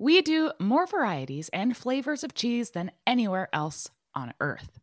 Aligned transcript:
We 0.00 0.22
do 0.22 0.52
more 0.58 0.86
varieties 0.86 1.50
and 1.50 1.76
flavors 1.76 2.24
of 2.24 2.32
cheese 2.32 2.70
than 2.70 2.90
anywhere 3.06 3.50
else 3.52 3.90
on 4.14 4.32
earth. 4.40 4.80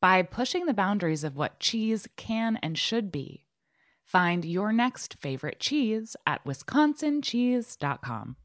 By 0.00 0.22
pushing 0.22 0.64
the 0.64 0.72
boundaries 0.72 1.24
of 1.24 1.36
what 1.36 1.60
cheese 1.60 2.08
can 2.16 2.58
and 2.62 2.78
should 2.78 3.12
be, 3.12 3.44
find 4.02 4.46
your 4.46 4.72
next 4.72 5.16
favorite 5.20 5.60
cheese 5.60 6.16
at 6.26 6.42
wisconsincheese.com. 6.46 8.36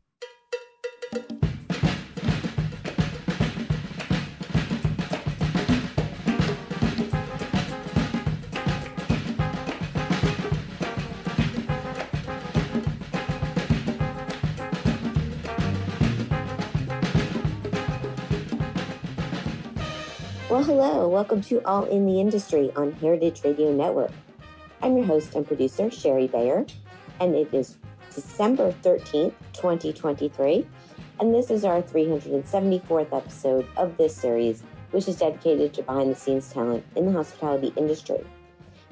Well, 20.51 20.63
hello. 20.63 21.07
Welcome 21.07 21.39
to 21.43 21.63
All 21.63 21.85
in 21.85 22.05
the 22.05 22.19
Industry 22.19 22.73
on 22.75 22.91
Heritage 22.91 23.41
Radio 23.45 23.71
Network. 23.71 24.11
I'm 24.81 24.97
your 24.97 25.05
host 25.05 25.33
and 25.33 25.47
producer, 25.47 25.89
Shari 25.89 26.27
Bayer, 26.27 26.65
and 27.21 27.33
it 27.35 27.53
is 27.53 27.77
December 28.13 28.73
13th, 28.83 29.31
2023, 29.53 30.67
and 31.21 31.33
this 31.33 31.51
is 31.51 31.63
our 31.63 31.81
374th 31.81 33.13
episode 33.13 33.65
of 33.77 33.95
this 33.95 34.13
series, 34.13 34.63
which 34.91 35.07
is 35.07 35.15
dedicated 35.15 35.73
to 35.73 35.83
behind 35.83 36.11
the 36.11 36.19
scenes 36.19 36.51
talent 36.51 36.83
in 36.97 37.05
the 37.05 37.13
hospitality 37.13 37.71
industry. 37.77 38.19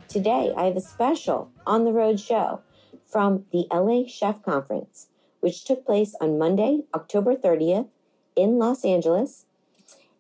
Today, 0.08 0.54
I 0.56 0.64
have 0.64 0.78
a 0.78 0.82
special 0.82 1.52
on 1.68 1.84
the 1.84 1.92
road 1.92 2.22
show 2.22 2.62
from 3.06 3.44
the 3.52 3.68
LA 3.70 4.08
Chef 4.08 4.42
Conference, 4.44 5.08
which 5.42 5.66
took 5.66 5.86
place 5.86 6.16
on 6.22 6.40
Monday, 6.40 6.84
October 6.94 7.36
30th 7.36 7.90
in 8.38 8.58
Los 8.58 8.86
Angeles 8.86 9.46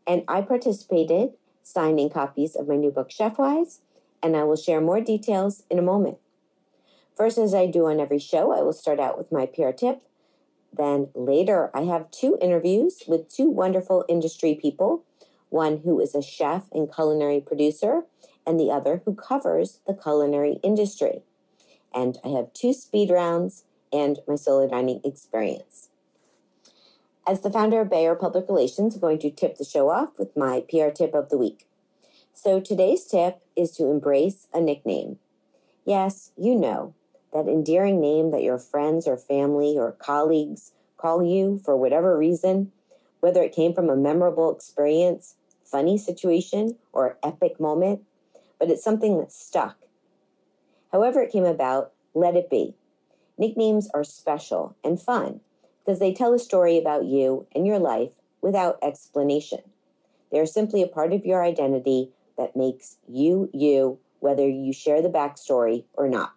and 0.09 0.23
I 0.27 0.41
participated 0.41 1.33
signing 1.61 2.09
copies 2.09 2.55
of 2.55 2.67
my 2.67 2.75
new 2.75 2.89
book, 2.89 3.11
Chefwise, 3.11 3.79
and 4.23 4.35
I 4.35 4.43
will 4.43 4.55
share 4.55 4.81
more 4.81 4.99
details 4.99 5.63
in 5.69 5.77
a 5.77 5.83
moment. 5.83 6.17
First, 7.15 7.37
as 7.37 7.53
I 7.53 7.67
do 7.67 7.85
on 7.85 7.99
every 7.99 8.17
show, 8.17 8.51
I 8.51 8.63
will 8.63 8.73
start 8.73 8.99
out 8.99 9.19
with 9.19 9.31
my 9.31 9.45
PR 9.45 9.69
tip. 9.69 10.01
Then 10.75 11.09
later, 11.13 11.69
I 11.75 11.81
have 11.81 12.09
two 12.09 12.39
interviews 12.41 13.03
with 13.07 13.33
two 13.33 13.49
wonderful 13.49 14.03
industry 14.09 14.57
people 14.59 15.05
one 15.49 15.81
who 15.83 15.99
is 15.99 16.13
a 16.13 16.21
chef 16.21 16.67
and 16.71 16.93
culinary 16.93 17.41
producer, 17.41 18.03
and 18.45 18.59
the 18.59 18.71
other 18.71 19.01
who 19.05 19.15
covers 19.15 19.79
the 19.87 19.95
culinary 19.95 20.59
industry. 20.63 21.23
And 21.93 22.17
I 22.23 22.29
have 22.29 22.53
two 22.53 22.73
speed 22.73 23.09
rounds 23.09 23.65
and 23.91 24.19
my 24.27 24.35
solo 24.35 24.67
dining 24.67 25.01
experience. 25.03 25.88
As 27.29 27.41
the 27.41 27.51
founder 27.51 27.81
of 27.81 27.91
Bayer 27.91 28.15
Public 28.15 28.47
Relations, 28.49 28.95
I'm 28.95 29.01
going 29.01 29.19
to 29.19 29.29
tip 29.29 29.57
the 29.57 29.63
show 29.63 29.91
off 29.91 30.17
with 30.17 30.35
my 30.35 30.63
PR 30.67 30.89
tip 30.89 31.13
of 31.13 31.29
the 31.29 31.37
week. 31.37 31.67
So 32.33 32.59
today's 32.59 33.05
tip 33.05 33.43
is 33.55 33.69
to 33.73 33.85
embrace 33.85 34.47
a 34.51 34.59
nickname. 34.59 35.19
Yes, 35.85 36.31
you 36.35 36.55
know, 36.55 36.95
that 37.31 37.47
endearing 37.47 38.01
name 38.01 38.31
that 38.31 38.41
your 38.41 38.57
friends 38.57 39.07
or 39.07 39.15
family 39.15 39.75
or 39.77 39.91
colleagues 39.91 40.71
call 40.97 41.23
you 41.23 41.61
for 41.63 41.77
whatever 41.77 42.17
reason, 42.17 42.71
whether 43.19 43.43
it 43.43 43.53
came 43.53 43.75
from 43.75 43.91
a 43.91 43.95
memorable 43.95 44.51
experience, 44.51 45.35
funny 45.63 45.99
situation, 45.99 46.77
or 46.93 47.19
epic 47.21 47.59
moment, 47.59 48.01
but 48.57 48.71
it's 48.71 48.83
something 48.83 49.19
that 49.19 49.31
stuck. 49.31 49.77
However, 50.91 51.21
it 51.21 51.31
came 51.31 51.45
about, 51.45 51.91
let 52.15 52.35
it 52.35 52.49
be. 52.49 52.73
Nicknames 53.37 53.87
are 53.93 54.03
special 54.03 54.75
and 54.83 54.99
fun 54.99 55.41
because 55.89 55.99
they 55.99 56.13
tell 56.13 56.35
a 56.35 56.37
story 56.37 56.77
about 56.77 57.05
you 57.05 57.47
and 57.55 57.65
your 57.65 57.79
life 57.79 58.11
without 58.43 58.77
explanation. 58.83 59.57
They 60.31 60.37
are 60.37 60.45
simply 60.45 60.83
a 60.83 60.87
part 60.87 61.13
of 61.13 61.25
your 61.25 61.43
identity 61.43 62.11
that 62.37 62.55
makes 62.55 62.97
you 63.07 63.49
you, 63.55 63.97
whether 64.19 64.47
you 64.47 64.71
share 64.71 65.01
the 65.01 65.09
backstory 65.09 65.85
or 65.93 66.07
not. 66.07 66.33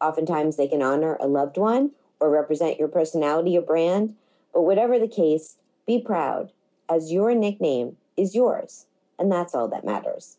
Oftentimes, 0.00 0.56
they 0.56 0.66
can 0.66 0.82
honor 0.82 1.16
a 1.20 1.28
loved 1.28 1.56
one 1.56 1.92
or 2.18 2.28
represent 2.28 2.76
your 2.76 2.88
personality 2.88 3.56
or 3.56 3.62
brand, 3.62 4.16
but 4.52 4.62
whatever 4.62 4.98
the 4.98 5.06
case, 5.06 5.58
be 5.86 6.02
proud, 6.02 6.50
as 6.88 7.12
your 7.12 7.36
nickname 7.36 7.96
is 8.16 8.34
yours, 8.34 8.86
and 9.16 9.30
that's 9.30 9.54
all 9.54 9.68
that 9.68 9.84
matters. 9.84 10.38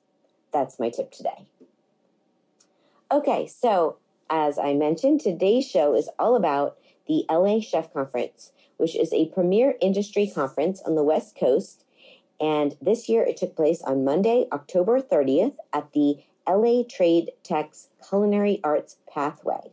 That's 0.52 0.82
my 0.82 0.90
tip 0.90 1.12
today. 1.12 1.46
Okay, 3.10 3.48
so 3.48 4.00
as 4.30 4.60
I 4.60 4.74
mentioned, 4.74 5.22
today's 5.22 5.66
show 5.66 5.96
is 5.96 6.10
all 6.20 6.36
about 6.36 6.78
the 7.08 7.26
LA 7.30 7.60
Chef 7.60 7.92
Conference, 7.94 8.52
which 8.78 8.96
is 8.96 9.12
a 9.14 9.30
premier 9.30 9.76
industry 9.82 10.28
conference 10.28 10.82
on 10.82 10.96
the 10.96 11.04
West 11.04 11.38
Coast. 11.38 11.84
And 12.40 12.78
this 12.82 13.10
year 13.10 13.24
it 13.24 13.38
took 13.38 13.56
place 13.56 13.82
on 13.82 14.06
Monday, 14.06 14.48
October 14.52 15.02
30th 15.02 15.56
at 15.74 15.92
the 15.94 16.18
LA 16.48 16.84
Trade 16.90 17.32
Tech's 17.44 17.90
Culinary 18.08 18.60
Arts 18.64 18.98
Pathway. 19.12 19.72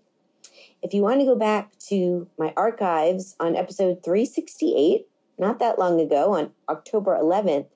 If 0.83 0.93
you 0.93 1.03
want 1.03 1.21
to 1.21 1.27
go 1.27 1.37
back 1.37 1.79
to 1.89 2.29
my 2.39 2.53
archives 2.57 3.37
on 3.41 3.57
episode 3.57 4.03
368, 4.05 5.07
not 5.39 5.59
that 5.59 5.79
long 5.79 6.01
ago, 6.01 6.35
on 6.35 6.51
October 6.69 7.17
11th, 7.17 7.67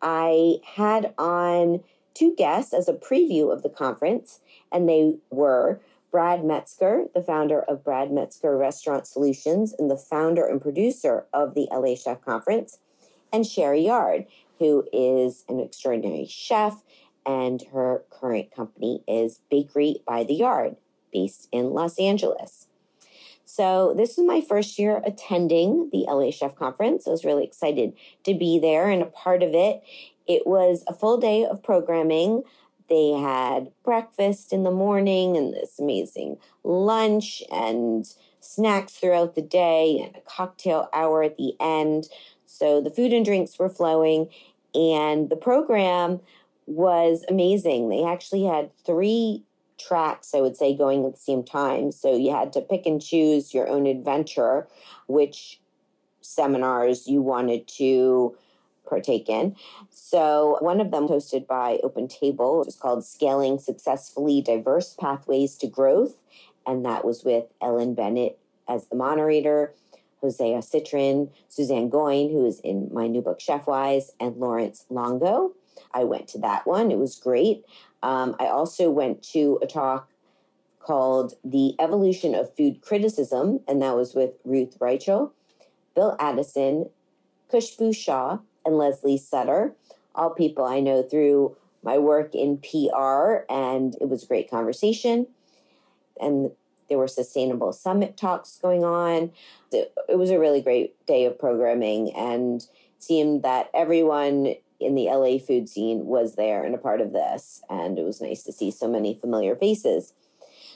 I 0.00 0.56
had 0.64 1.14
on 1.18 1.82
two 2.14 2.34
guests 2.34 2.74
as 2.74 2.88
a 2.88 2.94
preview 2.94 3.52
of 3.52 3.62
the 3.62 3.68
conference, 3.68 4.40
and 4.70 4.88
they 4.88 5.14
were 5.30 5.80
Brad 6.12 6.44
Metzger, 6.44 7.06
the 7.14 7.22
founder 7.22 7.60
of 7.62 7.82
Brad 7.82 8.12
Metzger 8.12 8.56
Restaurant 8.56 9.06
Solutions 9.06 9.74
and 9.76 9.90
the 9.90 9.96
founder 9.96 10.46
and 10.46 10.60
producer 10.60 11.26
of 11.32 11.54
the 11.54 11.66
LA 11.72 11.96
Chef 11.96 12.20
Conference, 12.20 12.78
and 13.32 13.46
Sherry 13.46 13.86
Yard, 13.86 14.26
who 14.58 14.84
is 14.92 15.44
an 15.48 15.58
extraordinary 15.58 16.26
chef, 16.26 16.82
and 17.24 17.62
her 17.72 18.04
current 18.10 18.54
company 18.54 19.02
is 19.08 19.40
Bakery 19.50 20.02
by 20.06 20.22
the 20.22 20.34
Yard, 20.34 20.76
based 21.12 21.48
in 21.50 21.70
Los 21.70 21.98
Angeles. 21.98 22.66
So, 23.44 23.94
this 23.96 24.18
is 24.18 24.24
my 24.24 24.40
first 24.40 24.78
year 24.78 25.02
attending 25.04 25.90
the 25.92 26.04
LA 26.08 26.30
Chef 26.30 26.54
Conference. 26.56 27.06
I 27.06 27.10
was 27.10 27.24
really 27.24 27.44
excited 27.44 27.94
to 28.24 28.34
be 28.34 28.58
there 28.58 28.88
and 28.88 29.02
a 29.02 29.06
part 29.06 29.42
of 29.42 29.54
it. 29.54 29.82
It 30.26 30.46
was 30.46 30.84
a 30.86 30.94
full 30.94 31.18
day 31.18 31.44
of 31.44 31.62
programming. 31.62 32.44
They 32.88 33.10
had 33.10 33.70
breakfast 33.84 34.52
in 34.52 34.62
the 34.62 34.70
morning 34.70 35.36
and 35.36 35.52
this 35.52 35.78
amazing 35.78 36.38
lunch 36.64 37.42
and 37.50 38.06
snacks 38.40 38.94
throughout 38.94 39.34
the 39.34 39.42
day 39.42 40.00
and 40.04 40.16
a 40.16 40.20
cocktail 40.20 40.88
hour 40.92 41.22
at 41.22 41.36
the 41.36 41.54
end. 41.60 42.08
So 42.46 42.80
the 42.80 42.90
food 42.90 43.12
and 43.12 43.24
drinks 43.24 43.58
were 43.58 43.68
flowing, 43.68 44.28
and 44.74 45.30
the 45.30 45.36
program 45.36 46.20
was 46.66 47.24
amazing. 47.28 47.88
They 47.88 48.04
actually 48.04 48.44
had 48.44 48.70
three 48.84 49.44
tracks, 49.78 50.34
I 50.34 50.40
would 50.40 50.56
say, 50.56 50.76
going 50.76 51.04
at 51.04 51.14
the 51.14 51.20
same 51.20 51.42
time. 51.42 51.92
So 51.92 52.14
you 52.14 52.30
had 52.30 52.52
to 52.52 52.60
pick 52.60 52.86
and 52.86 53.02
choose 53.02 53.54
your 53.54 53.68
own 53.68 53.86
adventure, 53.86 54.68
which 55.06 55.60
seminars 56.20 57.08
you 57.08 57.20
wanted 57.20 57.66
to 57.66 58.36
partake 58.88 59.28
in. 59.28 59.56
So 59.90 60.58
one 60.60 60.80
of 60.80 60.90
them 60.90 61.08
hosted 61.08 61.46
by 61.46 61.78
Open 61.82 62.08
Table 62.08 62.64
is 62.66 62.76
called 62.76 63.04
Scaling 63.04 63.58
Successfully 63.58 64.40
Diverse 64.40 64.94
Pathways 64.98 65.56
to 65.58 65.66
Growth. 65.66 66.18
And 66.66 66.84
that 66.84 67.04
was 67.04 67.24
with 67.24 67.44
Ellen 67.60 67.94
Bennett 67.94 68.38
as 68.68 68.86
the 68.86 68.96
moderator, 68.96 69.74
Josiah 70.20 70.62
Citrin, 70.62 71.30
Suzanne 71.48 71.88
Goin, 71.88 72.30
who 72.30 72.46
is 72.46 72.60
in 72.60 72.88
my 72.92 73.08
new 73.08 73.20
book 73.20 73.40
Chefwise, 73.40 74.10
and 74.20 74.36
Lawrence 74.36 74.86
Longo. 74.88 75.52
I 75.92 76.04
went 76.04 76.28
to 76.28 76.38
that 76.38 76.66
one. 76.66 76.90
It 76.90 76.98
was 76.98 77.16
great. 77.16 77.64
Um, 78.02 78.36
I 78.38 78.46
also 78.46 78.90
went 78.90 79.22
to 79.32 79.58
a 79.62 79.66
talk 79.66 80.08
called 80.78 81.34
The 81.44 81.74
Evolution 81.80 82.34
of 82.34 82.54
Food 82.56 82.82
Criticism, 82.82 83.60
and 83.68 83.80
that 83.82 83.96
was 83.96 84.14
with 84.14 84.32
Ruth 84.44 84.78
Reichl, 84.78 85.32
Bill 85.94 86.16
Addison, 86.18 86.90
Khushbu 87.52 87.94
Shah, 87.94 88.38
and 88.64 88.76
Lesley 88.76 89.18
Suter, 89.18 89.74
all 90.14 90.30
people 90.30 90.64
I 90.64 90.80
know 90.80 91.02
through 91.02 91.56
my 91.82 91.98
work 91.98 92.34
in 92.34 92.58
PR, 92.58 93.44
and 93.50 93.96
it 94.00 94.08
was 94.08 94.22
a 94.22 94.26
great 94.26 94.50
conversation. 94.50 95.26
And 96.20 96.52
there 96.88 96.98
were 96.98 97.08
sustainable 97.08 97.72
summit 97.72 98.16
talks 98.16 98.58
going 98.58 98.84
on. 98.84 99.32
It, 99.72 99.92
was 100.10 100.30
a 100.30 100.38
really 100.38 100.60
great 100.60 100.94
day 101.06 101.24
of 101.24 101.38
programming, 101.38 102.14
and 102.14 102.64
seemed 102.98 103.42
that 103.42 103.70
everyone 103.74 104.54
in 104.78 104.94
the 104.94 105.06
LA 105.06 105.38
food 105.38 105.68
scene 105.68 106.06
was 106.06 106.34
there 106.34 106.64
and 106.64 106.74
a 106.74 106.78
part 106.78 107.00
of 107.00 107.12
this. 107.12 107.62
And 107.70 107.98
it 107.98 108.04
was 108.04 108.20
nice 108.20 108.42
to 108.44 108.52
see 108.52 108.70
so 108.70 108.88
many 108.88 109.14
familiar 109.14 109.56
faces. 109.56 110.12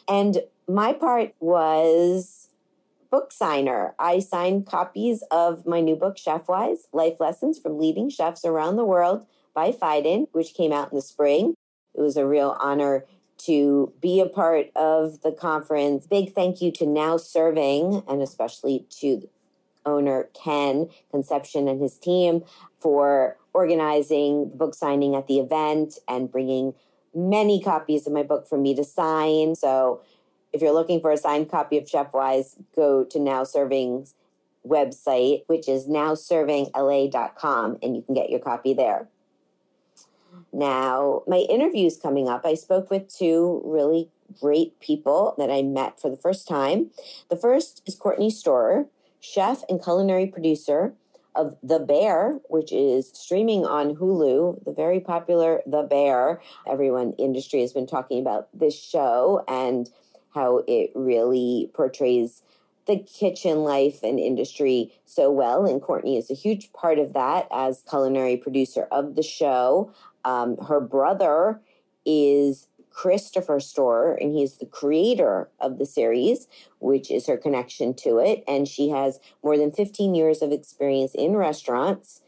And 0.09 0.39
my 0.69 0.93
part 0.93 1.35
was 1.41 2.46
book 3.11 3.33
signer. 3.33 3.95
I 3.99 4.19
signed 4.19 4.67
copies 4.67 5.23
of 5.31 5.67
my 5.67 5.81
new 5.81 5.97
book, 5.97 6.17
Chefwise 6.17 6.89
Life 6.93 7.21
Lessons 7.21 7.59
from 7.59 7.79
Leading 7.79 8.11
Chefs 8.11 8.45
Around 8.45 8.77
the 8.77 8.85
World 8.85 9.27
by 9.55 9.73
Phaidon, 9.73 10.29
which 10.33 10.55
came 10.55 10.73
out 10.73 10.91
in 10.91 10.97
the 10.97 11.03
spring. 11.03 11.55
It 11.95 12.01
was 12.01 12.17
a 12.17 12.27
real 12.27 12.57
honor 12.61 13.05
to 13.39 13.93
be 14.01 14.21
a 14.21 14.27
part 14.27 14.71
of 14.77 15.23
the 15.23 15.33
conference. 15.33 16.07
Big 16.07 16.35
thank 16.35 16.61
you 16.61 16.71
to 16.73 16.87
Now 16.87 17.17
Serving 17.17 18.03
and 18.09 18.23
especially 18.23 18.87
to 19.01 19.29
owner 19.85 20.29
Ken 20.35 20.89
Concepcion 21.11 21.69
and 21.69 21.81
his 21.81 21.97
team 21.97 22.43
for 22.81 23.37
organizing 23.53 24.51
the 24.51 24.57
book 24.57 24.75
signing 24.75 25.15
at 25.15 25.27
the 25.27 25.39
event 25.39 25.99
and 26.09 26.31
bringing 26.31 26.75
many 27.15 27.63
copies 27.63 28.07
of 28.07 28.13
my 28.13 28.23
book 28.23 28.47
for 28.49 28.59
me 28.59 28.75
to 28.75 28.85
sign. 28.85 29.55
So 29.55 30.03
if 30.57 30.63
you're 30.63 30.73
looking 30.73 31.01
for 31.01 31.13
a 31.13 31.19
signed 31.19 31.51
copy 31.51 31.77
of 31.77 31.85
Chefwise, 31.85 32.57
go 32.75 33.05
to 33.05 33.21
Now 33.21 33.43
Serving's 33.43 34.15
website, 34.67 35.43
which 35.49 35.69
is 35.69 35.87
nowservingla.com, 35.87 37.79
and 37.83 37.95
you 37.95 38.01
can 38.01 38.15
get 38.15 38.31
your 38.31 38.41
copy 38.41 38.73
there. 38.73 39.07
Now, 40.55 41.23
my 41.27 41.41
interview 41.41 41.87
is 41.87 41.99
coming 41.99 42.27
up. 42.27 42.47
I 42.47 42.55
spoke 42.55 42.91
with 42.91 43.15
two 43.15 43.61
really 43.67 44.09
great 44.41 44.81
people 44.81 45.35
that 45.37 45.51
I 45.51 45.61
met 45.61 46.01
for 46.01 46.11
the 46.11 46.17
first 46.17 46.49
time. 46.49 46.91
The 47.29 47.37
first 47.37 47.83
is 47.85 47.95
Courtney 47.95 48.31
Storer, 48.31 48.87
chef 49.21 49.63
and 49.69 49.83
culinary 49.83 50.27
producer 50.27 50.95
of 51.35 51.55
The 51.63 51.79
Bear, 51.79 52.41
which 52.49 52.73
is 52.73 53.11
streaming 53.13 53.67
on 53.67 53.97
Hulu, 53.97 54.65
the 54.65 54.73
very 54.73 55.01
popular 55.01 55.61
The 55.67 55.83
Bear. 55.83 56.41
Everyone 56.67 57.13
industry 57.19 57.61
has 57.61 57.75
been 57.75 57.87
talking 57.87 58.21
about 58.21 58.49
this 58.59 58.75
show 58.75 59.45
and 59.47 59.91
how 60.37 60.63
it 60.69 60.93
really 60.95 61.71
portrays 61.73 62.43
the 62.87 62.99
kitchen 62.99 63.65
life 63.65 64.03
and 64.03 64.21
industry 64.21 64.93
so 65.07 65.31
well. 65.31 65.65
And 65.65 65.83
Courtney 65.83 66.17
is 66.17 66.31
a 66.31 66.35
huge 66.35 66.73
part 66.73 66.99
of 66.99 67.15
that 67.15 67.49
as 67.51 67.83
culinary 67.89 68.37
producer 68.37 68.87
of 68.93 69.17
the 69.17 69.23
show. 69.23 69.91
Um, 70.25 70.59
her 70.59 70.79
brother 70.79 71.61
is 72.05 72.69
Christopher 72.91 73.61
Storer, 73.61 74.15
and 74.15 74.33
he's 74.33 74.59
the 74.59 74.67
creator 74.67 75.49
of 75.59 75.79
the 75.79 75.87
series, 75.87 76.49
which 76.79 77.11
is 77.11 77.27
her 77.27 77.37
connection 77.37 77.95
to 77.95 78.19
it. 78.19 78.45
And 78.47 78.69
she 78.69 78.91
has 78.91 79.19
more 79.43 79.57
than 79.57 79.73
15 79.73 80.15
years 80.15 80.43
of 80.43 80.53
experience 80.53 81.15
in 81.15 81.37
restaurants. 81.37 82.21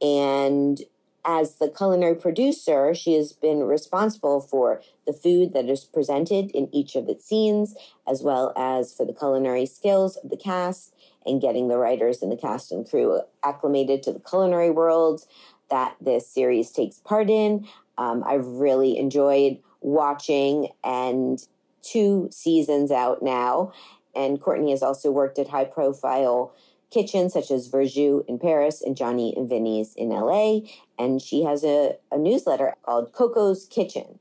And 0.00 0.80
as 1.28 1.56
the 1.56 1.68
culinary 1.68 2.14
producer, 2.14 2.94
she 2.94 3.12
has 3.12 3.34
been 3.34 3.64
responsible 3.64 4.40
for 4.40 4.80
the 5.06 5.12
food 5.12 5.52
that 5.52 5.68
is 5.68 5.84
presented 5.84 6.50
in 6.52 6.74
each 6.74 6.96
of 6.96 7.06
its 7.06 7.26
scenes, 7.26 7.76
as 8.08 8.22
well 8.22 8.50
as 8.56 8.94
for 8.94 9.04
the 9.04 9.12
culinary 9.12 9.66
skills 9.66 10.16
of 10.16 10.30
the 10.30 10.38
cast 10.38 10.94
and 11.26 11.42
getting 11.42 11.68
the 11.68 11.76
writers 11.76 12.22
and 12.22 12.32
the 12.32 12.36
cast 12.36 12.72
and 12.72 12.88
crew 12.88 13.20
acclimated 13.44 14.02
to 14.02 14.10
the 14.10 14.20
culinary 14.20 14.70
world 14.70 15.26
that 15.70 15.94
this 16.00 16.26
series 16.26 16.70
takes 16.70 16.98
part 17.00 17.28
in. 17.28 17.68
Um, 17.98 18.24
I've 18.26 18.46
really 18.46 18.96
enjoyed 18.96 19.58
watching 19.82 20.68
and 20.82 21.38
two 21.82 22.30
seasons 22.32 22.90
out 22.90 23.22
now. 23.22 23.72
And 24.16 24.40
Courtney 24.40 24.70
has 24.70 24.82
also 24.82 25.10
worked 25.10 25.38
at 25.38 25.48
high 25.48 25.66
profile 25.66 26.54
kitchens 26.90 27.32
such 27.32 27.50
as 27.50 27.68
Verjus 27.68 28.24
in 28.26 28.38
Paris 28.38 28.82
and 28.82 28.96
Johnny 28.96 29.34
and 29.36 29.48
Vinny's 29.48 29.94
in 29.94 30.10
LA. 30.10 30.60
And 30.98 31.20
she 31.20 31.44
has 31.44 31.64
a, 31.64 31.96
a 32.10 32.18
newsletter 32.18 32.74
called 32.82 33.12
Coco's 33.12 33.66
Kitchen. 33.66 34.18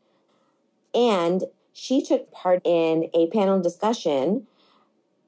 And 0.94 1.44
she 1.74 2.02
took 2.02 2.32
part 2.32 2.62
in 2.66 3.10
a 3.14 3.28
panel 3.28 3.62
discussion 3.62 4.48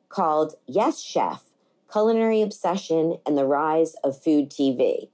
called 0.10 0.56
Yes 0.66 1.02
Chef 1.02 1.44
Culinary 1.92 2.42
Obsession 2.42 3.18
and 3.26 3.38
the 3.38 3.46
Rise 3.46 3.96
of 4.04 4.22
Food 4.22 4.50
TV. 4.50 5.10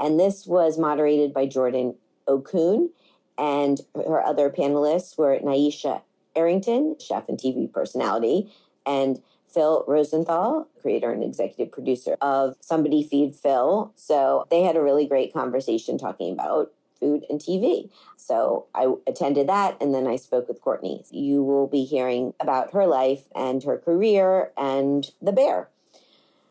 And 0.00 0.18
this 0.18 0.46
was 0.46 0.78
moderated 0.78 1.32
by 1.32 1.46
Jordan 1.46 1.94
Okun 2.26 2.90
and 3.38 3.80
her 3.94 4.22
other 4.22 4.50
panelists 4.50 5.18
were 5.18 5.38
Nyesha 5.38 6.02
Arrington, 6.36 6.96
chef 6.98 7.28
and 7.28 7.38
TV 7.38 7.72
personality, 7.72 8.52
and 8.86 9.20
Phil 9.54 9.84
Rosenthal, 9.86 10.68
creator 10.82 11.12
and 11.12 11.22
executive 11.22 11.72
producer 11.72 12.16
of 12.20 12.56
Somebody 12.60 13.02
Feed 13.02 13.36
Phil. 13.36 13.92
So 13.94 14.46
they 14.50 14.62
had 14.62 14.76
a 14.76 14.82
really 14.82 15.06
great 15.06 15.32
conversation 15.32 15.96
talking 15.96 16.32
about 16.32 16.72
food 16.98 17.24
and 17.30 17.40
TV. 17.40 17.90
So 18.16 18.66
I 18.74 18.92
attended 19.06 19.48
that 19.48 19.76
and 19.80 19.94
then 19.94 20.06
I 20.06 20.16
spoke 20.16 20.48
with 20.48 20.60
Courtney. 20.60 21.04
You 21.10 21.42
will 21.42 21.66
be 21.66 21.84
hearing 21.84 22.34
about 22.40 22.72
her 22.72 22.86
life 22.86 23.24
and 23.34 23.62
her 23.62 23.78
career 23.78 24.52
and 24.56 25.10
the 25.22 25.32
bear. 25.32 25.68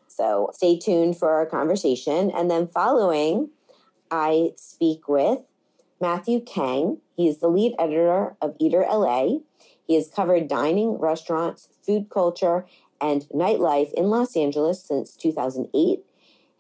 So 0.08 0.51
stay 0.54 0.78
tuned 0.78 1.18
for 1.18 1.32
our 1.32 1.46
conversation. 1.46 2.32
And 2.32 2.50
then 2.50 2.68
following, 2.68 3.50
I 4.12 4.51
speak 4.56 5.08
with 5.08 5.39
Matthew 6.00 6.39
Kang. 6.39 7.00
He 7.18 7.28
is 7.28 7.39
the 7.39 7.48
lead 7.48 7.74
editor 7.80 8.36
of 8.42 8.56
Eater 8.60 8.86
LA. 8.88 9.39
He 9.88 9.96
has 9.96 10.08
covered 10.08 10.48
dining, 10.48 11.00
restaurants, 11.00 11.70
food 11.86 12.10
culture, 12.10 12.66
and 13.02 13.28
nightlife 13.34 13.92
in 13.94 14.10
Los 14.10 14.36
Angeles 14.36 14.84
since 14.84 15.16
2008. 15.16 16.00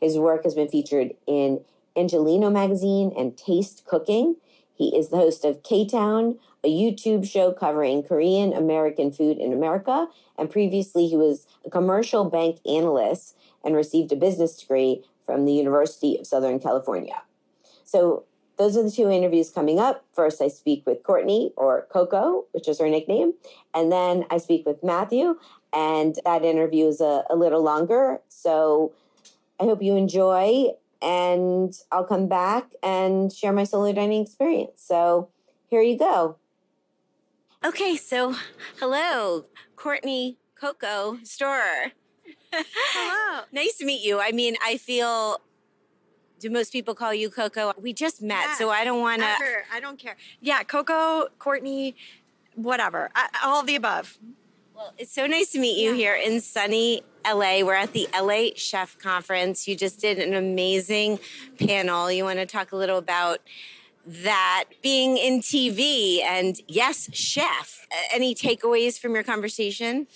His 0.01 0.17
work 0.17 0.43
has 0.43 0.55
been 0.55 0.67
featured 0.67 1.13
in 1.25 1.63
Angeleno 1.95 2.51
Magazine 2.51 3.13
and 3.17 3.37
Taste 3.37 3.85
Cooking. 3.85 4.35
He 4.73 4.95
is 4.97 5.09
the 5.09 5.17
host 5.17 5.45
of 5.45 5.63
K 5.63 5.87
Town, 5.87 6.39
a 6.63 6.69
YouTube 6.69 7.25
show 7.25 7.51
covering 7.51 8.03
Korean 8.03 8.53
American 8.53 9.11
food 9.11 9.37
in 9.37 9.53
America. 9.53 10.07
And 10.37 10.49
previously, 10.49 11.07
he 11.07 11.15
was 11.15 11.47
a 11.65 11.69
commercial 11.69 12.25
bank 12.25 12.59
analyst 12.65 13.37
and 13.63 13.75
received 13.75 14.11
a 14.11 14.15
business 14.15 14.57
degree 14.57 15.03
from 15.25 15.45
the 15.45 15.53
University 15.53 16.17
of 16.17 16.27
Southern 16.27 16.59
California. 16.59 17.21
So, 17.83 18.25
those 18.57 18.77
are 18.77 18.83
the 18.83 18.91
two 18.91 19.09
interviews 19.09 19.49
coming 19.49 19.79
up. 19.79 20.05
First, 20.13 20.41
I 20.41 20.47
speak 20.47 20.85
with 20.85 21.03
Courtney 21.03 21.51
or 21.55 21.87
Coco, 21.91 22.45
which 22.51 22.67
is 22.67 22.79
her 22.79 22.87
nickname. 22.87 23.33
And 23.73 23.91
then 23.91 24.25
I 24.29 24.37
speak 24.37 24.65
with 24.65 24.83
Matthew, 24.83 25.37
and 25.71 26.17
that 26.25 26.43
interview 26.43 26.87
is 26.87 27.01
a, 27.01 27.23
a 27.29 27.35
little 27.35 27.63
longer. 27.63 28.21
So 28.29 28.93
I 29.59 29.63
hope 29.63 29.81
you 29.81 29.95
enjoy, 29.95 30.71
and 31.01 31.73
I'll 31.91 32.05
come 32.05 32.27
back 32.27 32.71
and 32.83 33.31
share 33.33 33.53
my 33.53 33.63
solo 33.63 33.91
dining 33.91 34.21
experience. 34.21 34.83
So 34.83 35.29
here 35.69 35.81
you 35.81 35.97
go. 35.97 36.37
Okay, 37.65 37.95
so 37.95 38.35
hello, 38.79 39.45
Courtney 39.75 40.37
Coco 40.53 41.17
Storer. 41.23 41.93
Hello. 42.53 43.45
nice 43.51 43.77
to 43.77 43.85
meet 43.85 44.03
you. 44.05 44.19
I 44.19 44.31
mean, 44.31 44.55
I 44.63 44.77
feel 44.77 45.41
do 46.43 46.49
most 46.49 46.73
people 46.73 46.93
call 46.93 47.13
you 47.13 47.29
Coco? 47.29 47.73
We 47.81 47.93
just 47.93 48.21
met, 48.21 48.43
yes. 48.43 48.57
so 48.57 48.69
I 48.69 48.83
don't 48.83 48.99
want 48.99 49.21
to. 49.21 49.35
I 49.73 49.79
don't 49.79 49.97
care. 49.97 50.17
Yeah, 50.41 50.61
Coco, 50.63 51.29
Courtney, 51.39 51.95
whatever, 52.55 53.09
I, 53.15 53.29
all 53.45 53.63
the 53.63 53.75
above. 53.75 54.19
Well, 54.75 54.93
it's 54.97 55.13
so 55.13 55.25
nice 55.25 55.51
to 55.53 55.59
meet 55.59 55.81
you 55.81 55.91
yeah. 55.91 55.95
here 55.95 56.15
in 56.15 56.41
sunny 56.41 57.01
LA. 57.25 57.63
We're 57.63 57.75
at 57.75 57.93
the 57.93 58.09
LA 58.13 58.49
Chef 58.57 58.99
Conference. 58.99 59.67
You 59.69 59.77
just 59.77 60.01
did 60.01 60.19
an 60.19 60.33
amazing 60.33 61.19
panel. 61.59 62.11
You 62.11 62.25
want 62.25 62.39
to 62.39 62.45
talk 62.45 62.73
a 62.73 62.75
little 62.75 62.97
about 62.97 63.39
that 64.05 64.65
being 64.81 65.17
in 65.17 65.39
TV 65.39 66.21
and 66.23 66.59
yes, 66.67 67.09
chef. 67.13 67.87
Any 68.11 68.35
takeaways 68.35 68.99
from 68.99 69.13
your 69.13 69.23
conversation? 69.23 70.07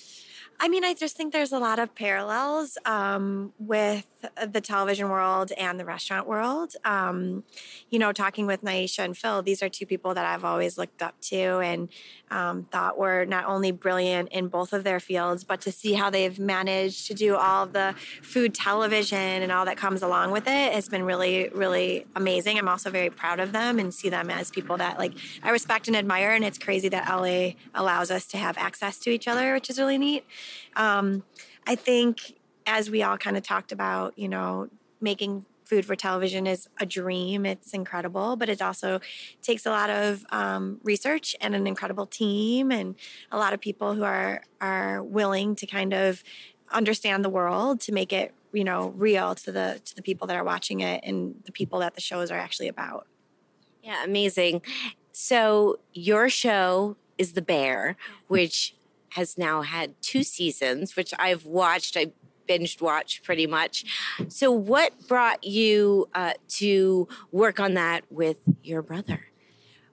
I 0.59 0.69
mean, 0.69 0.83
I 0.83 0.95
just 0.95 1.15
think 1.15 1.33
there's 1.33 1.51
a 1.51 1.59
lot 1.59 1.77
of 1.77 1.93
parallels 1.93 2.79
um, 2.83 3.53
with 3.59 4.07
the 4.47 4.59
television 4.59 5.07
world 5.09 5.51
and 5.51 5.79
the 5.79 5.85
restaurant 5.85 6.27
world. 6.27 6.73
Um, 6.83 7.43
you 7.91 7.99
know, 7.99 8.11
talking 8.11 8.47
with 8.47 8.63
Nyesha 8.63 9.03
and 9.03 9.15
Phil, 9.15 9.43
these 9.43 9.61
are 9.61 9.69
two 9.69 9.85
people 9.85 10.15
that 10.15 10.25
I've 10.25 10.43
always 10.43 10.77
looked 10.77 11.03
up 11.03 11.19
to 11.21 11.59
and 11.59 11.89
um, 12.31 12.63
thought 12.71 12.97
were 12.97 13.25
not 13.25 13.45
only 13.45 13.71
brilliant 13.71 14.29
in 14.29 14.47
both 14.47 14.73
of 14.73 14.83
their 14.83 14.99
fields, 14.99 15.43
but 15.43 15.61
to 15.61 15.71
see 15.71 15.93
how 15.93 16.09
they've 16.09 16.39
managed 16.39 17.05
to 17.07 17.13
do 17.13 17.35
all 17.35 17.63
of 17.63 17.73
the 17.73 17.93
food 18.23 18.55
television 18.55 19.17
and 19.17 19.51
all 19.51 19.65
that 19.65 19.77
comes 19.77 20.01
along 20.01 20.31
with 20.31 20.47
it 20.47 20.73
has 20.73 20.89
been 20.89 21.03
really, 21.03 21.49
really 21.49 22.05
amazing. 22.15 22.57
I'm 22.57 22.67
also 22.67 22.89
very 22.89 23.11
proud 23.11 23.39
of 23.39 23.51
them 23.51 23.77
and 23.77 23.93
see 23.93 24.09
them 24.09 24.31
as 24.31 24.49
people 24.49 24.77
that 24.77 24.97
like 24.97 25.13
I 25.43 25.51
respect 25.51 25.87
and 25.87 25.95
admire. 25.95 26.31
And 26.31 26.43
it's 26.43 26.57
crazy 26.57 26.89
that 26.89 27.07
LA 27.07 27.51
allows 27.75 28.09
us 28.09 28.25
to 28.27 28.37
have 28.37 28.57
access 28.57 28.97
to 28.99 29.11
each 29.11 29.27
other, 29.27 29.53
which 29.53 29.69
is 29.69 29.77
really 29.77 29.99
neat. 29.99 30.25
Um, 30.75 31.23
I 31.65 31.75
think 31.75 32.37
as 32.65 32.89
we 32.89 33.01
all 33.03 33.17
kind 33.17 33.37
of 33.37 33.43
talked 33.43 33.71
about, 33.71 34.17
you 34.17 34.27
know, 34.27 34.69
making 34.99 35.45
food 35.67 35.85
for 35.85 35.95
television 35.95 36.47
is 36.47 36.69
a 36.79 36.85
dream. 36.85 37.45
It's 37.45 37.73
incredible, 37.73 38.35
but 38.35 38.49
it 38.49 38.61
also 38.61 38.99
takes 39.41 39.65
a 39.65 39.69
lot 39.69 39.89
of 39.89 40.25
um, 40.29 40.79
research 40.83 41.35
and 41.41 41.53
an 41.55 41.67
incredible 41.67 42.05
team 42.05 42.71
and 42.71 42.95
a 43.31 43.37
lot 43.37 43.53
of 43.53 43.59
people 43.59 43.93
who 43.93 44.03
are 44.03 44.43
are 44.61 45.03
willing 45.03 45.55
to 45.55 45.65
kind 45.65 45.93
of 45.93 46.23
understand 46.71 47.23
the 47.23 47.29
world 47.29 47.79
to 47.79 47.91
make 47.91 48.11
it 48.11 48.33
you 48.53 48.63
know 48.63 48.89
real 48.97 49.35
to 49.35 49.51
the 49.51 49.81
to 49.85 49.95
the 49.95 50.01
people 50.01 50.27
that 50.27 50.35
are 50.35 50.43
watching 50.43 50.79
it 50.79 51.01
and 51.03 51.35
the 51.45 51.51
people 51.51 51.79
that 51.79 51.95
the 51.95 52.01
shows 52.01 52.31
are 52.31 52.39
actually 52.39 52.67
about. 52.67 53.07
Yeah, 53.83 54.03
amazing. 54.03 54.61
So 55.11 55.79
your 55.93 56.29
show 56.29 56.95
is 57.17 57.33
The 57.33 57.41
Bear, 57.41 57.97
which 58.27 58.75
has 59.09 59.37
now 59.37 59.61
had 59.61 59.99
two 60.01 60.23
seasons, 60.23 60.95
which 60.95 61.13
I've 61.17 61.45
watched. 61.45 61.97
I 61.97 62.11
binged 62.47 62.81
watched 62.81 63.23
pretty 63.23 63.47
much. 63.47 63.85
So, 64.29 64.51
what 64.51 65.07
brought 65.07 65.43
you 65.43 66.09
uh, 66.13 66.33
to 66.49 67.07
work 67.31 67.59
on 67.59 67.73
that 67.75 68.03
with 68.09 68.37
your 68.63 68.81
brother? 68.81 69.27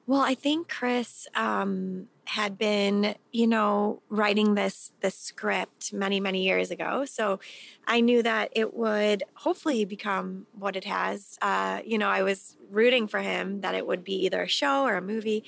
Well, 0.07 0.21
I 0.21 0.35
think 0.35 0.69
Chris 0.69 1.27
um, 1.35 2.09
had 2.27 2.57
been, 2.57 3.15
you 3.33 3.47
know, 3.47 4.03
writing 4.09 4.55
this 4.55 4.93
this 5.01 5.17
script 5.17 5.93
many 5.93 6.21
many 6.21 6.45
years 6.45 6.71
ago. 6.71 7.05
So 7.05 7.41
I 7.87 8.01
knew 8.01 8.23
that 8.23 8.51
it 8.53 8.75
would 8.75 9.25
hopefully 9.35 9.85
become 9.85 10.47
what 10.53 10.77
it 10.77 10.85
has. 10.85 11.39
Uh, 11.43 11.81
you 11.85 11.99
know, 11.99 12.09
I 12.09 12.23
was 12.23 12.57
rooting 12.71 13.07
for 13.07 13.21
him 13.21 13.61
that 13.61 13.75
it 13.75 13.87
would 13.87 14.05
be 14.05 14.25
either 14.25 14.43
a 14.43 14.49
show 14.49 14.85
or 14.85 14.97
a 14.97 15.03
movie. 15.03 15.45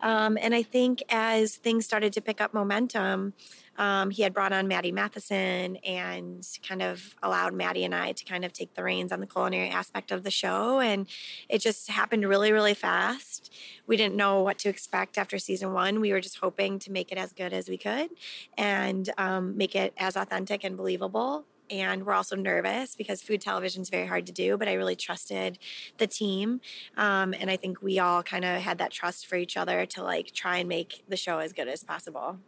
Um, 0.00 0.36
and 0.40 0.54
I 0.54 0.62
think 0.62 1.02
as 1.08 1.56
things 1.56 1.84
started 1.84 2.12
to 2.14 2.20
pick 2.20 2.40
up 2.40 2.52
momentum, 2.52 3.32
um, 3.78 4.10
he 4.10 4.22
had 4.22 4.32
brought 4.32 4.52
on 4.52 4.68
Matty 4.68 4.92
Matheson 4.92 5.76
and 5.76 6.46
kind 6.66 6.82
of 6.82 7.14
allowed 7.22 7.54
Matty 7.54 7.84
and 7.84 7.94
I 7.94 8.12
to 8.12 8.24
kind 8.24 8.44
of 8.44 8.52
take 8.52 8.74
the 8.74 8.82
reins 8.82 9.12
on 9.12 9.20
the 9.20 9.26
culinary 9.26 9.68
aspect 9.68 10.10
of 10.10 10.22
the 10.22 10.30
show. 10.30 10.80
And 10.80 11.06
it 11.48 11.60
just 11.60 11.88
happened 11.90 12.28
really, 12.28 12.52
really 12.52 12.74
fast. 12.74 13.52
We 13.86 13.96
didn't 13.96 14.16
know 14.16 14.42
what 14.42 14.58
to 14.58 14.68
expect 14.68 15.18
after 15.18 15.38
season 15.38 15.72
one. 15.72 16.00
We 16.00 16.12
were 16.12 16.20
just 16.20 16.38
hoping 16.38 16.78
to 16.80 16.92
make 16.92 17.12
it 17.12 17.18
as 17.18 17.32
good 17.32 17.52
as 17.52 17.68
we 17.68 17.78
could 17.78 18.10
and 18.56 19.10
um, 19.18 19.56
make 19.56 19.74
it 19.74 19.92
as 19.96 20.16
authentic 20.16 20.64
and 20.64 20.76
believable 20.76 21.44
and 21.70 22.06
we're 22.06 22.12
also 22.12 22.36
nervous 22.36 22.94
because 22.94 23.22
food 23.22 23.40
television 23.40 23.82
is 23.82 23.90
very 23.90 24.06
hard 24.06 24.26
to 24.26 24.32
do 24.32 24.56
but 24.56 24.68
i 24.68 24.74
really 24.74 24.96
trusted 24.96 25.58
the 25.98 26.06
team 26.06 26.60
um, 26.96 27.34
and 27.38 27.50
i 27.50 27.56
think 27.56 27.82
we 27.82 27.98
all 27.98 28.22
kind 28.22 28.44
of 28.44 28.60
had 28.60 28.78
that 28.78 28.90
trust 28.90 29.26
for 29.26 29.36
each 29.36 29.56
other 29.56 29.86
to 29.86 30.02
like 30.02 30.32
try 30.32 30.58
and 30.58 30.68
make 30.68 31.04
the 31.08 31.16
show 31.16 31.38
as 31.38 31.52
good 31.52 31.68
as 31.68 31.82
possible 31.82 32.38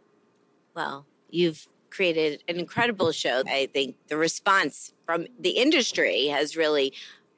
well 0.75 1.05
You've 1.29 1.67
created 1.89 2.43
an 2.47 2.57
incredible 2.57 3.11
show. 3.11 3.43
I 3.47 3.67
think 3.73 3.95
the 4.07 4.17
response 4.17 4.93
from 5.05 5.27
the 5.39 5.51
industry 5.51 6.27
has 6.27 6.55
really 6.55 6.93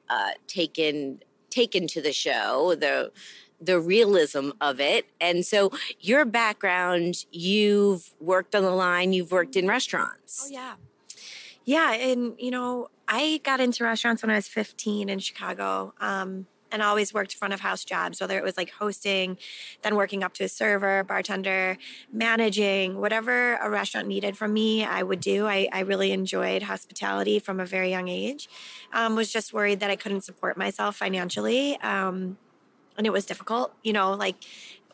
uh, 0.08 0.30
taken 0.46 1.20
taken 1.50 1.86
to 1.86 2.00
the 2.00 2.12
show 2.12 2.74
the 2.74 3.12
the 3.60 3.80
realism 3.80 4.50
of 4.60 4.80
it. 4.80 5.06
And 5.20 5.46
so 5.46 5.70
your 6.00 6.24
background, 6.24 7.24
you've 7.30 8.12
worked 8.20 8.54
on 8.54 8.62
the 8.62 8.70
line, 8.70 9.12
you've 9.12 9.30
worked 9.30 9.56
in 9.56 9.68
restaurants. 9.68 10.44
Oh 10.44 10.50
yeah. 10.50 10.74
Yeah, 11.64 11.92
and 11.92 12.34
you 12.38 12.50
know, 12.50 12.88
I 13.06 13.40
got 13.44 13.60
into 13.60 13.84
restaurants 13.84 14.22
when 14.22 14.30
I 14.30 14.34
was 14.34 14.48
15 14.48 15.08
in 15.08 15.18
Chicago. 15.20 15.94
Um, 16.00 16.46
and 16.72 16.82
always 16.82 17.14
worked 17.14 17.34
front 17.36 17.54
of 17.54 17.60
house 17.60 17.84
jobs, 17.84 18.20
whether 18.20 18.36
it 18.38 18.42
was 18.42 18.56
like 18.56 18.70
hosting, 18.70 19.38
then 19.82 19.94
working 19.94 20.24
up 20.24 20.32
to 20.34 20.44
a 20.44 20.48
server, 20.48 21.04
bartender, 21.04 21.76
managing, 22.12 22.98
whatever 22.98 23.56
a 23.56 23.70
restaurant 23.70 24.08
needed 24.08 24.36
from 24.36 24.52
me, 24.52 24.84
I 24.84 25.02
would 25.02 25.20
do. 25.20 25.46
I, 25.46 25.68
I 25.72 25.80
really 25.80 26.12
enjoyed 26.12 26.64
hospitality 26.64 27.38
from 27.38 27.60
a 27.60 27.66
very 27.66 27.90
young 27.90 28.08
age. 28.08 28.48
Um, 28.92 29.14
was 29.14 29.30
just 29.30 29.52
worried 29.52 29.80
that 29.80 29.90
I 29.90 29.96
couldn't 29.96 30.22
support 30.22 30.56
myself 30.56 30.96
financially. 30.96 31.78
Um, 31.80 32.38
and 32.96 33.06
it 33.06 33.10
was 33.10 33.24
difficult, 33.24 33.74
you 33.82 33.92
know, 33.92 34.12
like 34.12 34.36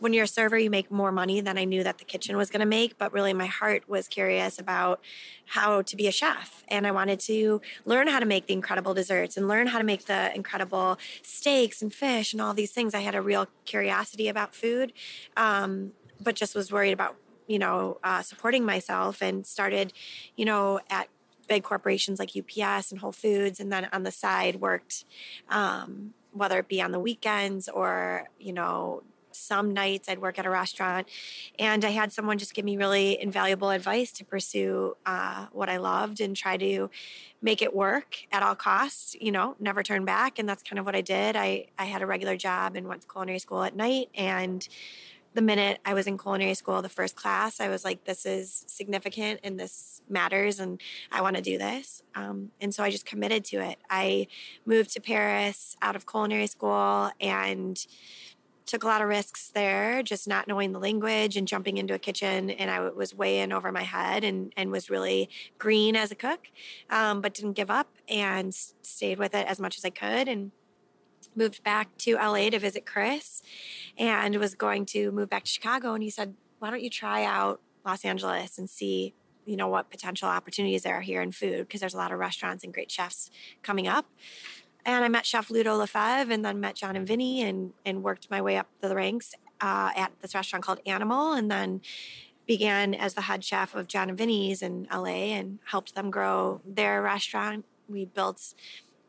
when 0.01 0.13
you're 0.13 0.25
a 0.25 0.29
server, 0.29 0.59
you 0.59 0.71
make 0.71 0.91
more 0.91 1.13
money 1.13 1.41
than 1.41 1.59
I 1.59 1.65
knew 1.65 1.83
that 1.85 1.99
the 1.99 2.05
kitchen 2.05 2.37
was 2.37 2.51
going 2.51 2.61
to 2.61 2.67
make. 2.67 2.99
But 2.99 3.13
really, 3.13 3.33
my 3.33 3.47
heart 3.47 3.89
was 3.89 4.09
curious 4.09 4.59
about 4.59 5.01
how 5.47 5.83
to 5.83 5.97
be 5.97 6.07
a 6.07 6.13
chef. 6.13 6.65
And 6.69 6.87
I 6.87 6.91
wanted 6.91 7.21
to 7.21 7.61
learn 7.85 8.09
how 8.09 8.21
to 8.21 8.27
make 8.27 8.47
the 8.47 8.53
incredible 8.53 8.95
desserts 8.95 9.37
and 9.37 9.49
learn 9.49 9.69
how 9.69 9.79
to 9.79 9.85
make 9.85 10.07
the 10.07 10.35
incredible 10.35 10.99
steaks 11.23 11.83
and 11.83 11.93
fish 11.93 12.33
and 12.33 12.41
all 12.41 12.55
these 12.55 12.73
things. 12.73 12.95
I 12.95 13.01
had 13.01 13.15
a 13.15 13.23
real 13.23 13.49
curiosity 13.65 14.29
about 14.29 14.55
food, 14.55 14.93
um, 15.37 15.93
but 16.21 16.35
just 16.35 16.55
was 16.55 16.71
worried 16.71 16.93
about, 16.93 17.17
you 17.47 17.59
know, 17.59 17.99
uh, 18.05 18.23
supporting 18.23 18.65
myself 18.65 19.23
and 19.23 19.47
started, 19.47 19.93
you 20.37 20.45
know, 20.45 20.81
at 20.91 21.09
big 21.49 21.63
corporations 21.63 22.19
like 22.19 22.31
UPS 22.37 22.93
and 22.93 23.01
Whole 23.01 23.13
Foods. 23.13 23.59
And 23.59 23.73
then 23.73 23.89
on 23.93 24.03
the 24.03 24.11
side 24.11 24.57
worked, 24.57 25.05
um, 25.49 26.13
whether 26.33 26.59
it 26.59 26.69
be 26.69 26.81
on 26.81 26.93
the 26.93 27.01
weekends 27.01 27.69
or, 27.69 28.29
you 28.39 28.53
know, 28.53 29.03
some 29.39 29.73
nights 29.73 30.09
I'd 30.09 30.21
work 30.21 30.39
at 30.39 30.47
a 30.47 30.51
restaurant, 30.51 31.09
and 31.59 31.85
I 31.85 31.91
had 31.91 32.13
someone 32.13 32.39
just 32.39 32.55
give 32.55 32.65
me 32.65 32.77
really 32.77 33.21
invaluable 33.21 33.71
advice 33.71 34.13
to 34.13 34.25
pursue 34.25 34.97
uh, 35.07 35.47
what 35.53 35.69
I 35.69 35.77
loved 35.77 36.21
and 36.21 36.37
try 36.37 36.57
to 36.57 36.91
make 37.41 37.63
it 37.63 37.75
work 37.75 38.17
at 38.33 38.43
all 38.43 38.55
costs. 38.55 39.17
You 39.21 39.33
know, 39.33 39.57
never 39.59 39.83
turn 39.83 40.05
back, 40.05 40.39
and 40.39 40.49
that's 40.49 40.63
kind 40.63 40.79
of 40.79 40.87
what 40.87 40.95
I 40.97 41.01
did. 41.01 41.37
I 41.37 41.67
I 41.79 41.85
had 41.87 42.03
a 42.03 42.07
regular 42.07 42.37
job 42.37 42.77
and 42.77 42.89
went 42.89 43.03
to 43.03 43.09
culinary 43.09 43.39
school 43.39 43.63
at 43.63 43.77
night, 43.77 44.09
and 44.15 44.67
the 45.35 45.43
minute 45.43 45.79
I 45.85 45.95
was 45.95 46.07
in 46.07 46.19
culinary 46.19 46.55
school, 46.55 46.83
the 46.83 46.89
first 46.89 47.15
class, 47.15 47.61
I 47.61 47.69
was 47.69 47.85
like, 47.85 48.05
this 48.05 48.27
is 48.27 48.65
significant 48.67 49.39
and 49.45 49.61
this 49.61 50.03
matters 50.09 50.59
and 50.59 50.81
I 51.13 51.21
want 51.23 51.37
to 51.37 51.43
do 51.43 51.59
this. 51.59 52.03
Um, 52.15 52.51
and 52.61 52.75
so 52.75 52.83
I 52.83 52.91
just 52.91 53.07
committed 53.07 53.45
to 53.47 53.59
it. 53.59 53.79
I 53.89 54.27
moved 54.67 54.93
to 54.95 55.01
Paris 55.01 55.77
out 55.83 55.95
of 55.95 56.07
culinary 56.07 56.47
school 56.47 57.11
and 57.21 57.87
took 58.69 58.85
a 58.85 58.87
lot 58.87 59.03
of 59.03 59.09
risks 59.09 59.49
there, 59.49 60.03
just 60.03 60.29
not 60.29 60.47
knowing 60.47 60.73
the 60.73 60.79
language 60.79 61.37
and 61.37 61.49
jumping 61.49 61.79
into 61.79 61.95
a 61.95 61.99
kitchen. 61.99 62.51
And 62.51 62.71
I 62.71 62.81
was 62.91 63.15
way 63.15 63.41
in 63.41 63.53
over 63.53 63.73
my 63.73 63.83
head 63.83 64.23
and, 64.23 64.53
and 64.57 64.71
was 64.71 64.91
really 64.91 65.29
green 65.57 65.97
as 65.97 66.13
a 66.13 66.15
cook, 66.15 66.49
um, 66.91 67.21
but 67.21 67.35
didn't 67.35 67.55
give 67.55 67.71
up 67.71 67.89
and 68.09 68.55
stayed 68.55 69.19
with 69.19 69.35
it 69.35 69.47
as 69.47 69.59
much 69.59 69.79
as 69.79 69.85
I 69.85 69.91
could. 69.91 70.29
And 70.29 70.53
moved 71.35 71.63
back 71.63 71.97
to 71.99 72.15
LA 72.17 72.51
to 72.51 72.59
visit 72.59 72.85
Chris 72.85 73.43
and 73.97 74.35
was 74.37 74.55
going 74.55 74.85
to 74.87 75.13
move 75.13 75.31
back 75.31 75.45
to 75.45 75.51
Chicago. 75.51 75.95
And 75.95 76.03
he 76.03 76.11
said, 76.11 76.35
Why 76.59 76.71
don't 76.71 76.83
you 76.83 76.91
try 76.91 77.25
out 77.25 77.61
Los 77.85 78.05
Angeles 78.05 78.59
and 78.59 78.69
see 78.69 79.15
you 79.49 79.57
know 79.57 79.69
what 79.69 79.89
potential 79.91 80.29
opportunities 80.29 80.83
there 80.83 80.95
are 80.95 81.01
here 81.01 81.23
in 81.23 81.33
food 81.33 81.61
because 81.61 81.81
there's 81.81 81.95
a 81.95 81.97
lot 81.97 82.13
of 82.13 82.19
restaurants 82.19 82.65
and 82.65 82.75
great 82.75 82.91
chefs 82.91 83.31
coming 83.63 83.89
up 83.89 84.05
and 84.85 85.05
I 85.05 85.09
met 85.09 85.27
Chef 85.27 85.51
Ludo 85.51 85.77
Lefebvre 85.77 86.33
and 86.33 86.45
then 86.45 86.61
met 86.61 86.77
Jon 86.77 86.97
and 86.97 87.07
Vinny 87.07 87.43
and, 87.43 87.73
and 87.85 88.03
worked 88.03 88.31
my 88.31 88.41
way 88.41 88.57
up 88.57 88.69
the 88.81 88.95
ranks 88.95 89.35
uh, 89.61 89.91
at 89.95 90.13
this 90.21 90.35
restaurant 90.35 90.65
called 90.65 90.81
Animal. 90.87 91.33
And 91.33 91.51
then 91.51 91.81
began 92.49 92.95
as 92.95 93.13
the 93.15 93.21
head 93.21 93.45
chef 93.45 93.75
of 93.75 93.87
Jon 93.87 94.09
and 94.09 94.17
Vinny's 94.17 94.63
in 94.63 94.89
LA 94.91 95.35
and 95.37 95.59
helped 95.67 95.95
them 95.95 96.11
grow 96.11 96.63
their 96.65 97.03
restaurant. 97.03 97.67
We 97.89 98.07
built 98.07 98.55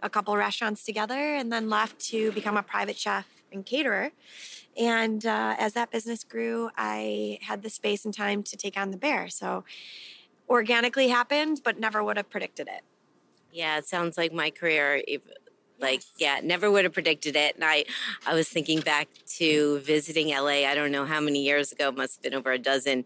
a 0.04 0.10
couple 0.10 0.36
restaurants 0.36 0.84
together 0.84 1.36
and 1.36 1.52
then 1.52 1.70
left 1.70 2.00
to 2.08 2.32
become 2.34 2.58
a 2.58 2.64
private 2.64 2.98
chef 2.98 3.26
and 3.52 3.66
caterer. 3.66 4.12
And 4.78 5.26
uh, 5.26 5.56
as 5.58 5.74
that 5.74 5.90
business 5.90 6.24
grew, 6.24 6.70
I 6.78 7.40
had 7.42 7.62
the 7.62 7.70
space 7.70 8.06
and 8.06 8.14
time 8.14 8.44
to 8.44 8.58
take 8.58 8.78
on 8.78 8.92
the 8.92 8.98
bear. 8.98 9.30
So 9.30 9.64
organically 10.50 11.08
happened, 11.08 11.62
but 11.64 11.80
never 11.80 12.04
would 12.04 12.18
have 12.18 12.30
predicted 12.30 12.68
it. 12.68 12.82
Yeah, 13.52 13.78
it 13.78 13.88
sounds 13.88 14.18
like 14.18 14.34
my 14.34 14.52
career 14.52 15.02
like, 15.80 16.02
yeah, 16.18 16.40
never 16.44 16.70
would 16.70 16.84
have 16.84 16.94
predicted 16.94 17.36
it. 17.36 17.56
And 17.56 17.64
I, 17.64 17.86
I 18.28 18.34
was 18.34 18.48
thinking 18.50 18.82
back 18.82 19.08
to 19.38 19.80
visiting 19.80 20.30
LA. 20.30 20.68
I 20.68 20.76
don't 20.76 20.92
know 20.92 21.06
how 21.06 21.20
many 21.20 21.44
years 21.44 21.72
ago, 21.72 21.92
must 21.92 22.18
have 22.18 22.24
been 22.24 22.34
over 22.34 22.52
a 22.52 22.58
dozen 22.58 23.06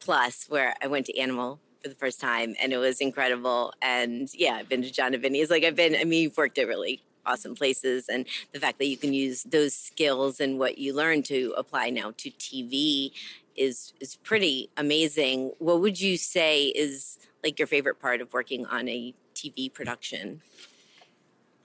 plus, 0.00 0.46
where 0.48 0.74
I 0.82 0.86
went 0.86 1.06
to 1.06 1.18
Animal 1.18 1.58
for 1.82 1.88
the 1.88 1.94
first 1.94 2.20
time, 2.20 2.54
and 2.60 2.72
it 2.72 2.78
was 2.78 3.00
incredible. 3.00 3.72
And 3.82 4.28
yeah, 4.34 4.54
I've 4.54 4.68
been 4.68 4.82
to 4.82 4.90
Jon 4.90 5.14
and 5.14 5.22
Vinny's. 5.22 5.50
Like 5.50 5.64
I've 5.64 5.76
been. 5.76 5.94
I 5.94 6.04
mean, 6.04 6.22
you've 6.22 6.36
worked 6.36 6.58
at 6.58 6.66
really 6.66 7.02
awesome 7.24 7.54
places, 7.54 8.08
and 8.08 8.26
the 8.52 8.60
fact 8.60 8.78
that 8.78 8.86
you 8.86 8.96
can 8.96 9.12
use 9.12 9.42
those 9.44 9.74
skills 9.74 10.40
and 10.40 10.58
what 10.58 10.78
you 10.78 10.92
learn 10.94 11.22
to 11.24 11.54
apply 11.56 11.90
now 11.90 12.12
to 12.18 12.30
TV 12.30 13.12
is 13.56 13.92
is 14.00 14.16
pretty 14.16 14.70
amazing. 14.76 15.52
What 15.58 15.80
would 15.80 16.00
you 16.00 16.16
say 16.16 16.66
is 16.66 17.18
like 17.42 17.58
your 17.58 17.68
favorite 17.68 18.00
part 18.00 18.20
of 18.20 18.32
working 18.32 18.66
on 18.66 18.88
a 18.88 19.14
TV 19.34 19.72
production? 19.72 20.42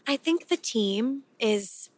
I 0.07 0.17
think 0.17 0.47
the 0.47 0.57
team 0.57 1.23
is 1.39 1.89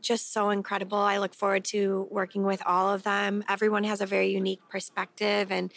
just 0.00 0.32
so 0.32 0.48
incredible. 0.50 0.98
I 0.98 1.18
look 1.18 1.34
forward 1.34 1.64
to 1.66 2.08
working 2.10 2.42
with 2.44 2.62
all 2.64 2.92
of 2.92 3.02
them. 3.02 3.44
Everyone 3.48 3.84
has 3.84 4.00
a 4.00 4.06
very 4.06 4.28
unique 4.32 4.60
perspective, 4.68 5.52
and 5.52 5.72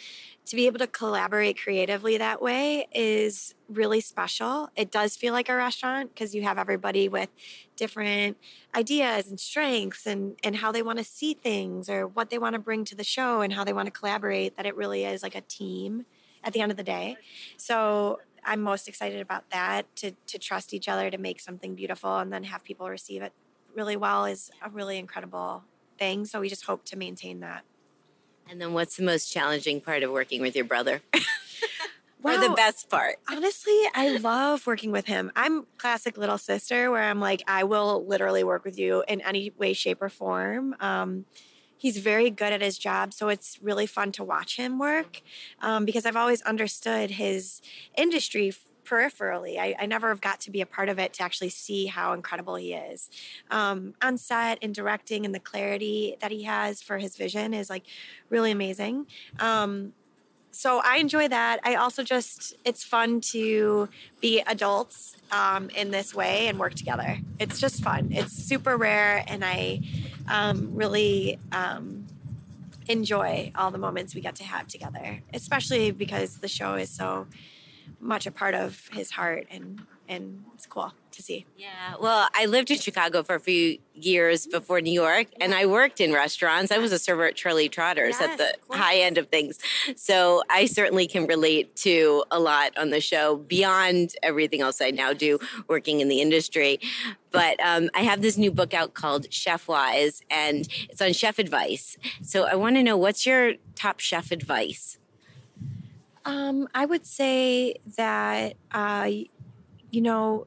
to 0.46 0.56
be 0.56 0.66
able 0.66 0.78
to 0.78 0.86
collaborate 0.86 1.60
creatively 1.60 2.18
that 2.18 2.40
way 2.40 2.88
is 2.94 3.54
really 3.68 4.00
special. 4.00 4.70
It 4.76 4.90
does 4.90 5.16
feel 5.16 5.32
like 5.32 5.48
a 5.48 5.54
restaurant 5.54 6.14
because 6.14 6.34
you 6.34 6.42
have 6.42 6.58
everybody 6.58 7.08
with 7.08 7.28
different 7.76 8.36
ideas 8.74 9.28
and 9.28 9.38
strengths 9.38 10.06
and, 10.06 10.36
and 10.42 10.56
how 10.56 10.72
they 10.72 10.82
want 10.82 10.98
to 10.98 11.04
see 11.04 11.34
things 11.34 11.88
or 11.88 12.06
what 12.06 12.30
they 12.30 12.38
want 12.38 12.54
to 12.54 12.58
bring 12.58 12.84
to 12.86 12.94
the 12.94 13.04
show 13.04 13.40
and 13.40 13.52
how 13.52 13.64
they 13.64 13.72
want 13.72 13.86
to 13.86 13.92
collaborate, 13.92 14.56
that 14.56 14.66
it 14.66 14.76
really 14.76 15.04
is 15.04 15.22
like 15.22 15.34
a 15.34 15.40
team 15.42 16.06
at 16.42 16.52
the 16.52 16.60
end 16.60 16.70
of 16.70 16.76
the 16.76 16.82
day. 16.82 17.16
So 17.56 18.20
I'm 18.44 18.60
most 18.60 18.88
excited 18.88 19.20
about 19.20 19.50
that 19.50 19.94
to 19.96 20.12
to 20.26 20.38
trust 20.38 20.74
each 20.74 20.88
other 20.88 21.10
to 21.10 21.18
make 21.18 21.40
something 21.40 21.74
beautiful 21.74 22.18
and 22.18 22.32
then 22.32 22.44
have 22.44 22.64
people 22.64 22.88
receive 22.88 23.22
it 23.22 23.32
really 23.74 23.96
well 23.96 24.24
is 24.24 24.50
a 24.62 24.70
really 24.70 24.98
incredible 24.98 25.64
thing. 25.98 26.24
So 26.24 26.40
we 26.40 26.48
just 26.48 26.64
hope 26.64 26.84
to 26.86 26.96
maintain 26.96 27.40
that. 27.40 27.64
And 28.48 28.60
then 28.60 28.72
what's 28.72 28.96
the 28.96 29.02
most 29.02 29.32
challenging 29.32 29.80
part 29.80 30.02
of 30.02 30.10
working 30.10 30.40
with 30.40 30.54
your 30.54 30.64
brother? 30.64 31.02
Wow. 32.22 32.32
or 32.34 32.48
the 32.48 32.54
best 32.54 32.90
part? 32.90 33.16
Honestly, 33.28 33.78
I 33.94 34.16
love 34.18 34.66
working 34.66 34.92
with 34.92 35.06
him. 35.06 35.32
I'm 35.34 35.66
classic 35.78 36.16
little 36.16 36.38
sister 36.38 36.90
where 36.90 37.02
I'm 37.02 37.20
like, 37.20 37.42
I 37.46 37.64
will 37.64 38.04
literally 38.06 38.44
work 38.44 38.64
with 38.64 38.78
you 38.78 39.04
in 39.08 39.20
any 39.20 39.52
way, 39.58 39.72
shape, 39.72 40.02
or 40.02 40.08
form. 40.08 40.74
Um, 40.80 41.24
he's 41.84 41.98
very 41.98 42.30
good 42.30 42.50
at 42.50 42.62
his 42.62 42.78
job, 42.78 43.12
so 43.12 43.28
it's 43.28 43.58
really 43.60 43.84
fun 43.84 44.10
to 44.10 44.24
watch 44.24 44.56
him 44.56 44.78
work 44.78 45.20
um, 45.60 45.84
because 45.84 46.06
I've 46.06 46.16
always 46.16 46.40
understood 46.40 47.10
his 47.10 47.60
industry 47.94 48.54
peripherally. 48.86 49.58
I, 49.58 49.76
I, 49.78 49.84
never 49.84 50.08
have 50.08 50.22
got 50.22 50.40
to 50.40 50.50
be 50.50 50.62
a 50.62 50.66
part 50.66 50.88
of 50.88 50.98
it 50.98 51.12
to 51.14 51.22
actually 51.22 51.50
see 51.50 51.84
how 51.84 52.14
incredible 52.14 52.54
he 52.54 52.72
is 52.72 53.10
um, 53.50 53.92
on 54.00 54.16
set 54.16 54.56
and 54.62 54.74
directing, 54.74 55.26
and 55.26 55.34
the 55.34 55.40
clarity 55.40 56.16
that 56.22 56.30
he 56.30 56.44
has 56.44 56.80
for 56.80 56.96
his 56.96 57.18
vision 57.18 57.52
is 57.52 57.68
like 57.68 57.84
really 58.30 58.50
amazing. 58.50 59.06
Um, 59.38 59.92
so 60.52 60.80
I 60.82 60.96
enjoy 60.96 61.28
that. 61.28 61.60
I 61.64 61.74
also 61.74 62.02
just 62.02 62.54
it's 62.64 62.82
fun 62.82 63.20
to 63.32 63.90
be 64.22 64.40
adults 64.46 65.16
um, 65.30 65.68
in 65.68 65.90
this 65.90 66.14
way 66.14 66.46
and 66.46 66.58
work 66.58 66.74
together. 66.76 67.18
It's 67.38 67.60
just 67.60 67.82
fun. 67.82 68.08
It's 68.10 68.32
super 68.32 68.78
rare, 68.78 69.22
and 69.26 69.44
I 69.44 69.80
um, 70.28 70.74
really 70.74 71.38
um, 71.52 72.06
enjoy 72.88 73.52
all 73.54 73.70
the 73.70 73.78
moments 73.78 74.14
we 74.14 74.20
get 74.20 74.34
to 74.36 74.44
have 74.44 74.66
together, 74.66 75.22
especially 75.32 75.90
because 75.90 76.38
the 76.38 76.48
show 76.48 76.74
is 76.74 76.90
so 76.90 77.26
much 78.00 78.26
a 78.26 78.30
part 78.30 78.54
of 78.54 78.88
his 78.92 79.12
heart 79.12 79.46
and 79.50 79.80
and 80.08 80.44
it's 80.54 80.66
cool 80.66 80.92
to 81.12 81.22
see. 81.22 81.46
Yeah. 81.56 81.94
Well, 82.00 82.28
I 82.34 82.46
lived 82.46 82.70
in 82.70 82.78
Chicago 82.78 83.22
for 83.22 83.34
a 83.34 83.40
few 83.40 83.78
years 83.94 84.46
before 84.46 84.80
New 84.80 84.92
York 84.92 85.28
and 85.40 85.54
I 85.54 85.66
worked 85.66 86.00
in 86.00 86.12
restaurants. 86.12 86.72
I 86.72 86.78
was 86.78 86.92
a 86.92 86.98
server 86.98 87.26
at 87.26 87.36
Charlie 87.36 87.68
Trotter's 87.68 88.16
yes, 88.20 88.22
at 88.22 88.38
the 88.38 88.76
high 88.76 88.96
end 88.96 89.18
of 89.18 89.28
things. 89.28 89.58
So 89.96 90.42
I 90.50 90.66
certainly 90.66 91.06
can 91.06 91.26
relate 91.26 91.74
to 91.76 92.24
a 92.30 92.40
lot 92.40 92.76
on 92.76 92.90
the 92.90 93.00
show 93.00 93.36
beyond 93.36 94.12
everything 94.22 94.60
else 94.60 94.80
I 94.80 94.90
now 94.90 95.12
do 95.12 95.38
working 95.68 96.00
in 96.00 96.08
the 96.08 96.20
industry. 96.20 96.80
But 97.30 97.58
um, 97.64 97.90
I 97.94 98.02
have 98.02 98.22
this 98.22 98.36
new 98.36 98.50
book 98.50 98.74
out 98.74 98.94
called 98.94 99.28
Chefwise 99.28 100.20
and 100.30 100.68
it's 100.88 101.00
on 101.00 101.12
chef 101.12 101.38
advice. 101.38 101.96
So 102.22 102.44
I 102.44 102.54
want 102.54 102.76
to 102.76 102.82
know 102.82 102.96
what's 102.96 103.24
your 103.24 103.54
top 103.74 104.00
chef 104.00 104.30
advice? 104.30 104.98
Um, 106.26 106.68
I 106.74 106.86
would 106.86 107.06
say 107.06 107.76
that, 107.96 108.54
uh, 108.72 109.10
you 109.94 110.00
know, 110.00 110.46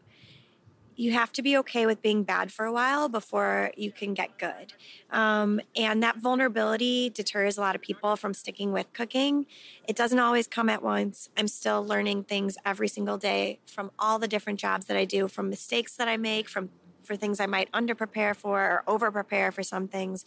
you 0.97 1.11
have 1.11 1.31
to 1.31 1.43
be 1.43 1.55
okay 1.55 1.85
with 1.85 2.01
being 2.01 2.23
bad 2.23 2.51
for 2.51 2.65
a 2.65 2.71
while 2.71 3.07
before 3.07 3.71
you 3.77 3.91
can 3.91 4.15
get 4.15 4.39
good. 4.39 4.73
Um, 5.11 5.61
and 5.75 6.01
that 6.01 6.17
vulnerability 6.17 7.11
deters 7.11 7.55
a 7.55 7.61
lot 7.61 7.75
of 7.75 7.83
people 7.83 8.15
from 8.15 8.33
sticking 8.33 8.71
with 8.71 8.91
cooking. 8.93 9.45
It 9.87 9.95
doesn't 9.95 10.17
always 10.17 10.47
come 10.47 10.69
at 10.69 10.81
once. 10.81 11.29
I'm 11.37 11.47
still 11.47 11.85
learning 11.85 12.23
things 12.23 12.57
every 12.65 12.87
single 12.87 13.17
day 13.17 13.59
from 13.67 13.91
all 13.99 14.17
the 14.17 14.27
different 14.27 14.59
jobs 14.59 14.87
that 14.87 14.97
I 14.97 15.05
do, 15.05 15.27
from 15.27 15.51
mistakes 15.51 15.95
that 15.97 16.07
I 16.07 16.17
make, 16.17 16.49
from 16.49 16.69
for 17.03 17.15
things 17.15 17.39
I 17.39 17.45
might 17.45 17.69
under 17.73 17.95
prepare 17.95 18.33
for 18.33 18.59
or 18.59 18.83
over 18.85 19.09
prepare 19.11 19.51
for 19.51 19.63
some 19.63 19.87
things. 19.87 20.25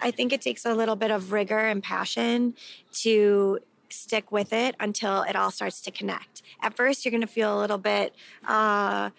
I 0.00 0.10
think 0.10 0.32
it 0.32 0.42
takes 0.42 0.66
a 0.66 0.74
little 0.74 0.96
bit 0.96 1.12
of 1.12 1.32
rigor 1.32 1.58
and 1.58 1.82
passion 1.82 2.54
to 3.02 3.60
stick 3.90 4.32
with 4.32 4.52
it 4.52 4.74
until 4.80 5.22
it 5.22 5.36
all 5.36 5.50
starts 5.50 5.80
to 5.82 5.90
connect. 5.90 6.42
At 6.62 6.76
first, 6.76 7.04
you're 7.04 7.10
going 7.10 7.20
to 7.20 7.26
feel 7.26 7.58
a 7.58 7.60
little 7.60 7.78
bit 7.78 8.14
uh, 8.46 9.10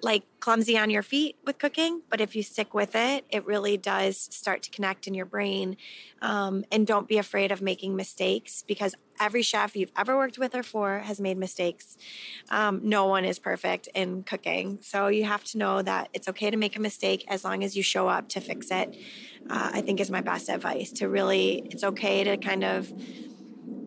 like 0.00 0.22
clumsy 0.38 0.78
on 0.78 0.90
your 0.90 1.02
feet 1.02 1.36
with 1.44 1.58
cooking, 1.58 2.02
but 2.08 2.20
if 2.20 2.36
you 2.36 2.42
stick 2.42 2.72
with 2.72 2.94
it, 2.94 3.24
it 3.30 3.44
really 3.44 3.76
does 3.76 4.16
start 4.16 4.62
to 4.62 4.70
connect 4.70 5.06
in 5.06 5.14
your 5.14 5.26
brain. 5.26 5.76
Um, 6.22 6.64
and 6.70 6.86
don't 6.86 7.08
be 7.08 7.18
afraid 7.18 7.50
of 7.50 7.60
making 7.60 7.96
mistakes 7.96 8.62
because 8.66 8.94
every 9.20 9.42
chef 9.42 9.74
you've 9.74 9.90
ever 9.96 10.16
worked 10.16 10.38
with 10.38 10.54
or 10.54 10.62
for 10.62 11.00
has 11.00 11.20
made 11.20 11.36
mistakes. 11.36 11.96
Um, 12.50 12.80
no 12.84 13.06
one 13.06 13.24
is 13.24 13.40
perfect 13.40 13.88
in 13.94 14.22
cooking. 14.22 14.78
So 14.82 15.08
you 15.08 15.24
have 15.24 15.42
to 15.44 15.58
know 15.58 15.82
that 15.82 16.08
it's 16.12 16.28
okay 16.28 16.50
to 16.50 16.56
make 16.56 16.76
a 16.76 16.80
mistake 16.80 17.24
as 17.28 17.44
long 17.44 17.64
as 17.64 17.76
you 17.76 17.82
show 17.82 18.06
up 18.06 18.28
to 18.30 18.40
fix 18.40 18.70
it. 18.70 18.96
Uh, 19.50 19.70
I 19.74 19.80
think 19.80 20.00
is 20.00 20.10
my 20.10 20.20
best 20.20 20.48
advice 20.48 20.92
to 20.92 21.08
really, 21.08 21.62
it's 21.70 21.82
okay 21.82 22.22
to 22.22 22.36
kind 22.36 22.62
of 22.62 22.92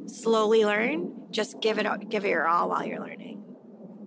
slowly 0.07 0.65
learn. 0.65 1.27
Just 1.31 1.61
give 1.61 1.79
it 1.79 1.87
give 2.09 2.25
it 2.25 2.29
your 2.29 2.47
all 2.47 2.69
while 2.69 2.85
you're 2.85 2.99
learning. 2.99 3.43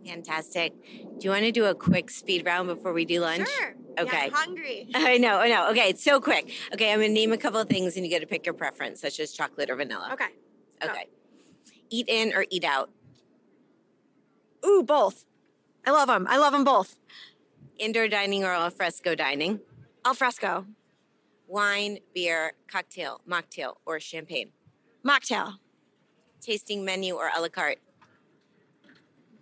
Fantastic. 0.06 0.72
Do 0.82 1.18
you 1.20 1.30
want 1.30 1.44
to 1.44 1.52
do 1.52 1.64
a 1.64 1.74
quick 1.74 2.10
speed 2.10 2.44
round 2.44 2.68
before 2.68 2.92
we 2.92 3.04
do 3.04 3.20
lunch? 3.20 3.48
Sure. 3.48 3.74
Okay. 3.98 4.10
Yeah, 4.12 4.24
I'm 4.24 4.32
hungry. 4.32 4.88
I 4.94 5.18
know, 5.18 5.38
I 5.38 5.48
know. 5.48 5.70
Okay, 5.70 5.90
it's 5.90 6.02
so 6.02 6.20
quick. 6.20 6.50
Okay, 6.72 6.92
I'm 6.92 7.00
gonna 7.00 7.12
name 7.12 7.32
a 7.32 7.38
couple 7.38 7.60
of 7.60 7.68
things 7.68 7.96
and 7.96 8.04
you 8.04 8.10
get 8.10 8.20
to 8.20 8.26
pick 8.26 8.44
your 8.44 8.54
preference, 8.54 9.00
such 9.00 9.20
as 9.20 9.32
chocolate 9.32 9.70
or 9.70 9.76
vanilla. 9.76 10.10
Okay. 10.12 10.26
go. 10.82 10.88
Okay. 10.90 11.06
Eat 11.90 12.08
in 12.08 12.34
or 12.34 12.44
eat 12.50 12.64
out? 12.64 12.90
Ooh, 14.66 14.82
both. 14.82 15.24
I 15.86 15.90
love 15.90 16.08
them. 16.08 16.26
I 16.28 16.38
love 16.38 16.52
them 16.52 16.64
both. 16.64 16.96
Indoor 17.78 18.08
dining 18.08 18.44
or 18.44 18.52
al 18.52 18.70
fresco 18.70 19.14
dining? 19.14 19.60
Al 20.04 20.14
fresco, 20.14 20.66
Wine, 21.46 21.98
beer, 22.14 22.52
cocktail, 22.68 23.20
mocktail, 23.28 23.76
or 23.86 24.00
champagne? 24.00 24.50
mocktail, 25.06 25.54
Tasting 26.44 26.84
menu 26.84 27.14
or 27.14 27.30
a 27.34 27.40
la 27.40 27.48
carte? 27.48 27.78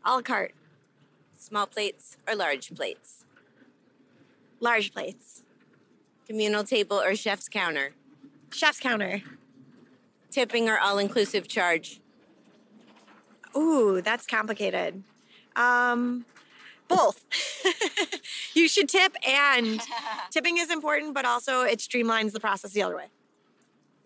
a 0.05 0.15
la 0.15 0.23
carte, 0.23 0.55
Small 1.37 1.67
plates 1.67 2.17
or 2.29 2.35
large 2.37 2.73
plates? 2.75 3.25
large 4.61 4.93
plates, 4.93 5.43
Communal 6.29 6.63
table 6.63 7.01
or 7.01 7.17
chef's 7.17 7.49
counter? 7.49 7.93
chef's 8.53 8.79
counter. 8.79 9.23
Tipping 10.31 10.69
or 10.69 10.79
all 10.79 10.99
inclusive 10.99 11.49
charge? 11.49 12.01
Ooh, 13.57 14.01
that's 14.01 14.25
complicated. 14.27 15.03
Um, 15.57 16.25
both. 16.89 17.25
you 18.55 18.69
should 18.69 18.89
tip, 18.89 19.15
and 19.29 19.81
tipping 20.31 20.59
is 20.59 20.71
important, 20.71 21.13
but 21.15 21.25
also 21.25 21.63
it 21.63 21.81
streamlines 21.81 22.33
the 22.33 22.41
process 22.41 22.71
the 22.73 22.83
other 22.83 22.97
way. 22.97 23.07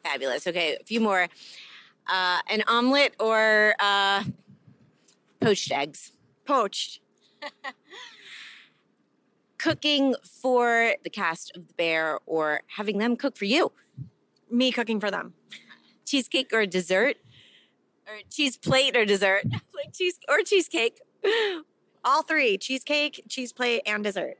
Fabulous. 0.03 0.47
Okay, 0.47 0.77
a 0.81 0.85
few 0.85 1.01
more. 1.01 1.29
Uh, 2.09 2.41
an 2.49 2.63
omelet 2.67 3.15
or 3.19 3.75
uh, 3.81 4.25
poached 5.41 5.73
eggs? 5.73 6.13
Poached, 6.45 7.01
Cooking 9.59 10.15
for 10.23 10.95
the 11.03 11.11
cast 11.11 11.57
of 11.57 11.67
The 11.67 11.75
Bear 11.75 12.21
or 12.27 12.61
having 12.77 12.99
them 12.99 13.17
cook 13.17 13.37
for 13.37 13.47
you? 13.47 13.73
me 14.51 14.71
cooking 14.71 15.01
for 15.01 15.11
them. 15.11 15.35
Cheesecake 16.05 16.53
or 16.53 16.67
dessert? 16.67 17.17
Or 18.07 18.19
cheese 18.31 18.57
plate 18.57 18.97
or 18.97 19.05
dessert? 19.05 19.45
like 19.75 19.93
cheese 19.93 20.19
or 20.29 20.43
cheesecake. 20.43 21.01
All 22.05 22.23
three: 22.23 22.57
cheesecake, 22.57 23.25
cheese 23.29 23.53
plate, 23.53 23.83
and 23.85 24.05
dessert. 24.05 24.37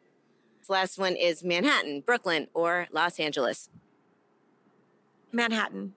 This 0.61 0.71
last 0.71 0.99
one 0.99 1.17
is 1.17 1.43
Manhattan, 1.43 2.03
Brooklyn, 2.03 2.47
or 2.55 2.87
Los 2.93 3.19
Angeles. 3.19 3.69
Manhattan. 5.33 5.95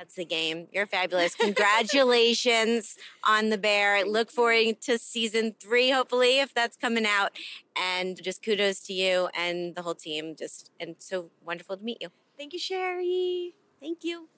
That's 0.00 0.14
the 0.14 0.24
game. 0.24 0.66
You're 0.72 0.86
fabulous. 0.86 1.34
Congratulations 1.34 2.96
on 3.22 3.50
the 3.50 3.58
bear. 3.58 4.02
Look 4.02 4.30
forward 4.30 4.80
to 4.80 4.96
season 4.96 5.54
three, 5.60 5.90
hopefully, 5.90 6.40
if 6.40 6.54
that's 6.54 6.74
coming 6.74 7.04
out. 7.04 7.32
And 7.76 8.18
just 8.22 8.42
kudos 8.42 8.80
to 8.86 8.94
you 8.94 9.28
and 9.34 9.74
the 9.74 9.82
whole 9.82 9.94
team. 9.94 10.36
Just 10.38 10.70
and 10.80 10.96
so 10.96 11.30
wonderful 11.44 11.76
to 11.76 11.84
meet 11.84 11.98
you. 12.00 12.08
Thank 12.38 12.54
you, 12.54 12.58
Shari. 12.58 13.54
Thank 13.78 13.98
you. 14.02 14.30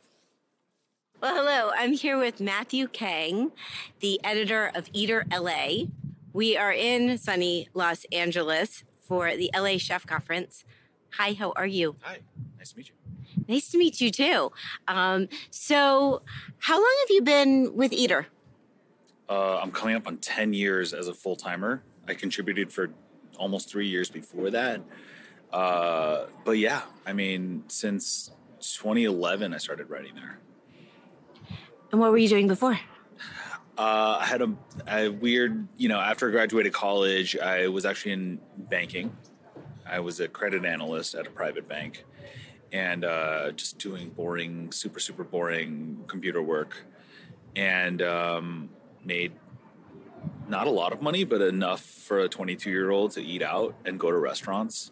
Well, 1.20 1.36
hello. 1.36 1.70
I'm 1.76 1.92
here 1.92 2.18
with 2.18 2.40
Matthew 2.40 2.88
Kang, 2.88 3.52
the 4.00 4.18
editor 4.24 4.72
of 4.74 4.88
Eater 4.92 5.24
LA. 5.30 5.84
We 6.32 6.56
are 6.56 6.72
in 6.72 7.18
sunny 7.18 7.68
Los 7.72 8.04
Angeles 8.10 8.82
for 8.98 9.36
the 9.36 9.48
LA 9.56 9.78
Chef 9.78 10.08
Conference. 10.08 10.64
Hi, 11.18 11.34
how 11.34 11.52
are 11.54 11.68
you? 11.68 11.94
Hi, 12.00 12.18
nice 12.58 12.72
to 12.72 12.78
meet 12.78 12.88
you. 12.88 13.01
Nice 13.52 13.68
to 13.68 13.76
meet 13.76 14.00
you 14.00 14.10
too. 14.10 14.50
Um, 14.88 15.28
so, 15.50 16.22
how 16.56 16.76
long 16.76 16.96
have 17.00 17.10
you 17.10 17.20
been 17.20 17.76
with 17.76 17.92
Eater? 17.92 18.28
Uh, 19.28 19.58
I'm 19.58 19.70
coming 19.70 19.94
up 19.94 20.06
on 20.06 20.16
10 20.16 20.54
years 20.54 20.94
as 20.94 21.06
a 21.06 21.12
full 21.12 21.36
timer. 21.36 21.82
I 22.08 22.14
contributed 22.14 22.72
for 22.72 22.94
almost 23.36 23.68
three 23.68 23.88
years 23.88 24.08
before 24.08 24.48
that. 24.48 24.80
Uh, 25.52 26.28
but 26.46 26.52
yeah, 26.52 26.80
I 27.04 27.12
mean, 27.12 27.64
since 27.68 28.30
2011, 28.60 29.52
I 29.52 29.58
started 29.58 29.90
writing 29.90 30.14
there. 30.14 30.38
And 31.90 32.00
what 32.00 32.10
were 32.10 32.16
you 32.16 32.28
doing 32.28 32.48
before? 32.48 32.80
Uh, 33.76 34.16
I 34.18 34.24
had 34.24 34.40
a, 34.40 34.56
a 34.88 35.08
weird, 35.10 35.68
you 35.76 35.90
know, 35.90 36.00
after 36.00 36.26
I 36.26 36.30
graduated 36.30 36.72
college, 36.72 37.36
I 37.36 37.68
was 37.68 37.84
actually 37.84 38.12
in 38.12 38.40
banking. 38.56 39.14
I 39.86 40.00
was 40.00 40.20
a 40.20 40.28
credit 40.28 40.64
analyst 40.64 41.14
at 41.14 41.26
a 41.26 41.30
private 41.30 41.68
bank 41.68 42.06
and 42.72 43.04
uh, 43.04 43.52
just 43.52 43.78
doing 43.78 44.08
boring, 44.10 44.72
super, 44.72 44.98
super 44.98 45.24
boring 45.24 46.04
computer 46.06 46.42
work. 46.42 46.84
And 47.54 48.00
um, 48.00 48.70
made 49.04 49.32
not 50.48 50.66
a 50.66 50.70
lot 50.70 50.92
of 50.92 51.02
money, 51.02 51.24
but 51.24 51.42
enough 51.42 51.82
for 51.82 52.20
a 52.20 52.28
22 52.28 52.70
year 52.70 52.90
old 52.90 53.12
to 53.12 53.22
eat 53.22 53.42
out 53.42 53.74
and 53.84 54.00
go 54.00 54.10
to 54.10 54.16
restaurants. 54.16 54.90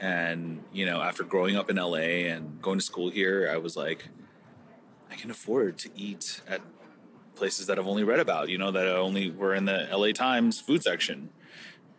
And, 0.00 0.62
you 0.72 0.84
know, 0.84 1.00
after 1.00 1.22
growing 1.22 1.56
up 1.56 1.70
in 1.70 1.76
LA 1.76 2.26
and 2.28 2.60
going 2.60 2.78
to 2.78 2.84
school 2.84 3.10
here, 3.10 3.48
I 3.52 3.56
was 3.56 3.76
like, 3.76 4.08
I 5.10 5.14
can 5.14 5.30
afford 5.30 5.78
to 5.78 5.90
eat 5.94 6.42
at 6.48 6.60
places 7.34 7.66
that 7.66 7.78
I've 7.78 7.86
only 7.86 8.04
read 8.04 8.18
about, 8.18 8.48
you 8.48 8.58
know, 8.58 8.70
that 8.72 8.86
only 8.86 9.30
were 9.30 9.54
in 9.54 9.64
the 9.64 9.88
LA 9.92 10.12
Times 10.12 10.60
food 10.60 10.82
section. 10.82 11.30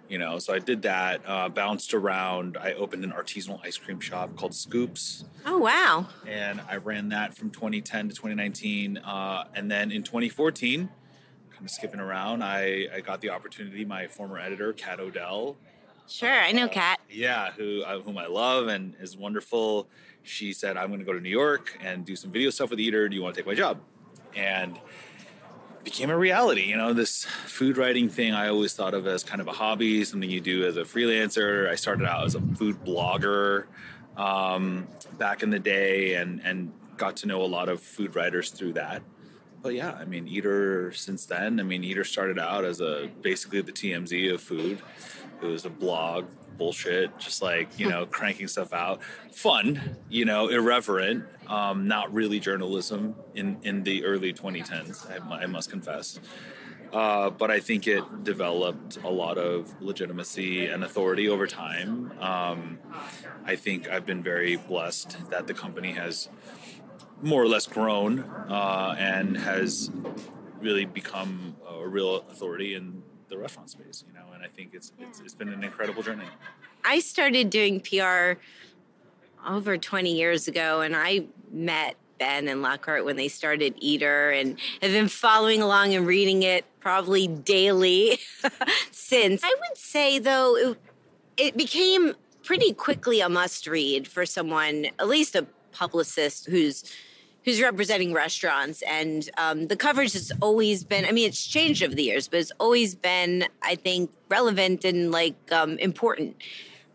You 0.10 0.20
know, 0.20 0.38
so 0.38 0.54
I 0.54 0.60
did 0.60 0.82
that, 0.84 1.22
uh, 1.26 1.50
bounced 1.50 1.94
around. 1.94 2.58
I 2.58 2.74
opened 2.74 3.04
an 3.04 3.12
artisanal 3.12 3.60
ice 3.64 3.78
cream 3.78 4.00
shop 4.00 4.36
called 4.36 4.54
Scoops. 4.54 5.24
Oh, 5.46 5.58
wow. 5.58 6.08
And 6.28 6.62
I 6.70 6.76
ran 6.76 7.10
that 7.10 7.36
from 7.36 7.50
2010 7.50 8.10
to 8.10 8.16
2019. 8.16 8.98
Uh, 8.98 9.46
and 9.56 9.72
then 9.72 9.92
in 9.92 10.04
2014, 10.04 10.90
kind 11.52 11.64
of 11.66 11.70
skipping 11.72 12.00
around, 12.00 12.44
I, 12.44 12.88
I 12.94 13.00
got 13.02 13.22
the 13.22 13.30
opportunity. 13.32 13.86
My 13.86 14.08
former 14.08 14.38
editor, 14.38 14.74
Kat 14.74 15.00
Odell, 15.00 15.56
Sure, 16.06 16.30
I 16.30 16.52
know 16.52 16.68
Kat. 16.68 17.00
yeah, 17.10 17.52
who 17.54 17.82
uh, 17.84 18.00
whom 18.02 18.18
I 18.18 18.28
love 18.28 18.68
and 18.68 18.94
is 19.00 19.16
wonderful. 19.16 19.88
She 20.22 20.52
said, 20.52 20.76
"I'm 20.76 20.88
going 20.90 21.00
to 21.00 21.06
go 21.06 21.14
to 21.14 21.22
New 21.22 21.30
York 21.30 21.80
and 21.82 22.06
do 22.06 22.18
some 22.18 22.30
video 22.30 22.50
stuff 22.50 22.70
with 22.72 22.80
Eater. 22.82 23.08
Do 23.08 23.16
you 23.16 23.24
want 23.24 23.36
to 23.36 23.40
take 23.42 23.48
my 23.48 23.54
job?" 23.56 23.80
And 24.36 24.78
became 25.84 26.10
a 26.10 26.18
reality. 26.18 26.64
You 26.64 26.78
know, 26.78 26.94
this 26.94 27.26
food 27.26 27.78
writing 27.78 28.10
thing 28.10 28.34
I 28.34 28.50
always 28.50 28.74
thought 28.74 28.94
of 28.94 29.08
as 29.08 29.24
kind 29.24 29.42
of 29.42 29.48
a 29.48 29.52
hobby, 29.52 30.04
something 30.04 30.30
you 30.30 30.42
do 30.42 30.66
as 30.66 30.78
a 30.78 30.82
freelancer. 30.82 31.70
I 31.70 31.76
started 31.76 32.08
out 32.08 32.26
as 32.26 32.36
a 32.36 32.42
food 32.42 32.84
blogger 32.84 33.66
um, 34.18 34.88
back 35.18 35.44
in 35.44 35.50
the 35.50 35.60
day, 35.60 36.16
and 36.16 36.42
and 36.44 36.72
got 36.98 37.18
to 37.18 37.28
know 37.28 37.42
a 37.42 37.48
lot 37.48 37.70
of 37.70 37.82
food 37.82 38.16
writers 38.16 38.50
through 38.50 38.74
that. 38.74 39.02
But 39.62 39.76
yeah, 39.76 39.92
I 39.92 40.06
mean, 40.06 40.28
Eater 40.28 40.92
since 40.94 41.26
then. 41.26 41.60
I 41.60 41.64
mean, 41.64 41.84
Eater 41.84 42.04
started 42.04 42.38
out 42.38 42.66
as 42.66 42.82
a 42.82 43.10
basically 43.22 43.62
the 43.62 43.72
TMZ 43.72 44.34
of 44.34 44.42
food. 44.42 44.82
It 45.42 45.46
was 45.46 45.66
a 45.66 45.70
blog, 45.70 46.26
bullshit, 46.58 47.18
just 47.18 47.42
like 47.42 47.80
you 47.80 47.90
know, 47.90 48.06
cranking 48.12 48.48
stuff 48.48 48.74
out, 48.74 49.02
fun, 49.32 49.98
you 50.10 50.26
know, 50.26 50.48
irreverent, 50.50 51.26
um, 51.48 51.88
not 51.88 52.14
really 52.14 52.40
journalism 52.40 53.16
in 53.36 53.58
in 53.64 53.84
the 53.84 54.06
early 54.06 54.34
2010s. 54.34 55.10
I, 55.10 55.44
I 55.44 55.46
must 55.46 55.70
confess. 55.70 56.20
Uh, 56.94 57.32
but 57.32 57.50
I 57.50 57.60
think 57.60 57.88
it 57.88 58.24
developed 58.24 59.00
a 59.04 59.10
lot 59.10 59.40
of 59.40 59.82
legitimacy 59.82 60.68
and 60.68 60.84
authority 60.84 61.28
over 61.28 61.48
time. 61.48 62.12
Um, 62.20 62.78
I 63.46 63.56
think 63.56 63.90
I've 63.90 64.06
been 64.06 64.22
very 64.22 64.58
blessed 64.58 65.32
that 65.32 65.48
the 65.48 65.56
company 65.56 65.94
has 65.94 66.30
more 67.24 67.42
or 67.42 67.48
less 67.48 67.66
grown 67.66 68.20
uh, 68.48 68.96
and 69.00 69.36
has 69.38 69.90
really 70.62 70.86
become 70.86 71.56
a 71.68 71.88
real 71.88 72.18
authority 72.30 72.76
in 72.76 73.02
the 73.28 73.40
restaurant 73.40 73.72
space. 73.72 74.04
You 74.08 74.14
know, 74.14 74.28
and 74.36 74.44
I 74.44 74.48
think 74.48 74.76
it's 74.76 74.92
it's, 75.00 75.20
it's 75.20 75.34
been 75.34 75.50
an 75.50 75.64
incredible 75.64 76.04
journey. 76.04 76.28
I 76.86 77.00
started 77.00 77.50
doing 77.50 77.80
PR 77.80 78.40
over 79.48 79.78
20 79.78 80.14
years 80.14 80.48
ago, 80.48 80.82
and 80.82 80.96
I 80.96 81.26
met 81.52 81.96
Ben 82.20 82.48
and 82.48 82.62
Lockhart 82.62 83.06
when 83.06 83.16
they 83.16 83.28
started 83.28 83.74
Eater, 83.78 84.32
and 84.32 84.58
have 84.82 84.92
been 84.92 85.08
following 85.08 85.62
along 85.62 85.94
and 85.94 86.06
reading 86.06 86.44
it 86.44 86.66
probably 86.80 87.28
daily 87.28 88.20
since. 88.92 89.44
I 89.44 89.50
would 89.50 89.78
say, 89.78 90.20
though, 90.20 90.56
it, 90.56 90.78
it 91.38 91.58
became 91.58 92.14
pretty 92.44 92.74
quickly 92.74 93.22
a 93.22 93.30
must 93.30 93.68
read 93.68 94.08
for 94.08 94.26
someone, 94.26 94.88
at 95.00 95.08
least 95.08 95.36
a 95.36 95.46
publicist 95.72 96.46
who's 96.48 96.84
who's 97.46 97.62
representing 97.62 98.14
restaurants 98.14 98.82
and 98.84 99.30
um, 99.38 99.68
the 99.68 99.76
coverage 99.76 100.14
has 100.14 100.32
always 100.40 100.84
been 100.84 101.04
i 101.04 101.12
mean 101.12 101.28
it's 101.28 101.46
changed 101.46 101.84
over 101.84 101.94
the 101.94 102.04
years 102.04 102.28
but 102.28 102.40
it's 102.40 102.52
always 102.60 102.94
been 102.96 103.44
i 103.64 103.76
think 103.76 104.10
relevant 104.30 104.86
and 104.86 105.12
like 105.12 105.36
um, 105.52 105.78
important 105.80 106.36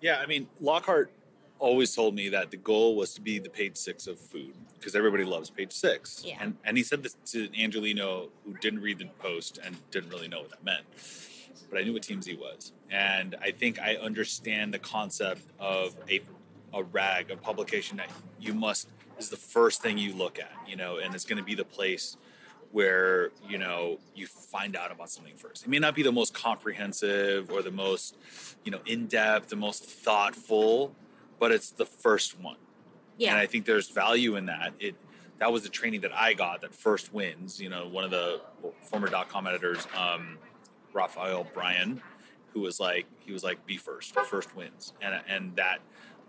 Yeah, 0.00 0.18
I 0.18 0.26
mean, 0.26 0.46
Lockhart 0.60 1.10
always 1.58 1.94
told 1.94 2.14
me 2.14 2.28
that 2.30 2.50
the 2.50 2.56
goal 2.56 2.96
was 2.96 3.14
to 3.14 3.20
be 3.20 3.38
the 3.38 3.50
page 3.50 3.76
six 3.76 4.06
of 4.06 4.18
food 4.18 4.54
because 4.78 4.94
everybody 4.94 5.24
loves 5.24 5.50
page 5.50 5.72
six. 5.72 6.22
Yeah. 6.24 6.36
And 6.40 6.56
and 6.64 6.76
he 6.76 6.82
said 6.82 7.02
this 7.02 7.16
to 7.26 7.48
Angelino, 7.60 8.28
who 8.44 8.54
didn't 8.54 8.80
read 8.80 8.98
the 8.98 9.06
post 9.18 9.58
and 9.64 9.76
didn't 9.90 10.10
really 10.10 10.28
know 10.28 10.40
what 10.40 10.50
that 10.50 10.64
meant. 10.64 10.84
But 11.70 11.80
I 11.80 11.82
knew 11.82 11.92
what 11.92 12.02
TMZ 12.02 12.38
was. 12.38 12.72
And 12.90 13.36
I 13.42 13.50
think 13.50 13.78
I 13.78 13.96
understand 13.96 14.72
the 14.72 14.78
concept 14.78 15.42
of 15.58 15.94
a 16.08 16.20
a 16.74 16.82
rag, 16.82 17.30
a 17.30 17.36
publication 17.36 17.96
that 17.96 18.10
you 18.38 18.52
must 18.52 18.88
is 19.18 19.30
the 19.30 19.36
first 19.36 19.82
thing 19.82 19.98
you 19.98 20.12
look 20.12 20.38
at, 20.38 20.52
you 20.66 20.76
know, 20.76 20.98
and 20.98 21.14
it's 21.14 21.24
gonna 21.24 21.42
be 21.42 21.54
the 21.54 21.64
place 21.64 22.16
where 22.70 23.30
you 23.48 23.56
know 23.58 23.98
you 24.14 24.26
find 24.26 24.76
out 24.76 24.92
about 24.92 25.10
something 25.10 25.34
first. 25.36 25.64
It 25.64 25.68
may 25.68 25.78
not 25.78 25.94
be 25.94 26.02
the 26.02 26.12
most 26.12 26.34
comprehensive 26.34 27.50
or 27.50 27.62
the 27.62 27.70
most 27.70 28.16
you 28.64 28.70
know 28.70 28.80
in 28.86 29.06
depth, 29.06 29.48
the 29.48 29.56
most 29.56 29.84
thoughtful, 29.84 30.94
but 31.38 31.52
it's 31.52 31.70
the 31.70 31.86
first 31.86 32.40
one. 32.40 32.56
yeah 33.16 33.30
And 33.30 33.38
I 33.38 33.46
think 33.46 33.64
there's 33.64 33.88
value 33.88 34.36
in 34.36 34.46
that. 34.46 34.72
It 34.78 34.96
that 35.38 35.52
was 35.52 35.62
the 35.62 35.68
training 35.68 36.00
that 36.00 36.12
I 36.12 36.34
got 36.34 36.60
that 36.62 36.74
first 36.74 37.14
wins. 37.14 37.60
You 37.60 37.68
know, 37.68 37.86
one 37.88 38.04
of 38.04 38.10
the 38.10 38.40
former 38.82 39.08
dot 39.08 39.28
com 39.28 39.46
editors, 39.46 39.86
um, 39.96 40.38
Raphael 40.92 41.46
Brion, 41.54 42.02
who 42.52 42.60
was 42.60 42.80
like 42.80 43.06
he 43.20 43.32
was 43.32 43.44
like 43.44 43.64
be 43.66 43.76
first, 43.76 44.14
first 44.14 44.54
wins, 44.56 44.92
and 45.00 45.20
and 45.28 45.56
that 45.56 45.78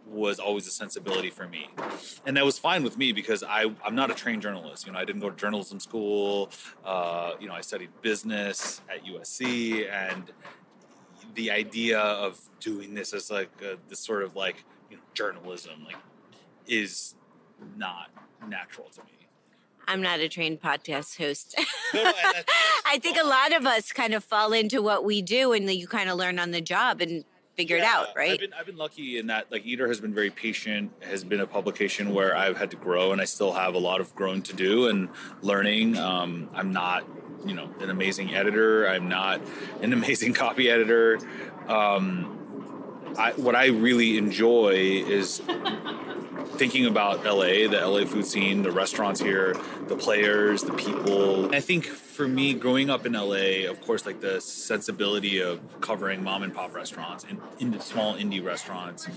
was 0.05 0.39
always 0.39 0.65
a 0.67 0.71
sensibility 0.71 1.29
for 1.29 1.47
me, 1.47 1.69
and 2.25 2.37
that 2.37 2.45
was 2.45 2.57
fine 2.57 2.83
with 2.83 2.97
me 2.97 3.11
because 3.11 3.43
I 3.43 3.73
I'm 3.83 3.95
not 3.95 4.11
a 4.11 4.13
trained 4.13 4.41
journalist. 4.41 4.85
You 4.85 4.93
know, 4.93 4.99
I 4.99 5.05
didn't 5.05 5.21
go 5.21 5.29
to 5.29 5.35
journalism 5.35 5.79
school. 5.79 6.51
Uh, 6.85 7.33
you 7.39 7.47
know, 7.47 7.53
I 7.53 7.61
studied 7.61 7.89
business 8.01 8.81
at 8.89 9.05
USC, 9.05 9.91
and 9.91 10.31
the 11.35 11.51
idea 11.51 11.99
of 11.99 12.39
doing 12.59 12.93
this 12.93 13.13
as 13.13 13.29
like 13.29 13.51
a, 13.61 13.77
this 13.87 13.99
sort 13.99 14.23
of 14.23 14.35
like 14.35 14.65
you 14.89 14.97
know 14.97 15.03
journalism 15.13 15.83
like 15.85 15.97
is 16.67 17.15
not 17.77 18.09
natural 18.47 18.87
to 18.89 19.01
me. 19.03 19.27
i'm 19.87 20.01
not 20.01 20.19
a 20.19 20.29
trained 20.29 20.61
podcast 20.61 21.17
host 21.17 21.55
No, 21.93 22.03
no, 22.03 22.07
and 22.09 22.15
that's- 22.23 22.45
i 22.85 22.97
think 22.99 23.17
a 23.17 23.25
lot 23.25 23.53
of 23.53 23.65
us 23.65 23.91
kind 23.91 24.13
of 24.13 24.23
fall 24.23 24.53
into 24.53 24.81
what 24.81 25.03
we 25.03 25.21
do 25.21 25.51
and 25.53 25.69
you 25.69 25.87
kind 25.87 26.09
of 26.09 26.17
learn 26.17 26.39
on 26.39 26.51
the 26.51 26.61
job 26.61 27.01
and 27.01 27.25
figure 27.57 27.75
it 27.75 27.83
out 27.83 28.07
right 28.15 28.31
I've 28.31 28.39
been, 28.39 28.53
I've 28.53 28.65
been 28.65 28.77
lucky 28.77 29.17
in 29.17 29.27
that 29.27 29.51
like 29.51 29.65
Eater 29.65 29.87
has 29.89 29.99
been 29.99 30.13
very 30.13 30.29
patient, 30.29 30.93
has 31.01 31.25
been 31.25 31.41
a 31.41 31.47
publication 31.47 32.13
where 32.13 32.33
I've 32.33 32.55
had 32.57 32.71
to 32.71 32.77
grow 32.77 33.11
and 33.11 33.19
I 33.19 33.25
still 33.25 33.51
have 33.51 33.73
a 33.75 33.79
lot 33.79 33.99
of 33.99 34.15
growing 34.15 34.41
to 34.43 34.53
do 34.55 34.87
and 34.87 35.09
learning. 35.41 35.97
Um, 35.97 36.49
I'm 36.53 36.71
not, 36.71 37.03
you 37.45 37.53
know, 37.53 37.69
an 37.81 37.89
amazing 37.89 38.33
editor. 38.33 38.87
I'm 38.87 39.09
not 39.09 39.41
an 39.81 39.91
amazing 39.99 40.31
copy 40.35 40.69
editor. 40.69 41.19
Um, 41.67 42.38
I, 43.17 43.31
what 43.33 43.55
I 43.55 43.67
really 43.67 44.17
enjoy 44.17 44.73
is 45.07 45.41
thinking 46.59 46.85
about 46.85 47.23
LA, 47.23 47.67
the 47.69 47.79
LA 47.81 48.05
food 48.05 48.25
scene, 48.25 48.63
the 48.63 48.71
restaurants 48.71 49.21
here, 49.21 49.55
the 49.87 49.95
players, 49.95 50.63
the 50.63 50.73
people. 50.73 51.53
I 51.55 51.61
think 51.61 51.85
for 51.85 52.27
me, 52.27 52.53
growing 52.53 52.89
up 52.89 53.05
in 53.05 53.13
LA, 53.13 53.69
of 53.69 53.79
course, 53.81 54.05
like 54.05 54.19
the 54.19 54.41
sensibility 54.41 55.41
of 55.41 55.59
covering 55.79 56.21
mom 56.21 56.43
and 56.43 56.53
pop 56.53 56.75
restaurants 56.75 57.25
and 57.29 57.39
in 57.59 57.79
small 57.79 58.15
indie 58.15 58.43
restaurants, 58.43 59.07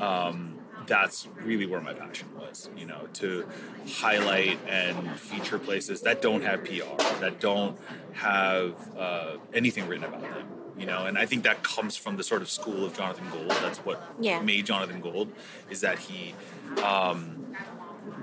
um, 0.00 0.58
that's 0.86 1.28
really 1.42 1.66
where 1.66 1.80
my 1.80 1.92
passion 1.92 2.28
was, 2.38 2.70
you 2.76 2.86
know, 2.86 3.08
to 3.14 3.46
highlight 3.94 4.58
and 4.68 5.18
feature 5.18 5.58
places 5.58 6.02
that 6.02 6.22
don't 6.22 6.42
have 6.42 6.64
PR, 6.64 6.96
that 7.20 7.40
don't 7.40 7.78
have 8.12 8.74
uh, 8.96 9.36
anything 9.52 9.88
written 9.88 10.04
about 10.04 10.22
them. 10.22 10.61
You 10.78 10.86
know, 10.86 11.04
and 11.06 11.18
I 11.18 11.26
think 11.26 11.44
that 11.44 11.62
comes 11.62 11.96
from 11.96 12.16
the 12.16 12.24
sort 12.24 12.42
of 12.42 12.50
school 12.50 12.84
of 12.84 12.96
Jonathan 12.96 13.26
Gold. 13.30 13.50
That's 13.50 13.78
what 13.80 14.02
Yeah. 14.18 14.40
made 14.40 14.66
Jonathan 14.66 15.00
Gold 15.00 15.30
is 15.70 15.80
that 15.82 15.98
he 15.98 16.34
um, 16.82 17.54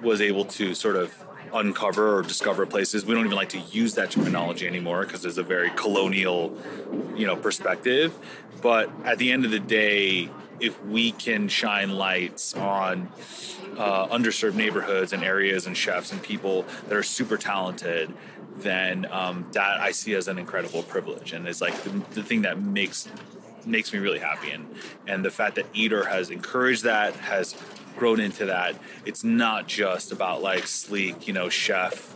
was 0.01 0.19
able 0.21 0.45
to 0.45 0.73
sort 0.73 0.95
of 0.95 1.13
uncover 1.53 2.17
or 2.17 2.21
discover 2.21 2.65
places. 2.65 3.05
We 3.05 3.13
don't 3.15 3.25
even 3.25 3.35
like 3.37 3.49
to 3.49 3.59
use 3.59 3.95
that 3.95 4.11
terminology 4.11 4.67
anymore 4.67 5.05
because 5.05 5.21
there's 5.21 5.37
a 5.37 5.43
very 5.43 5.69
colonial, 5.71 6.57
you 7.15 7.25
know, 7.25 7.35
perspective. 7.35 8.13
But 8.61 8.89
at 9.05 9.17
the 9.19 9.31
end 9.31 9.45
of 9.45 9.51
the 9.51 9.59
day, 9.59 10.29
if 10.59 10.83
we 10.85 11.11
can 11.11 11.47
shine 11.47 11.91
lights 11.91 12.53
on 12.53 13.09
uh, 13.77 14.07
underserved 14.07 14.55
neighborhoods 14.55 15.13
and 15.13 15.23
areas 15.23 15.65
and 15.65 15.77
chefs 15.77 16.11
and 16.11 16.21
people 16.21 16.65
that 16.87 16.97
are 16.97 17.03
super 17.03 17.37
talented, 17.37 18.13
then 18.61 19.07
um, 19.11 19.47
that 19.53 19.79
I 19.79 19.91
see 19.91 20.13
as 20.15 20.27
an 20.27 20.37
incredible 20.37 20.83
privilege, 20.83 21.33
and 21.33 21.47
it's 21.47 21.61
like 21.61 21.75
the, 21.83 21.89
the 22.13 22.23
thing 22.23 22.43
that 22.43 22.61
makes 22.61 23.07
makes 23.65 23.91
me 23.93 23.99
really 23.99 24.19
happy. 24.19 24.51
And 24.51 24.67
and 25.07 25.23
the 25.23 25.31
fact 25.31 25.55
that 25.55 25.65
Eater 25.73 26.05
has 26.05 26.29
encouraged 26.29 26.83
that 26.83 27.15
has 27.15 27.55
grown 27.99 28.19
into 28.19 28.45
that. 28.45 28.75
It's 29.05 29.23
not 29.23 29.67
just 29.67 30.11
about 30.11 30.41
like 30.41 30.65
sleek, 30.67 31.27
you 31.27 31.33
know, 31.33 31.49
chef 31.49 32.15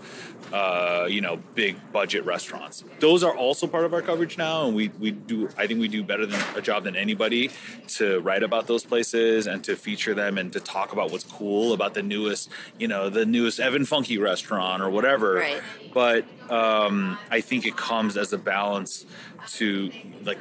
uh, 0.52 1.08
you 1.10 1.22
know, 1.22 1.38
big 1.56 1.78
budget 1.92 2.26
restaurants. 2.26 2.84
Those 3.00 3.24
are 3.24 3.36
also 3.36 3.68
part 3.68 3.86
of 3.86 3.94
our 3.94 4.02
coverage 4.02 4.38
now, 4.38 4.66
and 4.66 4.76
we 4.76 4.90
we 5.00 5.12
do. 5.12 5.50
I 5.58 5.68
think 5.68 5.80
we 5.80 5.88
do 5.88 6.04
better 6.04 6.26
than 6.26 6.42
a 6.56 6.62
job 6.62 6.84
than 6.84 6.96
anybody 6.96 7.52
to 7.90 8.20
write 8.20 8.44
about 8.44 8.68
those 8.68 8.84
places 8.84 9.48
and 9.48 9.64
to 9.64 9.76
feature 9.76 10.14
them 10.14 10.38
and 10.38 10.52
to 10.54 10.60
talk 10.60 10.92
about 10.92 11.12
what's 11.12 11.24
cool 11.24 11.74
about 11.74 11.94
the 11.94 12.04
newest, 12.04 12.50
you 12.78 12.88
know, 12.88 13.10
the 13.10 13.26
newest 13.26 13.60
Evan 13.60 13.84
Funke 13.84 14.20
restaurant 14.20 14.82
or 14.82 14.90
whatever. 14.90 15.36
Right. 15.36 15.62
But 15.94 16.26
um, 16.50 17.18
I 17.30 17.42
think 17.42 17.66
it 17.66 17.78
comes 17.78 18.18
as 18.18 18.34
a 18.34 18.38
balance 18.38 19.06
to 19.56 19.92
like 20.24 20.40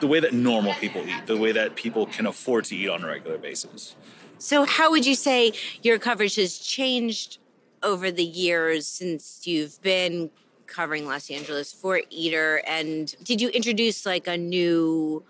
the 0.00 0.06
way 0.06 0.20
that 0.20 0.32
normal 0.32 0.74
people 0.74 1.02
eat, 1.06 1.26
the 1.26 1.36
way 1.36 1.52
that 1.52 1.76
people 1.76 2.06
can 2.06 2.26
afford 2.26 2.64
to 2.66 2.76
eat 2.76 2.88
on 2.88 3.04
a 3.04 3.06
regular 3.06 3.38
basis. 3.38 3.96
So, 4.38 4.64
how 4.64 4.90
would 4.90 5.06
you 5.06 5.14
say 5.14 5.52
your 5.82 5.98
coverage 5.98 6.36
has 6.36 6.58
changed 6.58 7.38
over 7.84 8.10
the 8.10 8.24
years 8.24 8.86
since 8.86 9.46
you've 9.46 9.80
been 9.82 10.30
covering 10.66 11.06
Los 11.06 11.30
Angeles 11.30 11.72
for 11.72 12.00
Eater? 12.10 12.62
And 12.66 13.14
did 13.22 13.40
you 13.40 13.48
introduce 13.50 14.04
like 14.04 14.26
a 14.26 14.36
new 14.36 15.22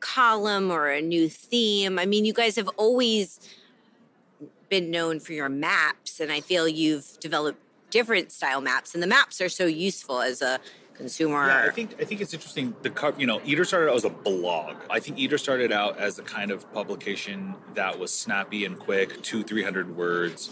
column 0.00 0.70
or 0.70 0.88
a 0.88 1.00
new 1.00 1.28
theme? 1.28 1.98
I 1.98 2.06
mean, 2.06 2.24
you 2.24 2.32
guys 2.32 2.56
have 2.56 2.68
always 2.76 3.38
been 4.68 4.90
known 4.90 5.20
for 5.20 5.32
your 5.32 5.48
maps, 5.48 6.20
and 6.20 6.32
I 6.32 6.40
feel 6.40 6.66
you've 6.66 7.18
developed 7.20 7.60
different 7.90 8.32
style 8.32 8.60
maps, 8.60 8.94
and 8.94 9.02
the 9.02 9.06
maps 9.06 9.40
are 9.40 9.48
so 9.48 9.66
useful 9.66 10.22
as 10.22 10.40
a 10.42 10.58
consumer. 11.00 11.46
Yeah, 11.46 11.64
I 11.66 11.70
think 11.70 11.96
I 12.00 12.04
think 12.04 12.20
it's 12.20 12.34
interesting. 12.34 12.74
The 12.82 12.90
cover, 12.90 13.18
you 13.20 13.26
know, 13.26 13.40
Eater 13.44 13.64
started 13.64 13.90
out 13.90 13.96
as 13.96 14.04
a 14.04 14.10
blog. 14.10 14.76
I 14.88 15.00
think 15.00 15.18
Eater 15.18 15.38
started 15.38 15.72
out 15.72 15.98
as 15.98 16.18
a 16.18 16.22
kind 16.22 16.50
of 16.50 16.70
publication 16.72 17.54
that 17.74 17.98
was 17.98 18.12
snappy 18.12 18.64
and 18.64 18.78
quick, 18.78 19.22
two 19.22 19.42
three 19.42 19.62
hundred 19.62 19.96
words. 19.96 20.50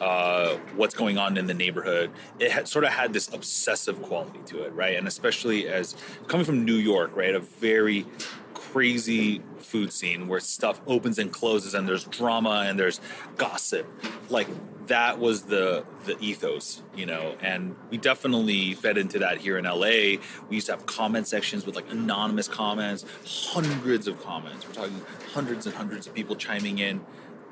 Uh, 0.00 0.56
what's 0.76 0.94
going 0.94 1.18
on 1.18 1.36
in 1.36 1.46
the 1.48 1.54
neighborhood? 1.54 2.12
It 2.38 2.52
had, 2.52 2.68
sort 2.68 2.84
of 2.84 2.92
had 2.92 3.12
this 3.12 3.28
obsessive 3.34 4.00
quality 4.00 4.38
to 4.46 4.62
it, 4.62 4.72
right? 4.72 4.96
And 4.96 5.08
especially 5.08 5.66
as 5.66 5.96
coming 6.28 6.46
from 6.46 6.64
New 6.64 6.76
York, 6.76 7.16
right, 7.16 7.34
a 7.34 7.40
very 7.40 8.06
crazy 8.54 9.42
food 9.58 9.92
scene 9.92 10.28
where 10.28 10.40
stuff 10.40 10.80
opens 10.86 11.18
and 11.18 11.32
closes 11.32 11.74
and 11.74 11.88
there's 11.88 12.04
drama 12.04 12.64
and 12.68 12.78
there's 12.78 13.00
gossip 13.36 13.86
like 14.30 14.46
that 14.88 15.18
was 15.18 15.42
the 15.42 15.84
the 16.06 16.18
ethos 16.20 16.82
you 16.96 17.06
know 17.06 17.36
and 17.40 17.76
we 17.90 17.96
definitely 17.98 18.74
fed 18.74 18.98
into 18.98 19.18
that 19.18 19.38
here 19.38 19.56
in 19.58 19.64
la 19.64 19.76
we 19.78 20.18
used 20.50 20.66
to 20.66 20.72
have 20.72 20.86
comment 20.86 21.26
sections 21.28 21.64
with 21.66 21.74
like 21.76 21.90
anonymous 21.90 22.48
comments 22.48 23.04
hundreds 23.24 24.06
of 24.08 24.22
comments. 24.22 24.66
We're 24.66 24.74
talking 24.74 25.00
hundreds 25.34 25.66
and 25.66 25.74
hundreds 25.74 26.06
of 26.06 26.14
people 26.14 26.36
chiming 26.36 26.78
in. 26.78 27.00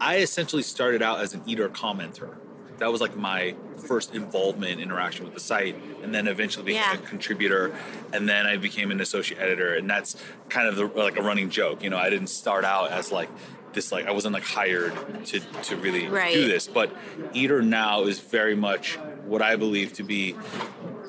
I 0.01 0.19
essentially 0.19 0.63
started 0.63 1.03
out 1.03 1.21
as 1.21 1.35
an 1.35 1.43
eater 1.47 1.69
commenter. 1.69 2.37
That 2.79 2.93
was 2.93 3.01
like 3.01 3.17
my 3.17 3.55
first 3.87 4.15
involvement 4.15 4.81
interaction 4.81 5.25
with 5.25 5.33
the 5.35 5.41
site 5.41 5.77
and 6.03 6.15
then 6.15 6.29
eventually 6.29 6.65
became 6.67 6.83
Yeah. 6.83 6.95
a 6.95 6.99
contributor 6.99 7.75
and 8.13 8.29
then 8.29 8.47
i 8.47 8.57
became 8.57 8.91
an 8.91 9.01
associate 9.01 9.39
editor 9.41 9.75
and 9.75 9.89
that's 9.89 10.17
kind 10.49 10.67
of 10.69 10.77
the, 10.77 10.87
like 10.87 11.19
a 11.19 11.23
running 11.23 11.49
joke 11.51 11.83
you 11.83 11.91
know? 11.91 11.99
I 11.99 12.09
didn't 12.11 12.29
start 12.29 12.65
out 12.65 12.91
as 12.91 13.13
like 13.13 13.29
this 13.77 13.93
like 13.93 14.07
i 14.07 14.11
wasn't 14.11 14.33
like 14.35 14.43
hired 14.43 14.93
to 15.27 15.39
to 15.63 15.77
really 15.77 16.09
Right. 16.09 16.33
do 16.33 16.49
this 16.49 16.67
but 16.67 16.91
eater 17.33 17.63
now 17.63 18.03
is 18.05 18.19
very 18.19 18.57
much 18.57 18.97
what 19.27 19.43
i 19.43 19.55
believe 19.55 19.93
to 19.93 20.03
be 20.03 20.35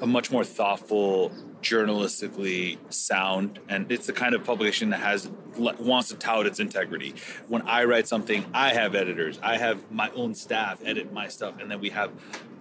a 0.02 0.06
much 0.06 0.30
more 0.32 0.44
thoughtful 0.44 1.32
journalistically 1.62 2.78
sound 2.94 3.60
and 3.68 3.92
it's 3.92 4.06
the 4.06 4.14
kind 4.14 4.36
of 4.36 4.44
publication 4.44 4.90
that 4.92 5.00
has 5.00 5.30
wants 5.58 6.10
to 6.10 6.16
tout 6.16 6.46
its 6.46 6.60
integrity 6.60 7.16
when 7.48 7.62
i 7.64 7.84
write 7.86 8.08
something 8.08 8.46
i 8.54 8.74
have 8.74 8.94
editors 8.94 9.40
i 9.42 9.58
have 9.58 9.90
my 9.92 10.10
own 10.12 10.36
staff 10.36 10.80
edit 10.86 11.12
my 11.12 11.28
stuff 11.28 11.60
and 11.60 11.72
then 11.72 11.80
we 11.80 11.90
have 11.90 12.12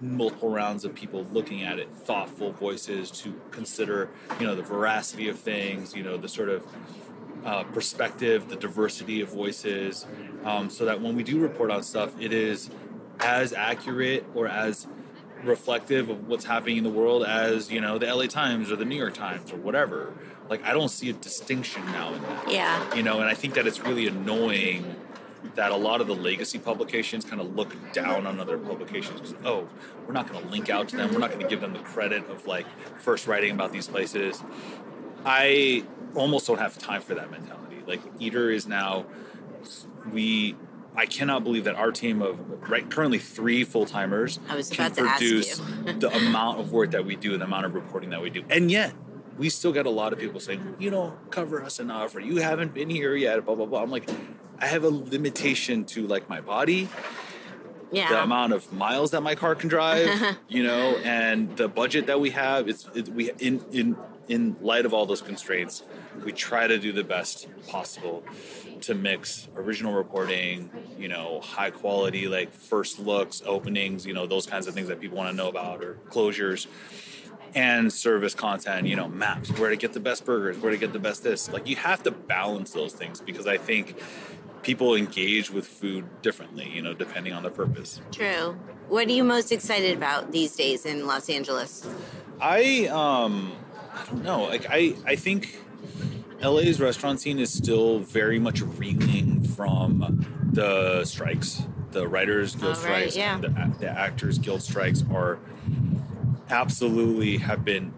multiple 0.01 0.49
rounds 0.49 0.83
of 0.85 0.95
people 0.95 1.25
looking 1.31 1.61
at 1.63 1.77
it 1.79 1.89
thoughtful 1.93 2.51
voices 2.53 3.11
to 3.11 3.39
consider 3.51 4.09
you 4.39 4.47
know 4.47 4.55
the 4.55 4.63
veracity 4.63 5.27
of 5.29 5.37
things 5.37 5.93
you 5.95 6.03
know 6.03 6.17
the 6.17 6.29
sort 6.29 6.49
of 6.49 6.65
uh, 7.45 7.63
perspective, 7.63 8.49
the 8.49 8.55
diversity 8.55 9.21
of 9.21 9.29
voices, 9.29 10.05
um, 10.43 10.69
so 10.69 10.85
that 10.85 11.01
when 11.01 11.15
we 11.15 11.23
do 11.23 11.39
report 11.39 11.71
on 11.71 11.83
stuff, 11.83 12.19
it 12.19 12.33
is 12.33 12.69
as 13.19 13.53
accurate 13.53 14.25
or 14.35 14.47
as 14.47 14.87
reflective 15.43 16.09
of 16.09 16.27
what's 16.27 16.45
happening 16.45 16.77
in 16.77 16.83
the 16.83 16.89
world 16.89 17.23
as 17.23 17.71
you 17.71 17.79
know 17.79 17.97
the 17.97 18.13
LA 18.13 18.25
Times 18.25 18.71
or 18.71 18.75
the 18.75 18.85
New 18.85 18.95
York 18.95 19.13
Times 19.13 19.51
or 19.51 19.57
whatever. 19.57 20.13
Like 20.49 20.63
I 20.63 20.73
don't 20.73 20.89
see 20.89 21.09
a 21.09 21.13
distinction 21.13 21.85
now 21.87 22.13
in 22.13 22.21
that. 22.21 22.51
Yeah. 22.51 22.95
You 22.95 23.03
know, 23.03 23.19
and 23.19 23.29
I 23.29 23.33
think 23.33 23.53
that 23.55 23.67
it's 23.67 23.81
really 23.81 24.07
annoying 24.07 24.95
that 25.55 25.71
a 25.71 25.75
lot 25.75 26.01
of 26.01 26.07
the 26.07 26.15
legacy 26.15 26.59
publications 26.59 27.23
kind 27.23 27.41
of 27.41 27.55
look 27.55 27.75
down 27.93 28.25
on 28.25 28.39
other 28.39 28.57
publications 28.57 29.21
because 29.21 29.35
oh 29.45 29.67
we're 30.05 30.13
not 30.13 30.29
going 30.29 30.43
to 30.43 30.49
link 30.49 30.69
out 30.69 30.89
to 30.89 30.97
them 30.97 31.11
we're 31.13 31.19
not 31.19 31.29
going 31.29 31.41
to 31.41 31.47
give 31.47 31.61
them 31.61 31.73
the 31.73 31.79
credit 31.79 32.27
of 32.29 32.45
like 32.47 32.65
first 32.99 33.27
writing 33.27 33.51
about 33.51 33.71
these 33.71 33.87
places 33.87 34.43
i 35.27 35.83
almost 36.15 36.47
don't 36.47 36.59
have 36.59 36.77
time 36.77 37.01
for 37.01 37.13
that 37.15 37.29
mentality 37.29 37.77
like 37.85 38.01
eater 38.19 38.49
is 38.49 38.65
now 38.67 39.05
we 40.11 40.55
i 40.95 41.05
cannot 41.05 41.43
believe 41.43 41.65
that 41.65 41.75
our 41.75 41.91
team 41.91 42.21
of 42.21 42.39
right 42.69 42.89
currently 42.89 43.19
three 43.19 43.63
full-timers 43.63 44.39
I 44.49 44.55
was 44.55 44.69
can 44.69 44.85
about 44.87 44.97
to 44.97 45.03
ask 45.03 45.19
produce 45.19 45.59
you. 45.85 45.93
the 45.99 46.15
amount 46.15 46.59
of 46.59 46.71
work 46.71 46.91
that 46.91 47.05
we 47.05 47.15
do 47.15 47.33
and 47.33 47.41
the 47.41 47.45
amount 47.45 47.65
of 47.65 47.75
reporting 47.75 48.09
that 48.11 48.21
we 48.21 48.29
do 48.29 48.43
and 48.49 48.71
yet 48.71 48.93
we 49.37 49.49
still 49.49 49.71
get 49.71 49.85
a 49.85 49.89
lot 49.91 50.13
of 50.13 50.19
people 50.19 50.39
saying 50.39 50.75
you 50.79 50.89
don't 50.89 51.29
cover 51.29 51.61
us 51.61 51.79
enough 51.79 52.15
or 52.15 52.19
you 52.19 52.37
haven't 52.37 52.73
been 52.73 52.89
here 52.89 53.15
yet 53.15 53.45
blah 53.45 53.53
blah 53.55 53.65
blah 53.65 53.83
i'm 53.83 53.91
like 53.91 54.09
i 54.59 54.65
have 54.65 54.83
a 54.83 54.89
limitation 54.89 55.83
to 55.85 56.07
like 56.07 56.27
my 56.29 56.41
body 56.41 56.87
Yeah. 57.91 58.09
the 58.09 58.23
amount 58.23 58.51
of 58.53 58.73
miles 58.73 59.11
that 59.11 59.21
my 59.21 59.35
car 59.35 59.55
can 59.55 59.69
drive, 59.69 60.09
you 60.49 60.61
know, 60.61 60.97
and 61.05 61.55
the 61.55 61.69
budget 61.69 62.07
that 62.07 62.19
we 62.19 62.31
have. 62.31 62.67
It's 62.67 62.83
it, 62.93 63.07
we 63.07 63.31
in 63.39 63.63
in 63.71 63.95
in 64.27 64.55
light 64.61 64.85
of 64.85 64.93
all 64.93 65.05
those 65.05 65.21
constraints, 65.21 65.83
we 66.23 66.31
try 66.31 66.67
to 66.67 66.77
do 66.77 66.91
the 66.91 67.03
best 67.03 67.47
possible 67.67 68.23
to 68.81 68.93
mix 68.93 69.47
original 69.55 69.93
reporting, 69.93 70.69
you 70.97 71.07
know, 71.07 71.39
high 71.41 71.71
quality 71.71 72.27
like 72.27 72.51
first 72.51 72.99
looks, 72.99 73.41
openings, 73.45 74.05
you 74.05 74.13
know, 74.13 74.25
those 74.27 74.45
kinds 74.45 74.67
of 74.67 74.73
things 74.73 74.87
that 74.87 74.99
people 74.99 75.17
want 75.17 75.29
to 75.29 75.35
know 75.35 75.49
about 75.49 75.83
or 75.83 75.97
closures. 76.09 76.67
And 77.55 77.91
service 77.91 78.35
content, 78.35 78.87
you 78.87 78.95
know, 78.95 79.07
maps, 79.07 79.49
where 79.57 79.69
to 79.69 79.77
get 79.77 79.93
the 79.93 80.01
best 80.01 80.25
burgers, 80.25 80.57
where 80.59 80.71
to 80.71 80.77
get 80.77 80.91
the 80.91 80.99
best 80.99 81.23
this. 81.23 81.49
Like 81.49 81.67
you 81.67 81.77
have 81.77 82.03
to 82.03 82.11
balance 82.11 82.71
those 82.71 82.93
things 82.93 83.21
because 83.21 83.47
I 83.47 83.57
think 83.57 83.97
people 84.63 84.95
engage 84.95 85.49
with 85.49 85.65
food 85.65 86.21
differently, 86.21 86.69
you 86.69 86.81
know, 86.81 86.93
depending 86.93 87.31
on 87.31 87.43
the 87.43 87.49
purpose. 87.49 88.01
True. 88.11 88.59
What 88.89 89.07
are 89.07 89.11
you 89.11 89.23
most 89.23 89.51
excited 89.51 89.95
about 89.95 90.31
these 90.33 90.55
days 90.55 90.85
in 90.85 91.07
Los 91.07 91.29
Angeles? 91.29 91.87
I 92.41 92.87
um 92.87 93.53
I 93.97 94.05
don't 94.05 94.23
know. 94.23 94.43
Like 94.43 94.67
I 94.69 94.95
I 95.05 95.15
think 95.15 95.59
LA's 96.41 96.79
restaurant 96.79 97.19
scene 97.19 97.39
is 97.39 97.51
still 97.51 97.99
very 97.99 98.39
much 98.39 98.61
reeling 98.61 99.43
from 99.43 100.25
the 100.51 101.03
strikes. 101.05 101.63
The 101.91 102.07
writers 102.07 102.55
guild 102.55 102.77
right, 102.77 103.09
strikes 103.11 103.17
yeah. 103.17 103.35
and 103.35 103.43
the, 103.43 103.75
the 103.79 103.89
actors 103.89 104.37
guild 104.37 104.61
strikes 104.61 105.03
are 105.11 105.39
absolutely 106.49 107.37
have 107.37 107.65
been 107.65 107.93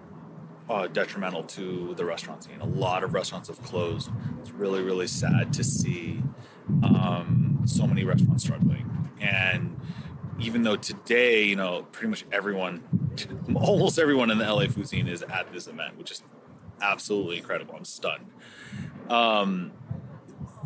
uh, 0.70 0.88
detrimental 0.88 1.44
to 1.44 1.94
the 1.96 2.06
restaurant 2.06 2.44
scene. 2.44 2.62
A 2.62 2.66
lot 2.66 3.04
of 3.04 3.14
restaurants 3.14 3.50
have 3.50 3.62
closed. 3.64 4.10
It's 4.40 4.52
really, 4.52 4.84
really 4.84 5.08
sad 5.08 5.52
to 5.54 5.64
see 5.64 6.22
um, 6.84 7.62
so 7.66 7.88
many 7.88 8.04
restaurants 8.04 8.44
struggling. 8.44 9.10
And 9.20 9.80
even 10.40 10.64
though 10.64 10.76
today, 10.76 11.44
you 11.44 11.56
know, 11.56 11.88
pretty 11.92 12.10
much 12.10 12.26
everyone, 12.32 12.84
almost 13.56 14.00
everyone 14.00 14.32
in 14.32 14.38
the 14.38 14.52
LA 14.52 14.68
food 14.68 14.88
scene 14.88 15.08
is 15.08 15.22
at 15.24 15.52
this 15.52 15.68
event, 15.68 15.98
which 15.98 16.12
is 16.12 16.24
absolutely 16.82 17.38
incredible. 17.38 17.76
I'm 17.76 17.86
stunned. 17.86 18.28
Um, 19.10 19.72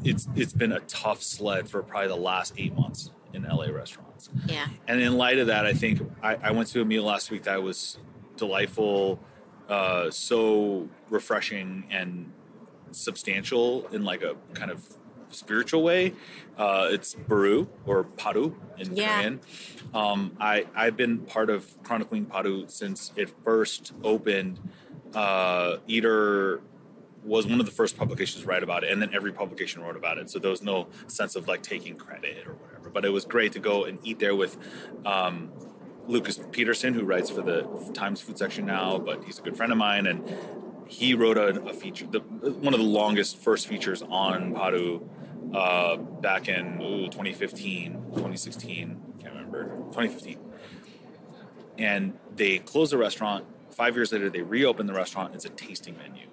it's 0.03 0.27
it's 0.35 0.53
been 0.53 0.71
a 0.71 0.81
tough 0.81 1.21
sled 1.21 1.69
for 1.69 1.81
probably 1.81 2.09
the 2.09 2.15
last 2.15 2.53
eight 2.57 2.75
months 2.75 3.11
in 3.33 3.43
LA 3.43 3.65
restaurants. 3.65 4.29
Yeah. 4.45 4.67
And 4.87 5.01
in 5.01 5.17
light 5.17 5.39
of 5.39 5.47
that, 5.47 5.65
I 5.65 5.73
think 5.73 6.01
I, 6.21 6.35
I 6.35 6.51
went 6.51 6.69
to 6.69 6.81
a 6.81 6.85
meal 6.85 7.03
last 7.03 7.31
week 7.31 7.43
that 7.43 7.61
was 7.61 7.97
delightful, 8.37 9.19
uh, 9.69 10.11
so 10.11 10.89
refreshing 11.09 11.85
and 11.89 12.31
substantial 12.91 13.87
in 13.87 14.03
like 14.03 14.21
a 14.21 14.35
kind 14.53 14.71
of 14.71 14.83
spiritual 15.33 15.83
way. 15.83 16.13
Uh, 16.57 16.87
it's 16.91 17.13
Baru 17.13 17.67
or 17.85 18.03
Paru 18.03 18.55
in 18.77 18.95
Yeah. 18.95 19.15
Korean. 19.17 19.39
Um, 19.93 20.35
I 20.39 20.65
I've 20.75 20.97
been 20.97 21.19
part 21.19 21.49
of 21.49 21.81
chronicling 21.83 22.25
Paru 22.25 22.65
since 22.67 23.11
it 23.15 23.33
first 23.43 23.93
opened. 24.03 24.59
Uh, 25.13 25.77
Eater 25.87 26.61
was 27.23 27.47
one 27.47 27.59
of 27.59 27.65
the 27.65 27.71
first 27.71 27.97
publications 27.97 28.41
to 28.41 28.47
write 28.47 28.63
about 28.63 28.83
it, 28.83 28.91
and 28.91 29.01
then 29.01 29.09
every 29.13 29.31
publication 29.31 29.81
wrote 29.81 29.95
about 29.95 30.17
it. 30.17 30.29
So 30.29 30.39
there 30.39 30.51
was 30.51 30.61
no 30.61 30.87
sense 31.07 31.35
of 31.35 31.47
like 31.47 31.61
taking 31.63 31.95
credit 31.95 32.45
or 32.47 32.53
whatever. 32.53 32.89
But 32.89 33.05
it 33.05 33.09
was 33.09 33.23
great 33.25 33.53
to 33.53 33.59
go 33.59 33.85
and 33.85 33.97
eat 34.03 34.19
there 34.19 34.35
with 34.35 34.57
um, 35.05 35.51
Lucas 36.07 36.37
Peterson, 36.51 36.93
who 36.93 37.03
writes 37.05 37.29
for 37.29 37.41
the 37.41 37.61
Times 37.93 38.19
food 38.19 38.37
section 38.37 38.65
now, 38.65 38.97
but 38.97 39.23
he's 39.23 39.39
a 39.39 39.41
good 39.41 39.55
friend 39.55 39.71
of 39.71 39.77
mine, 39.77 40.05
and 40.05 40.21
he 40.93 41.15
wrote 41.15 41.37
a, 41.37 41.59
a 41.63 41.73
feature, 41.73 42.05
the, 42.05 42.19
one 42.19 42.73
of 42.73 42.79
the 42.79 42.85
longest 42.85 43.37
first 43.37 43.67
features 43.67 44.03
on 44.03 44.53
Baroo 44.53 45.01
uh, 45.53 45.97
back 45.97 46.47
in 46.47 46.79
ooh, 46.81 47.05
2015, 47.07 47.93
2016, 48.11 49.01
can't 49.19 49.33
remember, 49.33 49.63
2015. 49.63 50.37
And 51.79 52.13
they 52.35 52.59
closed 52.59 52.91
the 52.91 52.99
restaurant. 52.99 53.45
Five 53.71 53.95
years 53.95 54.11
later, 54.11 54.29
they 54.29 54.43
reopened 54.43 54.87
the 54.87 54.93
restaurant. 54.93 55.33
It's 55.33 55.45
a 55.45 55.49
tasting 55.49 55.97
menu, 55.97 56.27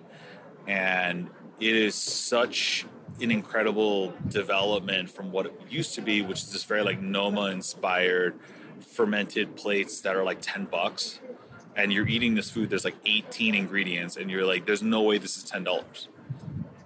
and 0.66 1.30
it 1.58 1.74
is 1.74 1.94
such 1.94 2.84
an 3.22 3.30
incredible 3.30 4.12
development 4.28 5.08
from 5.08 5.32
what 5.32 5.46
it 5.46 5.54
used 5.70 5.94
to 5.94 6.02
be, 6.02 6.20
which 6.20 6.42
is 6.42 6.52
this 6.52 6.64
very 6.64 6.82
like 6.82 7.00
Noma 7.00 7.46
inspired 7.46 8.38
fermented 8.80 9.56
plates 9.56 10.02
that 10.02 10.16
are 10.16 10.24
like 10.24 10.38
10 10.42 10.66
bucks 10.66 11.20
and 11.82 11.92
you're 11.92 12.08
eating 12.08 12.34
this 12.34 12.50
food 12.50 12.70
there's 12.70 12.84
like 12.84 12.96
18 13.04 13.54
ingredients 13.54 14.16
and 14.16 14.30
you're 14.30 14.46
like 14.46 14.66
there's 14.66 14.82
no 14.82 15.02
way 15.02 15.18
this 15.18 15.36
is 15.36 15.44
$10 15.44 16.08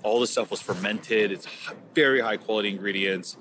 all 0.05 0.21
this 0.21 0.31
stuff 0.31 0.51
was 0.51 0.61
fermented. 0.61 1.33
It's 1.33 1.49
very 1.95 2.21
high 2.21 2.37
quality 2.37 2.69
ingredients. 2.69 3.37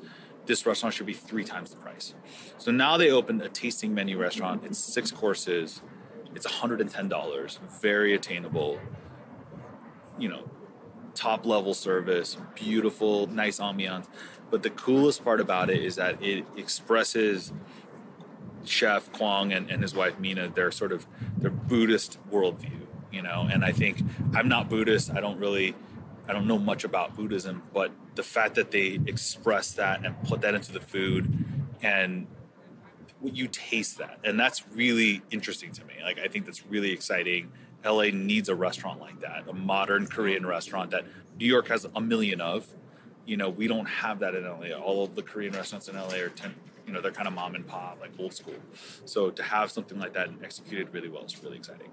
This 0.46 0.66
restaurant 0.66 0.96
should 0.96 1.06
be 1.06 1.14
three 1.14 1.44
times 1.44 1.70
the 1.70 1.76
price. 1.76 2.16
So 2.58 2.72
now 2.72 2.98
they 2.98 3.12
opened 3.12 3.42
a 3.42 3.50
tasting 3.50 3.94
menu 3.94 4.18
restaurant 4.18 4.64
it's 4.64 4.80
six 4.80 5.12
courses. 5.12 5.82
It's 6.34 6.48
$110 6.48 7.60
very 7.82 8.16
attainable. 8.16 8.80
You 10.18 10.30
know 10.30 10.50
top 11.14 11.46
level 11.46 11.76
service 11.76 12.38
beautiful 12.56 13.28
nice 13.28 13.60
ambiance. 13.60 14.08
But 14.50 14.64
the 14.64 14.70
coolest 14.72 15.24
part 15.24 15.42
about 15.42 15.70
it 15.70 15.84
is 15.84 15.96
that 15.98 16.22
it 16.24 16.46
expresses 16.56 17.54
chef 18.66 19.12
Kwong 19.12 19.52
and, 19.52 19.70
and 19.70 19.82
his 19.82 19.94
wife 19.94 20.20
Mina 20.20 20.50
their 20.50 20.72
sort 20.72 20.92
of 20.92 21.06
their 21.38 21.52
Buddhist 21.52 22.18
worldview, 22.32 22.88
you 23.12 23.22
know. 23.22 23.48
And 23.52 23.64
I 23.64 23.72
think 23.72 24.02
I'm 24.34 24.48
not 24.48 24.70
Buddhist. 24.70 25.12
I 25.12 25.20
don't 25.22 25.40
really 25.40 25.76
I 26.28 26.34
don't 26.34 26.48
know 26.48 26.60
much 26.60 26.84
about 26.84 27.16
Buddhism, 27.16 27.64
but 27.74 27.92
the 28.16 28.24
fact 28.24 28.56
that 28.56 28.72
they 28.72 29.00
express 29.06 29.72
that 29.74 30.06
and 30.06 30.22
put 30.24 30.42
that 30.42 30.56
into 30.56 30.72
the 30.72 30.80
food 30.80 31.46
and 31.82 32.28
you 33.22 33.48
taste 33.48 33.98
that. 34.00 34.20
And 34.24 34.40
that's 34.40 34.68
really 34.74 35.22
interesting 35.32 35.72
to 35.74 35.86
me. 35.86 35.96
Like 36.04 36.20
I 36.20 36.28
think 36.28 36.46
that's 36.46 36.66
really 36.66 36.92
exciting. 36.92 37.52
LA 37.86 38.06
needs 38.14 38.50
a 38.50 38.56
restaurant 38.56 39.00
like 39.00 39.20
that, 39.22 39.48
a 39.48 39.54
modern 39.54 40.08
Korean 40.08 40.46
restaurant 40.46 40.92
that 40.92 41.06
New 41.38 41.46
York 41.46 41.68
has 41.68 41.86
a 41.96 42.02
million 42.02 42.42
of. 42.42 42.68
You 43.26 43.38
know, 43.38 43.50
we 43.50 43.68
don't 43.68 43.86
have 43.86 44.20
that 44.20 44.36
in 44.36 44.44
LA. 44.44 44.76
All 44.78 45.04
of 45.04 45.16
the 45.16 45.22
Korean 45.22 45.54
restaurants 45.54 45.88
in 45.88 45.96
LA 45.96 46.16
are 46.16 46.30
ten, 46.30 46.56
you 46.86 46.94
know, 46.94 47.02
they're 47.02 47.12
kind 47.12 47.28
of 47.28 47.34
mom 47.34 47.56
and 47.56 47.66
pop, 47.68 48.00
like 48.02 48.12
old 48.20 48.34
school. 48.34 48.56
So 49.06 49.30
to 49.32 49.44
have 49.44 49.72
something 49.72 50.00
like 50.00 50.14
that 50.14 50.30
executed 50.44 50.90
really 50.94 51.10
well 51.10 51.24
is 51.26 51.42
really 51.44 51.58
exciting. 51.58 51.90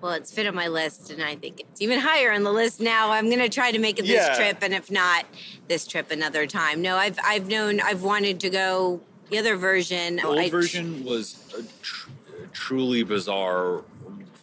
Well, 0.00 0.12
it's 0.12 0.32
fit 0.32 0.46
on 0.46 0.54
my 0.54 0.66
list, 0.68 1.10
and 1.10 1.22
I 1.22 1.36
think 1.36 1.60
it's 1.60 1.80
even 1.80 2.00
higher 2.00 2.32
on 2.32 2.42
the 2.42 2.52
list 2.52 2.80
now. 2.80 3.12
I'm 3.12 3.26
going 3.26 3.38
to 3.38 3.48
try 3.48 3.70
to 3.70 3.78
make 3.78 3.98
it 3.98 4.02
this 4.02 4.10
Yeah. 4.10 4.34
trip, 4.34 4.58
and 4.60 4.74
if 4.74 4.90
not, 4.90 5.24
this 5.68 5.86
trip 5.86 6.10
another 6.10 6.46
time. 6.46 6.82
No, 6.82 6.96
I've 6.96 7.18
I've 7.24 7.46
known 7.46 7.80
I've 7.80 8.02
wanted 8.02 8.40
to 8.40 8.50
go 8.50 9.00
the 9.30 9.38
other 9.38 9.56
version. 9.56 10.16
The 10.16 10.26
old 10.26 10.38
I- 10.38 10.50
version 10.50 11.04
was 11.04 11.38
a 11.56 11.62
tr- 11.82 12.10
truly 12.52 13.04
bizarre, 13.04 13.84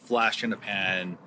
flash 0.06 0.44
in 0.44 0.54
a 0.54 0.58
pan, 0.58 1.18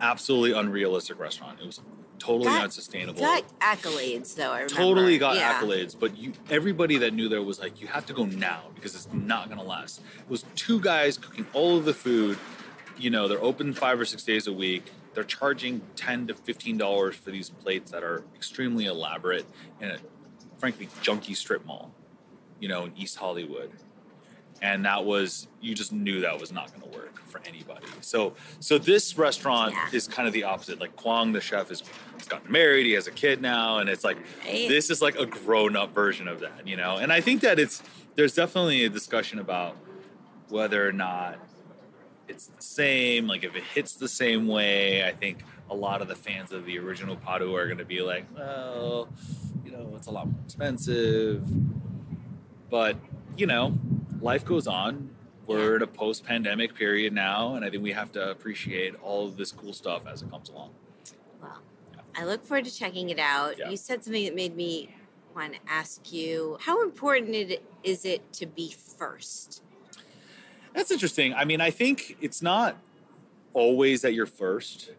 absolutely 0.00 0.52
unrealistic 0.52 1.18
restaurant. 1.18 1.60
It 1.60 1.66
was 1.66 1.80
totally 2.24 2.44
Got- 2.46 2.64
unsustainable. 2.64 3.20
got 3.20 3.44
accolades 3.60 4.34
though. 4.34 4.50
I 4.50 4.60
remember. 4.62 4.74
totally 4.74 5.18
got 5.18 5.36
Yeah. 5.36 5.60
accolades, 5.60 5.98
but 5.98 6.16
you 6.16 6.32
everybody 6.50 6.98
that 6.98 7.12
knew 7.14 7.28
there 7.28 7.42
was 7.42 7.58
like, 7.58 7.80
you 7.80 7.86
have 7.88 8.06
to 8.06 8.12
go 8.12 8.24
now 8.24 8.62
because 8.74 8.94
it's 8.94 9.08
not 9.12 9.48
gonna 9.48 9.62
last. 9.62 10.00
It 10.18 10.28
was 10.30 10.44
two 10.54 10.80
guys 10.80 11.18
cooking 11.18 11.46
all 11.52 11.76
of 11.76 11.84
the 11.84 11.94
food. 11.94 12.38
You 12.98 13.10
know, 13.10 13.26
they're 13.28 13.42
open 13.42 13.74
five 13.74 13.98
or 14.00 14.04
six 14.04 14.22
days 14.22 14.46
a 14.46 14.52
week. 14.52 14.84
They're 15.14 15.24
charging 15.24 15.82
ten 15.96 16.26
to 16.28 16.34
fifteen 16.34 16.76
dollars 16.78 17.16
for 17.16 17.30
these 17.30 17.50
plates 17.50 17.90
that 17.90 18.02
are 18.02 18.24
extremely 18.34 18.86
elaborate 18.86 19.46
in 19.80 19.90
a 19.90 19.98
frankly 20.58 20.88
junky 21.02 21.36
strip 21.36 21.64
mall, 21.66 21.92
you 22.60 22.68
know, 22.68 22.84
in 22.86 22.92
East 22.96 23.16
Hollywood. 23.18 23.70
And 24.64 24.86
that 24.86 25.04
was 25.04 25.46
you 25.60 25.74
just 25.74 25.92
knew 25.92 26.22
that 26.22 26.40
was 26.40 26.50
not 26.50 26.72
gonna 26.72 26.90
work 26.90 27.18
for 27.28 27.38
anybody. 27.46 27.84
So 28.00 28.32
so 28.60 28.78
this 28.78 29.18
restaurant 29.18 29.74
Yeah. 29.74 29.88
is 29.92 30.08
kind 30.08 30.26
of 30.26 30.32
the 30.32 30.44
opposite. 30.44 30.80
Like 30.80 30.96
Kwong, 30.96 31.32
the 31.32 31.40
chef, 31.42 31.70
is 31.70 31.82
has 32.18 32.26
gotten 32.26 32.50
married, 32.50 32.86
he 32.86 32.92
has 32.92 33.06
a 33.06 33.10
kid 33.10 33.42
now, 33.42 33.78
and 33.78 33.90
it's 33.90 34.04
like 34.04 34.16
Right. 34.46 34.66
this 34.66 34.88
is 34.88 35.02
like 35.02 35.16
a 35.18 35.26
grown-up 35.26 35.92
version 35.94 36.28
of 36.28 36.40
that, 36.40 36.66
you 36.66 36.76
know. 36.78 36.96
And 36.96 37.12
I 37.12 37.20
think 37.20 37.42
that 37.42 37.58
it's 37.58 37.82
there's 38.14 38.34
definitely 38.34 38.84
a 38.86 38.88
discussion 38.88 39.38
about 39.38 39.76
whether 40.48 40.88
or 40.88 40.92
not 40.92 41.38
it's 42.26 42.46
the 42.46 42.62
same, 42.62 43.26
like 43.26 43.44
if 43.44 43.54
it 43.54 43.64
hits 43.64 43.92
the 43.96 44.08
same 44.08 44.48
way. 44.48 45.06
I 45.06 45.12
think 45.12 45.44
a 45.70 45.74
lot 45.74 46.00
of 46.00 46.08
the 46.08 46.14
fans 46.16 46.52
of 46.52 46.64
the 46.64 46.78
original 46.78 47.16
Baroo 47.16 47.52
are 47.54 47.66
going 47.66 47.78
to 47.78 47.84
be 47.84 48.00
like, 48.00 48.24
well, 48.34 49.08
you 49.62 49.72
know, 49.72 49.92
it's 49.94 50.06
a 50.06 50.10
lot 50.10 50.26
more 50.26 50.40
expensive. 50.46 51.42
But 52.70 52.96
you 53.36 53.46
know, 53.46 53.76
life 54.24 54.44
goes 54.44 54.66
on. 54.66 55.10
We're 55.46 55.76
in 55.76 55.82
a 55.82 55.86
post-pandemic 55.86 56.74
period 56.74 57.12
now, 57.12 57.54
and 57.54 57.64
I 57.64 57.70
think 57.70 57.82
we 57.82 57.92
have 57.92 58.10
to 58.12 58.30
appreciate 58.30 58.94
all 59.02 59.26
of 59.26 59.36
this 59.36 59.52
cool 59.52 59.74
stuff 59.74 60.06
as 60.06 60.22
it 60.22 60.30
comes 60.30 60.48
along. 60.48 60.70
Well, 61.42 61.60
I 62.16 62.24
look 62.24 62.42
forward 62.44 62.64
to 62.64 62.74
checking 62.74 63.10
it 63.10 63.18
out. 63.18 63.58
Yeah. 63.58 63.68
You 63.68 63.76
said 63.76 64.02
something 64.02 64.24
that 64.24 64.34
made 64.34 64.56
me 64.56 64.96
want 65.36 65.52
to 65.52 65.58
ask 65.68 66.10
you 66.10 66.56
how 66.62 66.82
important 66.82 67.34
it 67.34 67.62
is 67.82 68.06
it 68.06 68.32
to 68.34 68.46
be 68.46 68.74
first? 68.98 69.62
That's 70.72 70.90
interesting. 70.90 71.34
I 71.34 71.44
mean, 71.44 71.60
I 71.60 71.70
think 71.70 72.16
it's 72.22 72.40
not 72.40 72.78
always 73.52 74.00
that 74.00 74.14
you're 74.14 74.24
first. 74.24 74.92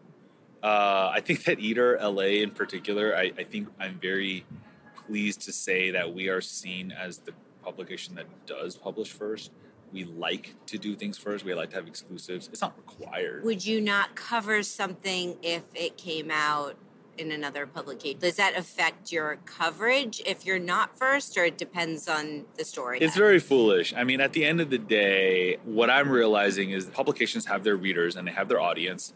Uh, 0.62 1.10
I 1.12 1.20
think 1.20 1.42
that 1.44 1.58
Eater 1.58 1.98
LA 2.00 2.42
in 2.42 2.52
particular, 2.52 3.16
I, 3.16 3.32
I 3.36 3.42
think 3.42 3.68
I'm 3.80 3.98
very 4.00 4.46
pleased 5.06 5.40
to 5.42 5.52
say 5.52 5.90
that 5.90 6.14
we 6.14 6.28
are 6.28 6.40
seen 6.40 6.92
as 6.92 7.18
the 7.18 7.32
publication 7.66 8.14
that 8.14 8.26
does 8.46 8.76
publish 8.76 9.10
first. 9.10 9.50
We 9.92 10.04
like 10.04 10.54
to 10.66 10.78
do 10.78 10.94
things 10.94 11.18
first. 11.18 11.44
We 11.44 11.52
like 11.54 11.70
to 11.70 11.76
have 11.76 11.86
exclusives. 11.86 12.48
It's 12.48 12.60
not 12.60 12.76
required. 12.76 13.44
Would 13.44 13.66
you 13.66 13.80
not 13.80 14.14
cover 14.14 14.62
something 14.62 15.36
if 15.42 15.62
it 15.74 15.96
came 15.96 16.30
out 16.30 16.76
in 17.18 17.32
another 17.32 17.66
publication? 17.66 18.20
Does 18.20 18.36
that 18.36 18.56
affect 18.56 19.10
your 19.10 19.38
coverage 19.46 20.22
if 20.26 20.44
you're 20.46 20.58
not 20.58 20.98
first, 20.98 21.36
or 21.36 21.44
it 21.44 21.58
depends 21.58 22.08
on 22.08 22.44
the 22.56 22.64
story? 22.64 22.98
It's 23.00 23.16
very 23.16 23.38
foolish. 23.38 23.94
I 23.94 24.04
mean, 24.04 24.20
at 24.20 24.32
the 24.32 24.44
end 24.44 24.60
of 24.60 24.70
the 24.70 24.78
day, 24.78 25.58
what 25.64 25.90
I'm 25.90 26.10
realizing 26.10 26.70
is 26.70 26.86
publications 26.86 27.46
have 27.46 27.64
their 27.64 27.76
readers 27.76 28.16
and 28.16 28.26
they 28.28 28.32
have 28.32 28.48
their 28.48 28.60
audience, 28.60 29.12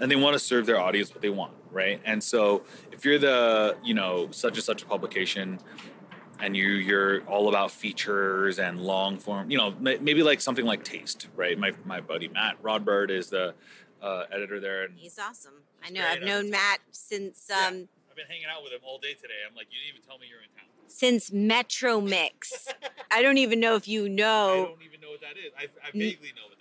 and 0.00 0.10
they 0.10 0.16
want 0.16 0.34
to 0.34 0.38
serve 0.38 0.66
their 0.66 0.80
audience 0.80 1.12
what 1.12 1.22
they 1.22 1.30
want, 1.30 1.52
right? 1.70 2.00
And 2.04 2.22
so, 2.22 2.62
if 2.90 3.04
you're 3.04 3.18
the, 3.18 3.76
you 3.84 3.94
know, 3.94 4.28
such 4.32 4.54
and 4.54 4.64
such 4.64 4.82
a 4.82 4.86
publication, 4.86 5.60
and 6.42 6.56
you 6.56 6.66
you're 6.68 7.22
all 7.24 7.48
about 7.48 7.70
features 7.70 8.58
and 8.58 8.80
long 8.80 9.18
form, 9.18 9.50
you 9.50 9.58
know, 9.58 9.70
ma- 9.80 9.94
maybe 10.00 10.22
like 10.22 10.40
something 10.40 10.64
like 10.64 10.84
Taste, 10.84 11.28
right? 11.36 11.58
My 11.58 11.72
my 11.84 12.00
buddy 12.00 12.28
Matt 12.28 12.62
Rodbard 12.62 13.10
is 13.10 13.28
the 13.30 13.54
uh, 14.02 14.24
editor 14.32 14.60
there, 14.60 14.84
and 14.84 14.94
He's 14.96 15.18
awesome. 15.18 15.54
I 15.84 15.90
know. 15.90 16.02
I've 16.06 16.22
known 16.22 16.50
Matt 16.50 16.78
since 16.90 17.46
Yeah. 17.50 17.68
um, 17.68 17.88
I've 18.10 18.16
been 18.16 18.26
hanging 18.28 18.46
out 18.54 18.62
with 18.62 18.72
him 18.72 18.80
all 18.82 18.98
day 18.98 19.14
today. 19.14 19.40
I'm 19.48 19.54
like, 19.56 19.66
you 19.70 19.78
didn't 19.80 19.96
even 19.98 20.08
tell 20.08 20.18
me 20.18 20.26
you're 20.28 20.40
in 20.40 20.48
town. 20.56 20.68
since 20.88 21.32
Metro 21.32 22.00
Mix. 22.00 22.68
I 23.10 23.22
don't 23.22 23.38
even 23.38 23.60
know 23.60 23.76
if 23.76 23.88
you 23.88 24.08
know 24.08 24.52
I 24.52 24.56
don't 24.68 24.82
even 24.82 25.00
know 25.00 25.10
what 25.10 25.20
that 25.22 25.36
is. 25.38 25.52
I, 25.58 25.64
I 25.86 25.90
vaguely 25.92 26.32
know 26.36 26.48
what 26.48 26.58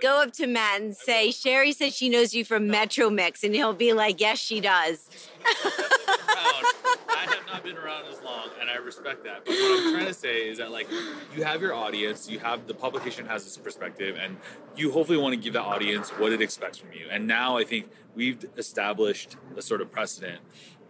Go 0.00 0.22
up 0.22 0.32
to 0.34 0.46
Matt 0.46 0.80
and 0.80 0.96
say, 0.96 1.30
Shari 1.30 1.72
says 1.72 1.94
she 1.94 2.08
knows 2.08 2.34
you 2.34 2.44
from 2.44 2.66
Metro 2.66 3.10
Mix, 3.10 3.44
and 3.44 3.54
he'll 3.54 3.72
be 3.72 3.92
like, 3.92 4.20
Yes, 4.20 4.38
she 4.38 4.60
does. 4.60 5.08
I 5.44 7.26
have 7.26 7.46
not 7.46 7.62
been 7.62 7.76
around 7.76 8.06
as 8.06 8.20
long, 8.22 8.48
and 8.60 8.68
I 8.70 8.76
respect 8.76 9.24
that. 9.24 9.44
But 9.44 9.52
what 9.52 9.86
I'm 9.86 9.92
trying 9.94 10.06
to 10.06 10.14
say 10.14 10.48
is 10.48 10.58
that, 10.58 10.70
like, 10.70 10.88
you 11.36 11.44
have 11.44 11.60
your 11.60 11.74
audience, 11.74 12.28
you 12.28 12.38
have 12.40 12.66
the 12.66 12.74
publication 12.74 13.26
has 13.26 13.44
this 13.44 13.56
perspective, 13.56 14.16
and 14.20 14.36
you 14.76 14.90
hopefully 14.92 15.18
want 15.18 15.34
to 15.34 15.40
give 15.40 15.52
that 15.54 15.62
audience 15.62 16.10
what 16.10 16.32
it 16.32 16.40
expects 16.40 16.78
from 16.78 16.92
you. 16.92 17.06
And 17.10 17.26
now 17.26 17.56
I 17.56 17.64
think 17.64 17.90
we've 18.14 18.44
established 18.56 19.36
a 19.56 19.62
sort 19.62 19.80
of 19.80 19.90
precedent 19.90 20.40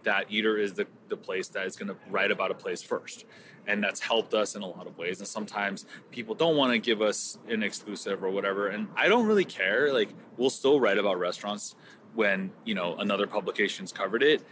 that 0.03 0.25
Eater 0.29 0.57
is 0.57 0.73
the, 0.73 0.87
the 1.09 1.17
place 1.17 1.47
that 1.49 1.65
is 1.65 1.75
going 1.75 1.89
to 1.89 1.95
write 2.09 2.31
about 2.31 2.51
a 2.51 2.55
place 2.55 2.81
first. 2.81 3.25
And 3.67 3.83
that's 3.83 4.01
helped 4.01 4.33
us 4.33 4.55
in 4.55 4.61
a 4.61 4.67
lot 4.67 4.87
of 4.87 4.97
ways. 4.97 5.19
And 5.19 5.27
sometimes 5.27 5.85
people 6.11 6.35
don't 6.35 6.57
want 6.57 6.73
to 6.73 6.79
give 6.79 7.01
us 7.01 7.37
an 7.47 7.63
exclusive 7.63 8.23
or 8.23 8.29
whatever. 8.29 8.67
And 8.67 8.87
I 8.95 9.07
don't 9.07 9.25
really 9.25 9.45
care. 9.45 9.93
Like, 9.93 10.09
we'll 10.37 10.49
still 10.49 10.79
write 10.79 10.97
about 10.97 11.17
restaurants 11.17 11.75
when, 12.13 12.51
you 12.65 12.75
know, 12.75 12.95
another 12.97 13.25
publication's 13.27 13.91
covered 13.91 14.21
it 14.23 14.45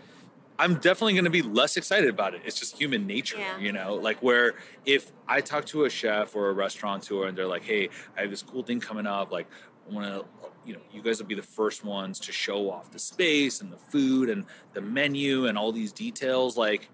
I'm 0.59 0.75
definitely 0.75 1.13
going 1.13 1.23
to 1.25 1.31
be 1.31 1.41
less 1.41 1.75
excited 1.75 2.07
about 2.07 2.35
it. 2.35 2.43
It's 2.45 2.59
just 2.59 2.77
human 2.77 3.07
nature, 3.07 3.39
Yeah. 3.39 3.57
you 3.57 3.71
know. 3.71 3.95
Like 3.95 4.21
where 4.21 4.53
if 4.85 5.11
I 5.27 5.41
talk 5.41 5.65
to 5.67 5.85
a 5.85 5.89
chef 5.89 6.35
or 6.35 6.49
a 6.49 6.53
restaurateur 6.53 7.25
and 7.25 7.35
they're 7.35 7.47
like, 7.47 7.63
"Hey, 7.63 7.89
I 8.15 8.21
have 8.21 8.29
this 8.29 8.43
cool 8.43 8.61
thing 8.61 8.79
coming 8.79 9.07
up. 9.07 9.31
Like, 9.31 9.47
I 9.89 9.93
want 9.93 10.05
to, 10.05 10.25
you 10.63 10.73
know, 10.75 10.81
you 10.93 11.01
guys 11.01 11.17
will 11.19 11.25
be 11.25 11.33
the 11.33 11.41
first 11.41 11.83
ones 11.83 12.19
to 12.19 12.31
show 12.31 12.69
off 12.69 12.91
the 12.91 12.99
space 12.99 13.59
and 13.61 13.73
the 13.73 13.77
food 13.77 14.29
and 14.29 14.45
the 14.73 14.81
menu 14.81 15.47
and 15.47 15.57
all 15.57 15.71
these 15.71 15.91
details." 15.91 16.57
Like, 16.57 16.89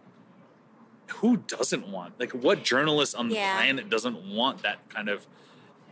who 1.08 1.38
doesn't 1.38 1.88
want? 1.88 2.20
Like, 2.20 2.32
what 2.32 2.64
journalist 2.64 3.16
on 3.16 3.30
the 3.30 3.36
Yeah. 3.36 3.56
planet 3.56 3.90
doesn't 3.90 4.18
want 4.36 4.62
that 4.64 4.88
kind 4.90 5.10
of 5.10 5.26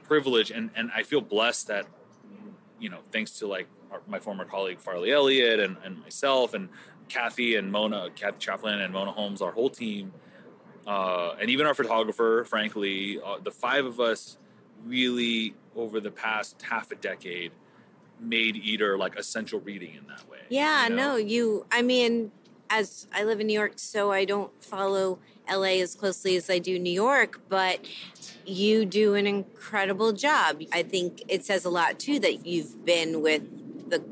privilege? 0.04 0.52
And 0.52 0.70
and 0.76 0.92
I 0.96 1.04
feel 1.04 1.22
blessed 1.22 1.68
that, 1.68 1.88
you 2.80 2.90
know, 2.90 3.00
thanks 3.12 3.32
to 3.40 3.48
like 3.48 3.68
our, 3.92 4.02
my 4.08 4.20
former 4.20 4.46
colleague 4.46 4.80
Farley 4.80 5.12
Elliott 5.12 5.60
and, 5.60 5.78
and 5.84 6.02
myself 6.02 6.54
and 6.54 6.70
Kathy 7.08 7.56
and 7.56 7.72
Mona, 7.72 8.10
Cathy 8.16 8.38
Chaplin 8.40 8.80
and 8.82 8.94
Mona 8.94 9.12
Holmes, 9.12 9.42
our 9.42 9.52
whole 9.52 9.70
team, 9.70 10.12
uh, 10.88 11.36
and 11.40 11.50
even 11.50 11.66
our 11.66 11.74
photographer, 11.74 12.46
frankly, 12.46 13.20
uh, 13.24 13.38
the 13.44 13.52
five 13.52 13.86
of 13.86 14.00
us 14.00 14.38
really 14.86 15.56
over 15.76 16.00
the 16.00 16.12
past 16.12 16.62
half 16.62 16.92
a 16.92 16.96
decade 16.96 17.52
made 18.20 18.56
Eater 18.56 18.98
like 18.98 19.16
essential 19.18 19.60
reading 19.60 19.96
in 19.96 20.08
that 20.08 20.28
way. 20.30 20.40
Yeah, 20.50 20.84
you 20.84 20.90
know? 20.92 20.96
no, 20.96 21.16
you, 21.18 21.66
I 21.72 21.82
mean, 21.82 22.32
as 22.70 23.08
I 23.14 23.24
live 23.24 23.40
in 23.40 23.48
New 23.48 23.54
York, 23.54 23.74
so 23.76 24.12
I 24.12 24.26
don't 24.26 24.52
follow 24.64 25.20
LA 25.50 25.80
as 25.82 25.96
closely 25.96 26.36
as 26.36 26.50
I 26.50 26.60
do 26.60 26.80
New 26.80 26.92
York, 26.92 27.42
but 27.50 27.86
you 28.46 28.86
do 28.86 29.16
an 29.16 29.28
incredible 29.28 30.12
job. 30.12 30.62
I 30.72 30.84
think 30.84 31.24
it 31.28 31.46
says 31.46 31.66
a 31.66 31.70
lot 31.70 32.00
too 32.00 32.20
that 32.20 32.46
you've 32.46 32.86
been 32.86 33.22
with 33.22 33.90
the 33.90 34.04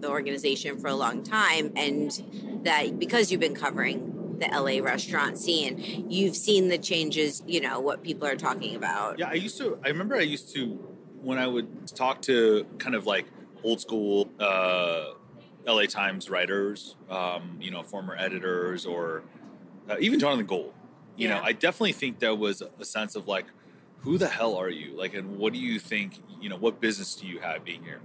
the 0.00 0.08
organization 0.08 0.78
for 0.78 0.88
a 0.88 0.94
long 0.94 1.22
time 1.22 1.72
and 1.76 2.60
that 2.64 2.98
because 2.98 3.30
you've 3.30 3.40
been 3.40 3.54
covering 3.54 4.38
the 4.40 4.48
LA 4.48 4.84
restaurant 4.84 5.38
scene, 5.38 6.06
you've 6.10 6.34
seen 6.34 6.68
the 6.68 6.78
changes, 6.78 7.42
you 7.46 7.60
know, 7.60 7.78
what 7.78 8.02
people 8.02 8.26
are 8.26 8.34
talking 8.34 8.74
about. 8.74 9.18
Yeah, 9.18 9.28
I 9.28 9.34
used 9.34 9.58
to. 9.58 9.78
I 9.84 9.88
remember 9.88 10.16
I 10.16 10.22
used 10.22 10.52
to 10.54 10.66
when 11.22 11.38
I 11.38 11.46
would 11.46 11.86
talk 11.86 12.20
to 12.22 12.66
kind 12.78 12.96
of 12.96 13.06
like 13.06 13.26
old 13.62 13.80
school 13.80 14.28
uh, 14.40 15.12
LA 15.66 15.84
Times 15.84 16.28
writers, 16.28 16.96
um, 17.08 17.58
you 17.60 17.70
know, 17.70 17.82
former 17.82 18.16
editors, 18.16 18.84
or 18.86 19.22
uh, 19.88 19.96
even 20.00 20.18
Jonathan 20.18 20.46
Gold. 20.46 20.72
You 21.16 21.28
know, 21.28 21.40
I 21.42 21.52
definitely 21.52 21.92
think 21.92 22.18
there 22.20 22.34
was 22.34 22.62
a 22.62 22.84
sense 22.84 23.14
of 23.16 23.28
like, 23.28 23.46
who 23.98 24.18
the 24.18 24.28
hell 24.28 24.56
are 24.56 24.70
you? 24.70 24.96
Like, 24.96 25.14
and 25.14 25.38
what 25.38 25.52
do 25.52 25.58
you 25.58 25.78
think? 25.78 26.22
You 26.40 26.48
know, 26.48 26.56
what 26.56 26.80
business 26.80 27.14
do 27.14 27.26
you 27.26 27.38
have 27.40 27.64
being 27.64 27.84
here? 27.84 28.00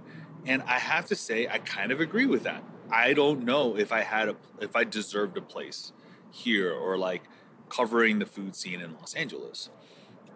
And 0.46 0.62
I 0.62 0.78
have 0.78 1.06
to 1.06 1.16
say, 1.16 1.48
I 1.48 1.58
kind 1.58 1.90
of 1.90 2.00
agree 2.00 2.26
with 2.26 2.44
that. 2.44 2.62
I 2.90 3.12
don't 3.12 3.44
know 3.44 3.76
if 3.76 3.92
I 3.92 4.02
had 4.02 4.28
a, 4.28 4.36
if 4.60 4.76
I 4.76 4.84
deserved 4.84 5.36
a 5.36 5.42
place 5.42 5.92
here 6.30 6.72
or 6.72 6.96
like 6.96 7.22
covering 7.68 8.18
the 8.18 8.26
food 8.26 8.56
scene 8.56 8.80
in 8.80 8.94
Los 8.94 9.14
Angeles. 9.14 9.70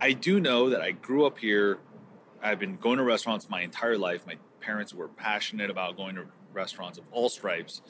I 0.01 0.13
do 0.13 0.41
know 0.41 0.69
that 0.69 0.81
I 0.81 0.91
grew 0.91 1.25
up 1.25 1.39
here. 1.39 1.79
I've 2.43 2.59
been 2.59 2.77
going 2.77 2.99
to 2.99 3.05
restaurants 3.05 3.49
my 3.49 3.63
entire 3.63 3.97
life. 3.97 4.27
My 4.27 4.37
parents 4.61 4.93
were 4.93 5.09
passionate 5.09 5.71
about 5.71 5.97
going 5.97 6.17
to 6.17 6.27
restaurants 6.55 6.99
of 6.99 7.05
all 7.13 7.29
stripes. 7.29 7.83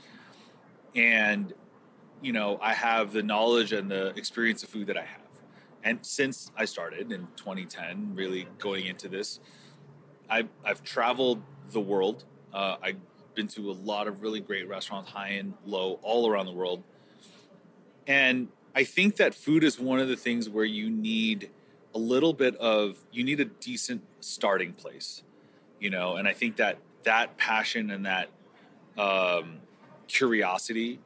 And, 0.95 1.53
you 2.21 2.33
know, 2.33 2.59
I 2.61 2.75
have 2.75 3.13
the 3.13 3.23
knowledge 3.23 3.73
and 3.73 3.91
the 3.91 4.09
experience 4.17 4.63
of 4.63 4.69
food 4.69 4.87
that 4.89 4.97
I 4.97 5.05
have. 5.05 5.21
And 5.85 5.99
since 6.03 6.51
I 6.57 6.65
started 6.65 7.11
in 7.11 7.29
2010, 7.37 8.13
really 8.15 8.47
going 8.59 8.87
into 8.87 9.09
this, 9.09 9.41
I've, 10.31 10.49
I've 10.65 10.83
traveled 10.85 11.43
the 11.71 11.81
world. 11.81 12.25
Uh, 12.53 12.77
I've 12.83 12.99
been 13.35 13.49
to 13.49 13.71
a 13.71 13.73
lot 13.73 14.07
of 14.07 14.23
really 14.23 14.41
great 14.41 14.69
restaurants, 14.69 15.11
high 15.11 15.31
and 15.31 15.55
low, 15.65 15.99
all 16.03 16.29
around 16.29 16.47
the 16.47 16.53
world. 16.53 16.83
And 18.07 18.49
I 18.75 18.85
think 18.85 19.17
that 19.17 19.35
food 19.35 19.65
is 19.65 19.79
one 19.79 19.99
of 19.99 20.09
the 20.09 20.17
things 20.17 20.49
where 20.49 20.65
you 20.65 20.91
need 20.91 21.51
a 21.95 21.99
little 21.99 22.33
bit 22.33 22.57
of 22.57 23.05
you 23.13 23.23
need 23.23 23.41
a 23.41 23.45
decent 23.45 24.03
starting 24.21 24.73
place, 24.73 25.23
you 25.79 25.91
know. 25.91 26.17
And 26.17 26.27
I 26.27 26.33
think 26.33 26.57
that 26.57 26.79
that 27.05 27.37
passion 27.37 27.91
and 27.91 28.07
that 28.07 28.31
um, 28.99 29.59
curiosity 30.09 31.01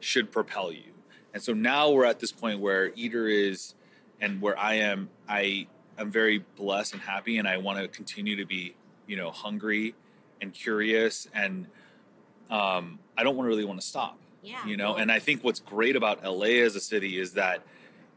should 0.00 0.30
propel 0.32 0.72
you. 0.72 0.92
And 1.34 1.42
so 1.42 1.52
now 1.52 1.90
we're 1.90 2.04
at 2.04 2.20
this 2.20 2.32
point 2.32 2.60
where 2.60 2.92
Eater 2.94 3.26
is, 3.28 3.74
and 4.20 4.40
where 4.40 4.58
I 4.58 4.74
am, 4.74 5.08
I 5.28 5.66
am 5.98 6.10
very 6.10 6.44
blessed 6.56 6.92
and 6.94 7.02
happy, 7.02 7.38
and 7.38 7.48
I 7.48 7.56
want 7.58 7.78
to 7.80 7.88
continue 7.88 8.36
to 8.36 8.44
be, 8.44 8.74
you 9.06 9.16
know, 9.16 9.30
hungry 9.30 9.94
and 10.40 10.52
curious, 10.52 11.28
and 11.34 11.66
um, 12.50 12.98
I 13.16 13.22
don't 13.22 13.36
want 13.36 13.46
to 13.46 13.48
really 13.50 13.64
want 13.64 13.80
to 13.80 13.86
stop 13.86 14.18
Yeah. 14.42 14.66
you 14.66 14.76
know 14.76 14.96
and 14.96 15.10
i 15.12 15.18
think 15.20 15.42
what's 15.44 15.60
great 15.60 15.94
about 15.96 16.22
la 16.24 16.44
as 16.46 16.74
a 16.76 16.80
city 16.80 17.18
is 17.18 17.32
that 17.34 17.62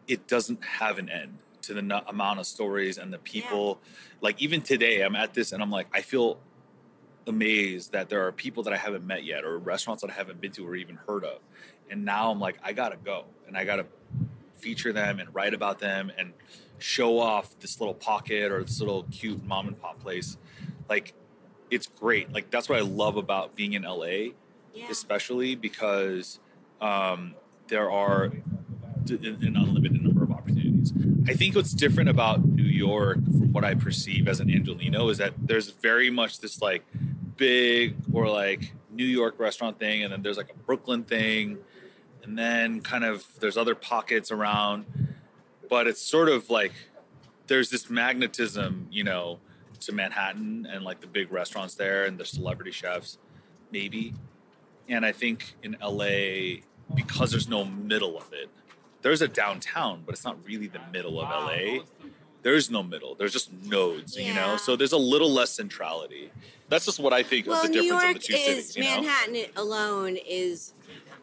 it 0.07 0.27
doesn't 0.27 0.63
have 0.63 0.97
an 0.97 1.07
end 1.09 1.37
to 1.61 1.73
the 1.73 2.03
amount 2.09 2.39
of 2.39 2.45
stories 2.47 2.97
and 2.97 3.13
the 3.13 3.17
people 3.19 3.79
like 4.21 4.41
even 4.41 4.61
today 4.61 5.01
i'm 5.01 5.15
at 5.15 5.33
this 5.35 5.51
and 5.51 5.61
i'm 5.61 5.69
like 5.71 5.87
i 5.93 6.01
feel 6.01 6.39
amazed 7.27 7.91
that 7.91 8.09
there 8.09 8.25
are 8.25 8.31
people 8.31 8.63
that 8.63 8.73
i 8.73 8.77
haven't 8.77 9.05
met 9.05 9.23
yet 9.23 9.43
or 9.43 9.57
restaurants 9.57 10.01
that 10.01 10.11
i 10.11 10.13
haven't 10.13 10.39
been 10.39 10.51
to 10.51 10.65
or 10.65 10.75
even 10.75 10.95
heard 11.07 11.23
of 11.23 11.39
and 11.89 12.05
now 12.05 12.31
i'm 12.31 12.39
like 12.39 12.57
i 12.63 12.71
gotta 12.71 12.97
go 12.97 13.25
and 13.47 13.57
i 13.57 13.63
gotta 13.63 13.85
feature 14.55 14.93
them 14.93 15.19
and 15.19 15.33
write 15.33 15.53
about 15.53 15.79
them 15.79 16.11
and 16.17 16.33
show 16.77 17.19
off 17.19 17.57
this 17.59 17.79
little 17.79 17.93
pocket 17.93 18.51
or 18.51 18.63
this 18.63 18.79
little 18.79 19.03
cute 19.11 19.43
mom 19.43 19.67
and 19.67 19.81
pop 19.81 19.99
place 19.99 20.37
like 20.89 21.13
it's 21.71 21.87
great 21.87 22.31
like 22.31 22.49
that's 22.51 22.69
what 22.69 22.77
i 22.77 22.81
love 22.81 23.17
about 23.17 23.55
being 23.55 23.73
in 23.73 23.83
la 23.83 24.05
yeah. 24.05 24.31
especially 24.89 25.55
because 25.55 26.39
um, 26.81 27.35
there 27.67 27.89
are 27.89 28.31
an 29.09 29.55
unlimited 29.55 30.01
number 30.01 30.23
of 30.23 30.31
opportunities. 30.31 30.91
I 31.27 31.33
think 31.33 31.55
what's 31.55 31.73
different 31.73 32.09
about 32.09 32.45
New 32.45 32.63
York, 32.63 33.23
from 33.23 33.53
what 33.53 33.63
I 33.63 33.75
perceive 33.75 34.27
as 34.27 34.39
an 34.39 34.49
Angeleno, 34.49 35.09
is 35.11 35.17
that 35.17 35.33
there's 35.41 35.69
very 35.69 36.09
much 36.09 36.39
this 36.39 36.61
like 36.61 36.85
big 37.37 37.95
or 38.13 38.29
like 38.29 38.73
New 38.91 39.05
York 39.05 39.39
restaurant 39.39 39.79
thing, 39.79 40.03
and 40.03 40.11
then 40.11 40.21
there's 40.21 40.37
like 40.37 40.49
a 40.49 40.57
Brooklyn 40.65 41.03
thing, 41.03 41.57
and 42.23 42.37
then 42.37 42.81
kind 42.81 43.03
of 43.03 43.25
there's 43.39 43.57
other 43.57 43.75
pockets 43.75 44.31
around, 44.31 44.85
but 45.69 45.87
it's 45.87 46.01
sort 46.01 46.29
of 46.29 46.49
like 46.49 46.73
there's 47.47 47.69
this 47.69 47.89
magnetism, 47.89 48.87
you 48.91 49.03
know, 49.03 49.39
to 49.81 49.91
Manhattan 49.91 50.67
and 50.69 50.83
like 50.83 51.01
the 51.01 51.07
big 51.07 51.31
restaurants 51.31 51.75
there 51.75 52.05
and 52.05 52.17
the 52.17 52.25
celebrity 52.25 52.71
chefs, 52.71 53.17
maybe. 53.71 54.13
And 54.87 55.05
I 55.05 55.11
think 55.11 55.55
in 55.63 55.77
LA, 55.81 56.61
because 56.93 57.31
there's 57.31 57.47
no 57.47 57.65
middle 57.65 58.17
of 58.17 58.31
it, 58.33 58.49
there's 59.01 59.21
a 59.21 59.27
downtown, 59.27 60.03
but 60.05 60.13
it's 60.15 60.23
not 60.23 60.37
really 60.45 60.67
the 60.67 60.81
middle 60.91 61.21
of 61.21 61.29
LA. 61.29 61.83
There's 62.45 62.69
no 62.69 62.83
middle. 62.83 63.15
There's 63.15 63.33
just 63.33 63.51
nodes, 63.51 64.15
you 64.15 64.31
know. 64.31 64.55
So 64.57 64.75
there's 64.75 64.91
a 64.91 64.97
little 64.97 65.31
less 65.31 65.49
centrality. 65.49 66.29
That's 66.69 66.85
just 66.85 66.99
what 66.99 67.11
I 67.11 67.23
think 67.23 67.47
well, 67.47 67.55
of 67.55 67.63
the 67.63 67.69
New 67.69 67.81
difference 67.81 68.03
York 68.03 68.15
of 68.17 68.21
the 68.21 68.27
two 68.27 68.33
is 68.35 68.39
cities. 68.39 68.77
You 68.77 68.83
know, 68.83 69.01
Manhattan 69.01 69.45
alone 69.55 70.15
is 70.15 70.73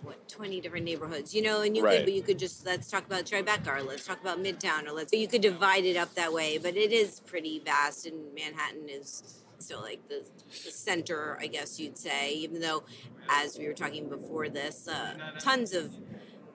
what 0.03 0.29
twenty 0.29 0.61
different 0.61 0.85
neighborhoods, 0.85 1.33
you 1.33 1.43
know, 1.43 1.61
and 1.61 1.77
you 1.77 1.85
Right. 1.85 2.05
could, 2.05 2.13
you 2.13 2.23
could 2.23 2.41
just 2.41 2.67
let's 2.67 2.91
talk 2.91 3.07
about 3.07 3.25
Tribeca 3.25 3.69
or 3.69 3.83
let's 3.85 4.05
talk 4.05 4.21
about 4.21 4.43
Midtown 4.43 4.89
or 4.89 4.91
let's 4.91 5.13
you 5.13 5.29
could 5.29 5.43
divide 5.43 5.85
it 5.85 5.97
up 5.97 6.13
that 6.17 6.33
way, 6.33 6.59
but 6.59 6.77
it 6.77 6.91
is 6.91 7.21
pretty 7.21 7.61
vast, 7.61 8.05
and 8.05 8.35
Manhattan 8.35 8.89
is 8.89 9.45
still 9.61 9.81
like 9.81 10.01
the, 10.09 10.25
the 10.65 10.73
center, 10.73 11.39
I 11.41 11.47
guess 11.47 11.79
you'd 11.79 11.97
say, 11.97 12.33
even 12.33 12.61
though, 12.61 12.83
as 13.29 13.59
we 13.61 13.69
were 13.69 13.75
talking 13.75 14.09
before 14.09 14.49
this, 14.49 14.89
uh, 14.89 15.15
tons 15.39 15.73
of 15.73 15.95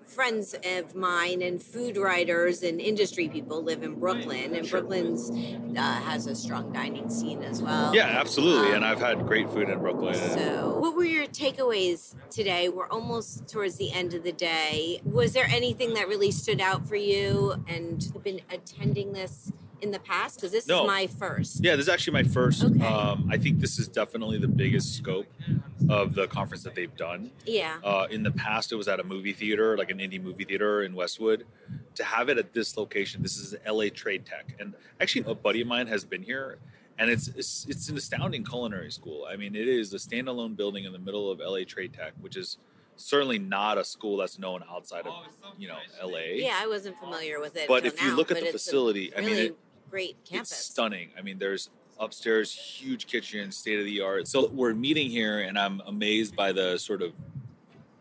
friends 0.07 0.55
of 0.65 0.95
mine 0.95 1.41
and 1.41 1.61
food 1.61 1.97
writers 1.97 2.63
and 2.63 2.79
industry 2.81 3.27
people 3.27 3.61
live 3.61 3.83
in 3.83 3.95
Brooklyn, 3.95 4.55
and 4.55 4.69
Brooklyn's 4.69 5.29
uh, 5.77 5.81
has 6.01 6.27
a 6.27 6.35
strong 6.35 6.71
dining 6.71 7.09
scene 7.09 7.43
as 7.43 7.61
well. 7.61 7.93
yeah, 7.93 8.05
absolutely. 8.05 8.69
Um, 8.69 8.75
and 8.75 8.85
I've 8.85 8.99
had 8.99 9.25
great 9.25 9.49
food 9.49 9.69
in 9.69 9.79
Brooklyn. 9.79 10.15
So, 10.15 10.77
what 10.79 10.95
were 10.95 11.03
your 11.03 11.27
takeaways 11.27 12.15
today? 12.29 12.69
We're 12.69 12.87
almost 12.87 13.47
towards 13.47 13.75
the 13.77 13.91
end 13.91 14.13
of 14.13 14.23
the 14.23 14.31
day. 14.31 15.01
Was 15.03 15.33
there 15.33 15.45
anything 15.49 15.93
that 15.95 16.07
really 16.07 16.31
stood 16.31 16.61
out 16.61 16.87
for 16.87 16.95
you? 16.95 17.63
And 17.67 18.01
you've 18.03 18.23
been 18.23 18.41
attending 18.51 19.13
this 19.13 19.51
in 19.79 19.91
the 19.91 19.99
past 19.99 20.37
because 20.37 20.51
this 20.51 20.67
No. 20.67 20.81
is 20.81 20.87
my 20.87 21.05
first. 21.05 21.63
Yeah, 21.63 21.75
this 21.75 21.83
is 21.85 21.89
actually 21.89 22.13
my 22.13 22.23
first. 22.23 22.63
Okay. 22.63 22.83
Um, 22.83 23.29
I 23.31 23.37
think 23.37 23.59
this 23.59 23.77
is 23.77 23.87
definitely 23.87 24.39
the 24.39 24.47
biggest 24.47 24.95
scope 24.95 25.27
of 25.89 26.15
the 26.15 26.27
conference 26.27 26.63
that 26.63 26.75
they've 26.75 26.95
done. 26.95 27.31
Yeah. 27.45 27.77
Uh, 27.83 28.07
in 28.09 28.23
the 28.23 28.31
past, 28.31 28.71
it 28.71 28.75
was 28.75 28.87
at 28.87 28.99
a 28.99 29.03
movie 29.03 29.33
theater, 29.33 29.77
like 29.77 29.91
an 29.91 29.99
indie 29.99 30.21
movie 30.21 30.43
theater 30.43 30.83
in 30.83 30.95
Westwood. 30.95 31.45
To 31.95 32.03
have 32.03 32.29
it 32.29 32.37
at 32.37 32.53
this 32.53 32.77
location, 32.77 33.21
this 33.23 33.37
is 33.37 33.55
LA 33.67 33.85
Trade 33.93 34.25
Tech, 34.25 34.55
and 34.59 34.73
actually, 35.01 35.29
a 35.31 35.35
buddy 35.35 35.61
of 35.61 35.67
mine 35.67 35.87
has 35.87 36.05
been 36.05 36.21
here, 36.21 36.59
and 36.99 37.09
it's 37.09 37.27
it's, 37.29 37.65
it's 37.67 37.89
an 37.89 37.97
astounding 37.97 38.43
culinary 38.43 38.91
school. 38.91 39.25
I 39.29 39.35
mean, 39.35 39.55
it 39.55 39.67
is 39.67 39.93
a 39.93 39.97
standalone 39.97 40.55
building 40.55 40.83
in 40.83 40.93
the 40.93 40.99
middle 40.99 41.31
of 41.31 41.39
LA 41.39 41.59
Trade 41.65 41.93
Tech, 41.93 42.13
which 42.21 42.37
is 42.37 42.57
certainly 42.97 43.39
not 43.39 43.77
a 43.77 43.83
school 43.83 44.17
that's 44.17 44.37
known 44.37 44.63
outside 44.69 45.07
of 45.07 45.13
you 45.57 45.67
know 45.67 45.77
LA. 46.03 46.35
Yeah, 46.35 46.59
I 46.61 46.67
wasn't 46.67 46.97
familiar 46.97 47.39
with 47.39 47.55
it. 47.55 47.67
But 47.67 47.85
until 47.85 47.93
if 47.93 48.01
you 48.03 48.09
now, 48.09 48.15
look 48.15 48.31
at 48.31 48.37
the 48.37 48.43
it's 48.43 48.49
a 48.49 48.53
facility, 48.53 49.15
I 49.15 49.21
mean, 49.21 49.29
really 49.29 49.45
it, 49.47 49.57
great 49.89 50.17
campus. 50.25 50.51
it's 50.51 50.65
stunning. 50.65 51.11
I 51.17 51.21
mean, 51.21 51.39
there's 51.39 51.69
upstairs, 51.99 52.53
huge 52.53 53.07
kitchen, 53.07 53.51
state 53.51 53.79
of 53.79 53.85
the 53.85 54.01
art. 54.01 54.27
So 54.27 54.49
we're 54.49 54.73
meeting 54.73 55.09
here, 55.09 55.39
and 55.39 55.57
I'm 55.57 55.81
amazed 55.85 56.35
by 56.35 56.51
the 56.51 56.77
sort 56.77 57.01
of 57.01 57.13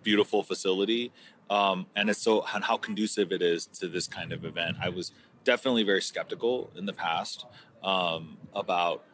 beautiful 0.03 0.43
facility, 0.43 1.13
um, 1.51 1.87
and 1.97 2.11
it's 2.11 2.21
so 2.21 2.45
and 2.55 2.63
how 2.63 2.77
conducive 2.77 3.33
it 3.33 3.43
is 3.43 3.67
to 3.67 3.89
this 3.89 4.07
kind 4.07 4.33
of 4.33 4.45
event. 4.45 4.77
I 4.83 4.89
was 4.89 5.13
definitely 5.45 5.85
very 5.85 6.03
skeptical 6.03 6.71
in 6.77 6.87
the 6.87 6.93
past 6.93 7.47
um, 7.83 8.37
about 8.55 9.05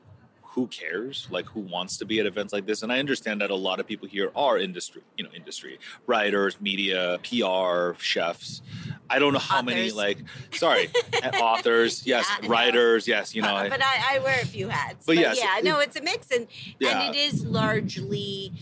who 0.54 0.66
cares 0.66 1.26
like 1.30 1.46
who 1.46 1.60
wants 1.60 1.96
to 1.96 2.04
be 2.04 2.20
at 2.20 2.26
events 2.26 2.52
like 2.52 2.66
this 2.66 2.82
and 2.82 2.92
i 2.92 2.98
understand 2.98 3.40
that 3.40 3.50
a 3.50 3.54
lot 3.54 3.80
of 3.80 3.86
people 3.86 4.06
here 4.06 4.30
are 4.36 4.58
industry 4.58 5.02
you 5.16 5.24
know 5.24 5.30
industry 5.34 5.78
writers 6.06 6.60
media 6.60 7.18
pr 7.22 7.92
chefs 7.98 8.60
i 9.08 9.18
don't 9.18 9.32
know 9.32 9.38
how 9.38 9.58
authors. 9.58 9.66
many 9.66 9.90
like 9.90 10.18
sorry 10.52 10.88
authors 11.40 12.06
yes 12.06 12.26
yeah, 12.42 12.48
writers 12.48 13.08
yes 13.08 13.34
you 13.34 13.40
know 13.40 13.56
uh, 13.56 13.68
but 13.68 13.82
I, 13.82 14.16
I, 14.16 14.18
wear 14.18 14.40
a 14.40 14.46
few 14.46 14.68
hats 14.68 15.06
but, 15.06 15.16
but 15.16 15.16
yes, 15.16 15.38
yeah 15.38 15.60
no 15.62 15.80
it's 15.80 15.96
a 15.96 16.02
mix 16.02 16.30
and 16.30 16.46
yeah. 16.78 17.06
and 17.06 17.14
it 17.14 17.18
is 17.18 17.44
largely 17.44 18.52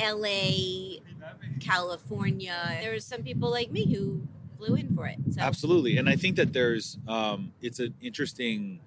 la 0.00 1.00
california 1.60 2.78
there's 2.80 3.04
some 3.04 3.22
people 3.22 3.50
like 3.50 3.72
me 3.72 3.92
who 3.92 4.22
flew 4.56 4.76
in 4.76 4.94
for 4.94 5.06
it 5.06 5.18
so. 5.32 5.40
absolutely 5.40 5.98
and 5.98 6.08
i 6.08 6.14
think 6.14 6.36
that 6.36 6.52
there's 6.52 6.98
um 7.08 7.52
it's 7.60 7.80
an 7.80 7.92
interesting 8.00 8.80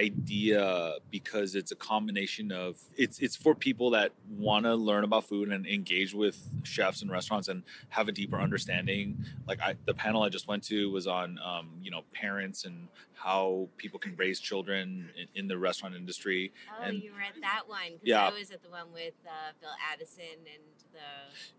idea 0.00 0.94
because 1.10 1.54
it's 1.54 1.72
a 1.72 1.76
combination 1.76 2.50
of 2.50 2.76
it's 2.96 3.18
it's 3.18 3.36
for 3.36 3.54
people 3.54 3.90
that 3.90 4.12
want 4.30 4.64
to 4.64 4.74
learn 4.74 5.04
about 5.04 5.24
food 5.24 5.50
and 5.50 5.66
engage 5.66 6.14
with 6.14 6.38
chefs 6.62 7.02
and 7.02 7.10
restaurants 7.10 7.48
and 7.48 7.62
have 7.90 8.08
a 8.08 8.12
deeper 8.12 8.38
understanding 8.38 9.22
like 9.46 9.60
I, 9.60 9.74
the 9.84 9.92
panel 9.92 10.22
i 10.22 10.30
just 10.30 10.48
went 10.48 10.62
to 10.64 10.90
was 10.90 11.06
on 11.06 11.38
um, 11.44 11.68
you 11.82 11.90
know 11.90 12.02
parents 12.12 12.64
and 12.64 12.88
how 13.12 13.68
people 13.76 14.00
can 14.00 14.16
raise 14.16 14.40
children 14.40 15.10
in, 15.20 15.28
in 15.34 15.48
the 15.48 15.58
restaurant 15.58 15.94
industry 15.94 16.52
oh 16.70 16.82
and, 16.82 17.02
you 17.02 17.12
read 17.12 17.42
that 17.42 17.64
one 17.66 17.98
yeah 18.02 18.26
i 18.26 18.30
was 18.30 18.50
at 18.50 18.62
the 18.62 18.70
one 18.70 18.90
with 18.94 19.14
uh, 19.26 19.52
bill 19.60 19.70
addison 19.92 20.24
and 20.54 20.62
the 20.94 20.98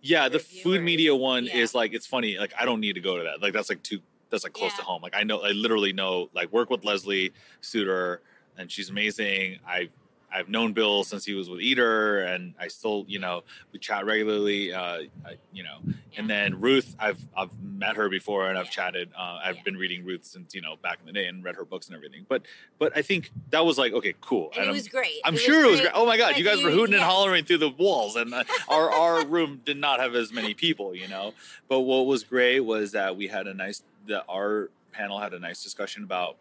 yeah 0.02 0.28
the 0.28 0.40
food 0.40 0.82
media 0.82 1.16
one 1.16 1.46
yeah. 1.46 1.58
is 1.58 1.76
like 1.76 1.94
it's 1.94 2.08
funny 2.08 2.38
like 2.40 2.54
i 2.60 2.66
don't 2.66 2.80
need 2.80 2.94
to 2.94 3.02
go 3.02 3.18
to 3.18 3.24
that 3.24 3.42
like 3.42 3.54
that's 3.54 3.70
like 3.70 3.84
too 3.84 4.00
that's 4.32 4.44
like 4.44 4.54
close 4.54 4.72
yeah. 4.72 4.78
to 4.78 4.84
home. 4.84 5.02
Like 5.04 5.14
I 5.16 5.24
know, 5.24 5.42
I 5.42 5.52
literally 5.52 5.94
know, 5.94 6.30
like 6.34 6.52
work 6.52 6.72
with 6.72 6.84
Lesley 6.84 7.34
Suter, 7.60 8.22
and 8.62 8.72
she's 8.72 8.90
amazing. 8.90 9.60
I 9.68 9.90
I've 10.34 10.50
known 10.50 10.74
Bill 10.74 11.04
since 11.04 11.26
he 11.26 11.34
was 11.34 11.50
with 11.50 11.60
Eater, 11.60 12.22
and 12.22 12.54
I 12.60 12.70
still, 12.70 13.06
you 13.08 13.20
know, 13.20 13.44
we 13.74 13.80
chat 13.80 14.06
regularly. 14.06 14.72
Uh, 14.74 15.02
I, 15.26 15.38
you 15.52 15.64
know, 15.64 15.80
yeah. 15.86 15.94
and 16.18 16.30
then 16.30 16.62
Ruth, 16.62 16.96
I've 17.00 17.20
I've 17.36 17.50
met 17.62 17.98
her 17.98 18.08
before, 18.08 18.48
and 18.48 18.58
I've 18.58 18.68
yeah. 18.68 18.72
chatted. 18.72 19.10
Uh, 19.18 19.40
I've 19.44 19.58
yeah. 19.58 19.64
been 19.64 19.76
reading 19.78 20.06
Ruth 20.06 20.24
since 20.24 20.56
you 20.56 20.62
know 20.62 20.78
back 20.82 21.00
in 21.02 21.06
the 21.06 21.12
day, 21.12 21.26
and 21.26 21.44
read 21.44 21.56
her 21.56 21.66
books 21.66 21.88
and 21.88 21.96
everything. 21.96 22.26
But 22.30 22.44
but 22.80 22.96
I 22.96 23.02
think 23.02 23.32
that 23.50 23.66
was 23.66 23.78
like 23.78 23.94
okay, 23.94 24.14
cool. 24.22 24.52
And, 24.54 24.62
and 24.62 24.70
it 24.70 24.74
was 24.74 24.88
great. 24.88 25.20
I'm 25.26 25.36
it 25.36 25.40
sure 25.40 25.66
it 25.66 25.70
was 25.70 25.82
great. 25.82 25.92
Oh 25.94 26.06
my 26.06 26.18
god, 26.18 26.38
you 26.38 26.46
guys 26.46 26.64
were 26.64 26.72
hooting 26.72 26.96
and 26.96 27.04
hollering 27.04 27.44
through 27.44 27.60
the 27.60 27.70
walls, 27.70 28.16
and 28.16 28.34
uh, 28.34 28.44
our 28.70 28.90
our 28.90 29.26
room 29.26 29.62
did 29.66 29.78
not 29.78 30.00
have 30.00 30.16
as 30.16 30.32
many 30.32 30.54
people, 30.54 30.96
you 30.96 31.08
know. 31.10 31.34
But 31.68 31.82
what 31.82 32.06
was 32.06 32.24
great 32.24 32.62
was 32.62 32.94
that 32.94 33.18
we 33.18 33.28
had 33.28 33.48
a 33.48 33.54
nice 33.54 33.84
that 34.08 34.24
our 34.30 34.70
panel 34.92 35.20
had 35.20 35.34
a 35.34 35.40
nice 35.40 35.64
discussion 35.64 36.04
about 36.04 36.38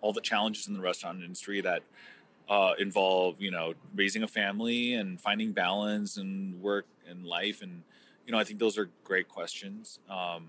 all 0.00 0.12
the 0.12 0.20
challenges 0.20 0.68
in 0.68 0.74
the 0.74 0.80
restaurant 0.80 1.22
industry 1.22 1.60
that 1.60 1.82
uh, 2.48 2.72
involve 2.78 3.40
you 3.40 3.50
know 3.50 3.74
raising 3.94 4.22
a 4.22 4.28
family 4.28 4.94
and 4.94 5.20
finding 5.20 5.52
balance 5.52 6.16
and 6.16 6.60
work 6.60 6.86
and 7.08 7.24
life. 7.24 7.62
And 7.62 7.82
you 8.26 8.32
know 8.32 8.38
i 8.38 8.44
think 8.44 8.58
those 8.58 8.78
are 8.78 8.90
great 9.04 9.28
questions. 9.28 9.98
Um, 10.10 10.48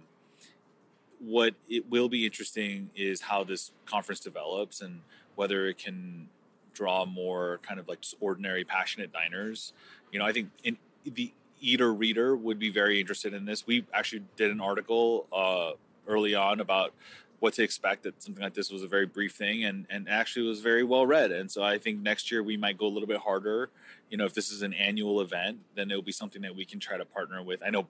what 1.19 1.55
it 1.67 1.89
will 1.89 2.07
be 2.07 2.25
interesting 2.25 2.89
is 2.95 3.21
how 3.21 3.43
this 3.43 3.71
conference 3.85 4.21
develops 4.21 4.79
and 4.79 5.01
whether 5.35 5.67
it 5.67 5.77
can 5.77 6.29
draw 6.73 7.05
more 7.05 7.59
kind 7.61 7.77
of 7.79 7.89
like 7.89 8.01
just 8.01 8.15
ordinary 8.21 8.63
passionate 8.63 9.11
diners. 9.11 9.73
You 10.11 10.19
know 10.19 10.25
i 10.25 10.31
think 10.31 10.49
in 10.63 10.77
the 11.03 11.33
eater 11.61 11.93
reader 11.93 12.35
would 12.35 12.59
be 12.59 12.69
very 12.69 12.99
interested 12.99 13.33
in 13.33 13.45
this. 13.45 13.67
We 13.67 13.85
actually 13.93 14.23
did 14.35 14.51
an 14.51 14.61
article 14.61 15.27
uh, 15.33 15.71
early 16.07 16.35
on 16.35 16.59
about 16.59 16.93
what 17.39 17.53
to 17.53 17.63
expect 17.63 18.03
that 18.03 18.21
something 18.21 18.43
like 18.43 18.53
this 18.53 18.71
was 18.71 18.83
a 18.83 18.87
very 18.87 19.05
brief 19.05 19.33
thing 19.33 19.63
and 19.63 19.85
and 19.89 20.09
actually 20.09 20.47
was 20.47 20.59
very 20.59 20.83
well 20.83 21.05
read 21.05 21.31
and 21.31 21.51
so 21.51 21.63
i 21.63 21.77
think 21.77 21.99
next 21.99 22.31
year 22.31 22.43
we 22.43 22.57
might 22.57 22.77
go 22.77 22.85
a 22.85 22.89
little 22.89 23.07
bit 23.07 23.19
harder 23.19 23.69
you 24.09 24.17
know 24.17 24.25
if 24.25 24.33
this 24.33 24.51
is 24.51 24.61
an 24.61 24.73
annual 24.73 25.21
event 25.21 25.59
then 25.75 25.89
it'll 25.89 26.03
be 26.03 26.11
something 26.11 26.41
that 26.41 26.55
we 26.55 26.65
can 26.65 26.79
try 26.79 26.97
to 26.97 27.05
partner 27.05 27.41
with 27.43 27.61
i 27.63 27.69
know 27.69 27.87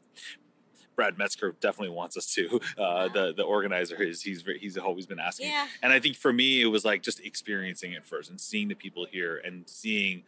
Brad 1.00 1.18
Metzger 1.18 1.56
definitely 1.62 1.96
wants 1.96 2.18
us 2.18 2.34
to. 2.34 2.60
Uh, 2.78 3.08
the 3.10 3.34
the 3.34 3.44
organizer 3.44 4.02
is 4.02 4.22
he's 4.22 4.44
he's 4.60 4.78
always 4.78 5.06
been 5.06 5.20
asking, 5.20 5.48
yeah. 5.48 5.68
and 5.82 5.92
I 5.92 6.00
think 6.00 6.16
for 6.16 6.32
me 6.32 6.62
it 6.62 6.68
was 6.68 6.86
like 6.86 7.02
just 7.02 7.20
experiencing 7.20 7.92
it 7.92 8.06
first 8.06 8.30
and 8.30 8.40
seeing 8.40 8.68
the 8.68 8.76
people 8.76 9.06
here 9.10 9.42
and 9.44 9.68
seeing 9.68 10.24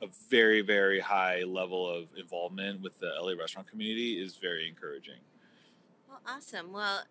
a 0.00 0.06
very 0.30 0.62
very 0.62 1.00
high 1.00 1.42
level 1.42 1.88
of 1.88 2.08
involvement 2.16 2.80
with 2.82 2.98
the 2.98 3.10
LA 3.20 3.32
restaurant 3.32 3.68
community 3.68 4.22
is 4.22 4.36
very 4.36 4.66
encouraging. 4.68 5.20
Well, 6.08 6.20
awesome. 6.26 6.72
Well, 6.72 7.02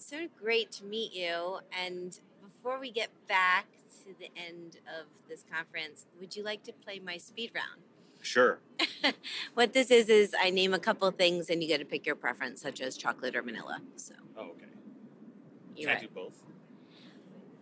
so 0.00 0.26
great 0.40 0.70
to 0.72 0.84
meet 0.84 1.12
you. 1.12 1.58
And 1.78 2.18
before 2.42 2.78
we 2.80 2.90
get 2.90 3.10
back 3.28 3.66
to 4.04 4.14
the 4.18 4.30
end 4.36 4.78
of 4.98 5.06
this 5.28 5.44
conference, 5.52 6.06
would 6.18 6.34
you 6.34 6.42
like 6.42 6.62
to 6.64 6.72
play 6.72 6.98
my 6.98 7.16
speed 7.16 7.52
round? 7.54 7.82
Sure. 8.22 8.60
what 9.54 9.72
this 9.72 9.90
is 9.90 10.08
is 10.08 10.34
I 10.38 10.50
name 10.50 10.74
a 10.74 10.78
couple 10.78 11.10
things 11.10 11.48
and 11.50 11.62
you 11.62 11.68
get 11.68 11.78
to 11.78 11.84
pick 11.84 12.06
your 12.06 12.16
preference, 12.16 12.60
such 12.60 12.80
as 12.80 12.96
chocolate 12.96 13.34
or 13.34 13.42
vanilla. 13.42 13.80
So. 13.96 14.14
Oh, 14.36 14.50
okay. 14.50 14.66
You 15.76 15.86
Can 15.86 15.96
I 15.96 16.00
do 16.00 16.08
both? 16.08 16.42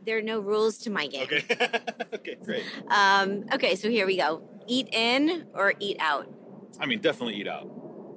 There 0.04 0.16
are 0.18 0.22
no 0.22 0.40
rules 0.40 0.78
to 0.78 0.90
my 0.90 1.06
game. 1.06 1.24
Okay. 1.24 1.44
okay, 2.14 2.36
great. 2.42 2.64
Um, 2.88 3.44
okay, 3.52 3.74
so 3.74 3.90
here 3.90 4.06
we 4.06 4.16
go. 4.16 4.42
Eat 4.66 4.88
in 4.92 5.46
or 5.54 5.74
eat 5.78 5.98
out? 6.00 6.32
I 6.80 6.86
mean, 6.86 7.00
definitely 7.00 7.36
eat 7.36 7.48
out. 7.48 7.68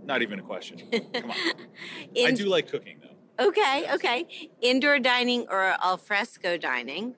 Not 0.06 0.22
even 0.22 0.40
a 0.40 0.42
question. 0.42 0.82
Come 1.14 1.32
on. 1.32 1.38
in- 2.16 2.28
I 2.28 2.32
do 2.32 2.46
like 2.46 2.70
cooking 2.70 3.00
though. 3.02 3.11
Okay, 3.40 3.86
okay. 3.94 4.50
Indoor 4.62 5.00
dining 5.00 5.48
or 5.50 5.76
al 5.82 5.98
fresco 5.98 6.58
dining? 6.58 7.16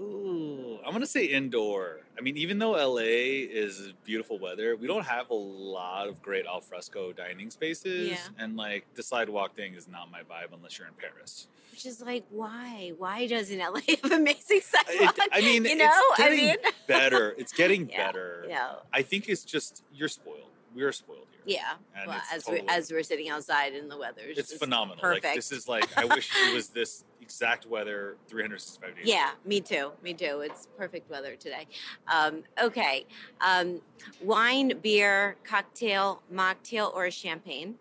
Ooh, 0.00 0.78
I'm 0.86 0.92
gonna 0.92 1.06
say 1.06 1.24
indoor. 1.24 2.00
I 2.16 2.20
mean, 2.20 2.36
even 2.36 2.58
though 2.58 2.72
LA 2.72 3.02
is 3.02 3.92
beautiful 4.04 4.38
weather, 4.38 4.76
we 4.76 4.86
don't 4.86 5.04
have 5.04 5.30
a 5.30 5.34
lot 5.34 6.08
of 6.08 6.22
great 6.22 6.46
al 6.46 6.60
fresco 6.60 7.12
dining 7.12 7.50
spaces. 7.50 8.10
Yeah. 8.10 8.16
And 8.38 8.56
like 8.56 8.86
the 8.94 9.02
sidewalk 9.02 9.54
thing 9.54 9.74
is 9.74 9.88
not 9.88 10.10
my 10.10 10.20
vibe 10.20 10.52
unless 10.52 10.78
you're 10.78 10.88
in 10.88 10.94
Paris. 10.94 11.48
Which 11.70 11.86
is 11.86 12.00
like, 12.00 12.24
why? 12.30 12.92
Why 12.98 13.26
doesn't 13.26 13.58
LA 13.58 13.80
have 14.02 14.12
amazing 14.12 14.62
sidewalk? 14.62 15.16
It, 15.18 15.28
I 15.32 15.40
mean, 15.40 15.64
you 15.64 15.76
know, 15.76 15.90
it's 15.92 16.18
getting 16.18 16.38
I 16.38 16.46
mean, 16.46 16.56
better. 16.88 17.34
It's 17.38 17.52
getting 17.52 17.88
yeah, 17.90 18.06
better. 18.06 18.46
Yeah. 18.48 18.72
I 18.92 19.02
think 19.02 19.28
it's 19.28 19.44
just 19.44 19.82
you're 19.92 20.08
spoiled. 20.08 20.50
We're 20.74 20.92
spoiled. 20.92 21.26
Yeah. 21.48 21.72
And 21.96 22.08
well, 22.08 22.20
as 22.32 22.44
totally, 22.44 22.62
we 22.62 22.68
as 22.68 22.92
we're 22.92 23.02
sitting 23.02 23.30
outside 23.30 23.72
in 23.72 23.88
the 23.88 23.96
weather, 23.96 24.20
it's, 24.26 24.52
it's 24.52 24.56
phenomenal. 24.56 25.00
Perfect. 25.00 25.24
Like, 25.24 25.34
this 25.34 25.50
is 25.50 25.66
like 25.66 25.88
I 25.96 26.04
wish 26.04 26.30
it 26.36 26.54
was 26.54 26.68
this 26.80 27.04
exact 27.22 27.66
weather 27.66 28.16
365 28.28 28.96
days. 28.96 29.06
Yeah, 29.06 29.30
me 29.46 29.62
too. 29.62 29.92
Me 30.02 30.12
too. 30.12 30.40
It's 30.44 30.68
perfect 30.76 31.10
weather 31.10 31.36
today. 31.36 31.66
Um, 32.06 32.42
okay, 32.62 33.06
um, 33.40 33.80
wine, 34.22 34.74
beer, 34.82 35.36
cocktail, 35.42 36.22
mocktail, 36.32 36.94
or 36.94 37.10
champagne? 37.10 37.76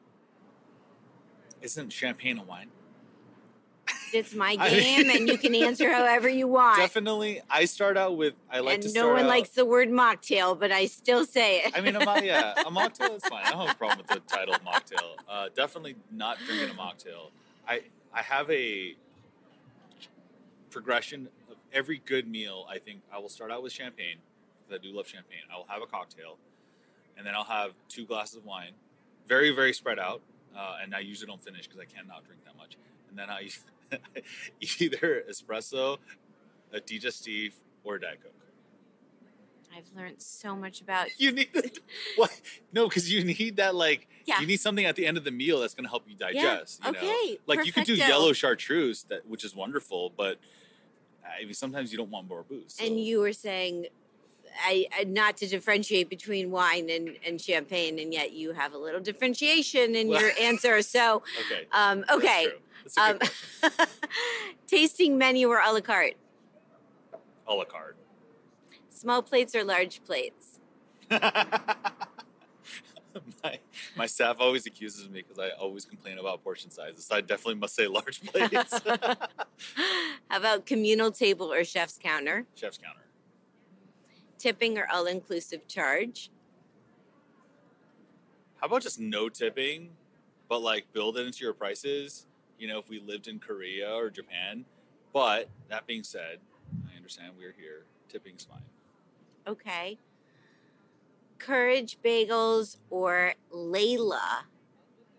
Isn't 1.61 1.91
champagne 1.91 2.37
a 2.37 2.43
wine? 2.43 2.69
It's 4.13 4.33
my 4.33 4.55
game, 4.55 5.09
and 5.09 5.27
you 5.27 5.37
can 5.37 5.53
answer 5.55 5.91
however 5.91 6.29
you 6.29 6.47
want. 6.59 6.77
Definitely, 6.79 7.41
I 7.49 7.65
start 7.65 7.97
out 7.97 8.17
with 8.17 8.33
I 8.51 8.59
like 8.59 8.75
and 8.75 8.83
to. 8.83 8.93
no 8.93 9.09
one 9.09 9.23
out, 9.23 9.27
likes 9.27 9.49
the 9.49 9.65
word 9.65 9.89
mocktail, 9.89 10.59
but 10.59 10.71
I 10.71 10.85
still 10.85 11.25
say 11.25 11.57
it. 11.59 11.73
I 11.77 11.81
mean, 11.81 11.95
a 11.95 12.03
mo- 12.05 12.15
yeah, 12.23 12.53
a 12.57 12.71
mocktail 12.71 13.15
is 13.15 13.23
fine. 13.25 13.43
I 13.45 13.51
don't 13.51 13.67
have 13.67 13.75
a 13.75 13.77
problem 13.77 13.99
with 13.99 14.07
the 14.07 14.19
title 14.35 14.55
mocktail. 14.65 15.15
Uh, 15.29 15.49
definitely 15.55 15.95
not 16.11 16.37
drinking 16.45 16.69
a 16.69 16.73
mocktail. 16.73 17.29
I 17.67 17.81
I 18.13 18.21
have 18.21 18.49
a 18.49 18.95
progression 20.69 21.27
of 21.49 21.57
every 21.73 22.01
good 22.05 22.27
meal. 22.27 22.65
I 22.69 22.77
think 22.79 23.01
I 23.13 23.19
will 23.19 23.29
start 23.29 23.51
out 23.51 23.63
with 23.63 23.73
champagne 23.73 24.17
because 24.67 24.79
I 24.79 24.83
do 24.83 24.95
love 24.95 25.07
champagne. 25.07 25.41
I 25.53 25.57
will 25.57 25.65
have 25.67 25.81
a 25.81 25.87
cocktail, 25.87 26.37
and 27.17 27.25
then 27.25 27.35
I'll 27.35 27.43
have 27.43 27.71
two 27.89 28.05
glasses 28.05 28.37
of 28.37 28.45
wine, 28.45 28.71
very 29.27 29.51
very 29.51 29.73
spread 29.73 29.99
out. 29.99 30.21
Uh, 30.55 30.77
and 30.81 30.95
I 30.95 30.99
usually 30.99 31.27
don't 31.27 31.43
finish 31.43 31.67
because 31.67 31.79
I 31.79 31.85
cannot 31.85 32.25
drink 32.25 32.43
that 32.45 32.57
much. 32.57 32.77
And 33.09 33.17
then 33.19 33.29
I 33.29 33.47
either 34.79 35.23
espresso, 35.29 35.97
a 36.73 36.79
digestif, 36.79 37.53
or 37.83 37.97
Diet 37.97 38.21
Coke. 38.21 38.33
I've 39.75 39.95
learned 39.95 40.21
so 40.21 40.55
much 40.55 40.81
about 40.81 41.07
you 41.19 41.31
need 41.31 41.49
what? 42.15 42.41
No, 42.73 42.87
because 42.87 43.11
you 43.11 43.23
need 43.23 43.57
that 43.57 43.75
like 43.75 44.07
yeah. 44.25 44.39
you 44.41 44.47
need 44.47 44.59
something 44.59 44.85
at 44.85 44.95
the 44.95 45.05
end 45.05 45.17
of 45.17 45.23
the 45.23 45.31
meal 45.31 45.59
that's 45.59 45.75
going 45.75 45.83
to 45.83 45.89
help 45.89 46.05
you 46.07 46.15
digest. 46.15 46.81
Yeah. 46.83 46.91
You 46.91 46.97
okay. 46.97 47.05
Know? 47.05 47.37
Like 47.45 47.65
you 47.65 47.71
could 47.71 47.85
do 47.85 47.93
yellow 47.95 48.33
chartreuse, 48.33 49.03
that 49.03 49.27
which 49.27 49.43
is 49.43 49.55
wonderful, 49.55 50.11
but 50.17 50.37
I 51.23 51.43
mean, 51.43 51.53
sometimes 51.53 51.91
you 51.91 51.97
don't 51.97 52.09
want 52.09 52.27
more 52.27 52.43
booze. 52.43 52.75
So. 52.77 52.85
And 52.85 52.99
you 52.99 53.19
were 53.19 53.33
saying 53.33 53.87
I, 54.63 54.87
I, 54.97 55.03
not 55.03 55.37
to 55.37 55.47
differentiate 55.47 56.09
between 56.09 56.51
wine 56.51 56.89
and, 56.89 57.17
and 57.25 57.39
champagne, 57.39 57.99
and 57.99 58.13
yet 58.13 58.31
you 58.31 58.53
have 58.53 58.73
a 58.73 58.77
little 58.77 58.99
differentiation 58.99 59.95
in 59.95 60.07
well, 60.07 60.21
your 60.21 60.31
answer. 60.41 60.81
So, 60.81 61.23
okay, 61.45 61.67
um, 61.71 62.03
okay, 62.11 62.47
um, 62.97 63.19
tasting 64.67 65.17
menu 65.17 65.49
or 65.49 65.59
a 65.59 65.71
la 65.71 65.81
carte? 65.81 66.17
A 67.47 67.53
la 67.53 67.65
carte. 67.65 67.97
Small 68.89 69.21
plates 69.21 69.55
or 69.55 69.63
large 69.63 70.03
plates? 70.03 70.59
my 73.43 73.59
my 73.95 74.05
staff 74.05 74.37
always 74.39 74.65
accuses 74.65 75.09
me 75.09 75.21
because 75.21 75.39
I 75.39 75.49
always 75.59 75.85
complain 75.85 76.17
about 76.19 76.43
portion 76.43 76.71
sizes. 76.71 77.05
So 77.05 77.15
I 77.15 77.21
definitely 77.21 77.55
must 77.55 77.75
say 77.75 77.87
large 77.87 78.21
plates. 78.25 78.79
How 80.29 80.37
about 80.37 80.65
communal 80.65 81.11
table 81.11 81.51
or 81.51 81.63
chef's 81.63 81.97
counter? 81.97 82.45
Chef's 82.55 82.77
counter. 82.77 83.01
Tipping 84.37 84.77
or 84.77 84.87
all 84.91 85.05
inclusive 85.05 85.67
charge? 85.67 86.29
How 88.57 88.67
about 88.67 88.81
just 88.81 88.99
no 88.99 89.29
tipping, 89.29 89.89
but 90.49 90.61
like 90.61 90.91
build 90.93 91.17
it 91.17 91.25
into 91.25 91.43
your 91.43 91.53
prices? 91.53 92.26
You 92.57 92.67
know, 92.67 92.79
if 92.79 92.89
we 92.89 92.99
lived 92.99 93.27
in 93.27 93.39
Korea 93.39 93.91
or 93.93 94.09
Japan. 94.09 94.65
But 95.13 95.49
that 95.69 95.87
being 95.87 96.03
said, 96.03 96.39
I 96.91 96.95
understand 96.97 97.33
we're 97.37 97.55
here. 97.57 97.85
Tipping's 98.09 98.43
fine. 98.43 98.61
Okay. 99.47 99.97
Courage 101.39 101.97
Bagels 102.03 102.77
or 102.89 103.33
Layla? 103.53 104.43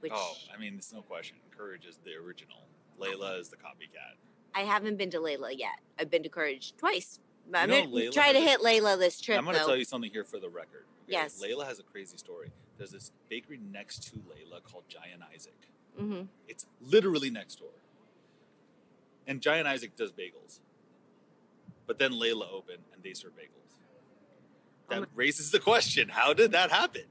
Which 0.01 0.13
Oh, 0.15 0.35
I 0.55 0.59
mean, 0.59 0.75
there's 0.75 0.93
no 0.93 1.03
question. 1.03 1.37
Courage 1.57 1.87
is 1.87 1.99
the 2.05 2.15
original. 2.15 2.59
Layla 3.01 3.39
is 3.39 3.49
the 3.49 3.57
copycat. 3.57 4.17
I 4.55 4.61
haven't 4.61 4.97
been 4.97 5.11
to 5.11 5.19
Layla 5.19 5.57
yet. 5.57 5.81
I've 5.99 6.11
been 6.11 6.23
to 6.25 6.29
Courage 6.29 6.75
twice. 6.77 7.21
I'm 7.55 7.69
know 7.71 7.83
gonna 7.85 7.93
Layla 7.95 8.13
try 8.13 8.33
to 8.33 8.39
a- 8.39 8.43
hit 8.43 8.61
Layla 8.61 8.99
this 8.99 9.21
trip 9.21 9.39
I'm 9.39 9.45
going 9.45 9.55
to 9.55 9.61
though. 9.63 9.69
tell 9.69 9.77
you 9.77 9.85
something 9.85 10.11
here 10.11 10.25
for 10.25 10.39
the 10.39 10.49
record. 10.49 10.85
Yes. 11.07 11.43
Layla 11.43 11.65
has 11.67 11.79
a 11.79 11.83
crazy 11.83 12.17
story. 12.19 12.51
There's 12.77 12.91
this 12.91 13.11
bakery 13.29 13.61
next 13.73 14.03
to 14.11 14.17
Layla 14.17 14.63
called 14.63 14.85
Jyan 14.89 15.23
Isaac. 15.35 15.69
Hmm 15.99 16.23
It's 16.47 16.67
literally 16.81 17.31
next 17.31 17.57
door. 17.57 17.71
And 19.27 19.41
Jyan 19.41 19.67
Isaac 19.67 19.97
does 19.97 20.13
bagels. 20.13 20.61
But 21.87 21.99
then 21.99 22.13
Layla 22.13 22.51
opened 22.53 22.85
and 22.95 23.03
they 23.03 23.13
serve 23.15 23.33
bagels. 23.37 23.75
That 24.89 25.03
Oh 25.03 25.07
raises 25.15 25.51
the 25.51 25.59
question 25.61 26.09
how 26.09 26.33
did 26.33 26.53
that 26.53 26.71
happen? 26.71 27.05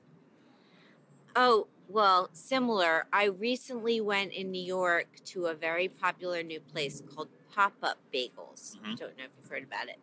Oh, 1.35 1.67
well, 1.87 2.29
similar. 2.33 3.05
I 3.13 3.25
recently 3.25 4.01
went 4.01 4.33
in 4.33 4.51
New 4.51 4.63
York 4.63 5.07
to 5.25 5.45
a 5.47 5.53
very 5.53 5.87
popular 5.87 6.41
new 6.43 6.59
place 6.59 7.01
called 7.13 7.29
Pop 7.53 7.73
Up 7.83 7.97
Bagels. 8.13 8.77
I 8.83 8.89
Mhm. 8.89 8.97
don't 8.97 9.17
know 9.17 9.25
if 9.25 9.31
you've 9.37 9.49
heard 9.49 9.63
about 9.63 9.87
it. 9.87 9.99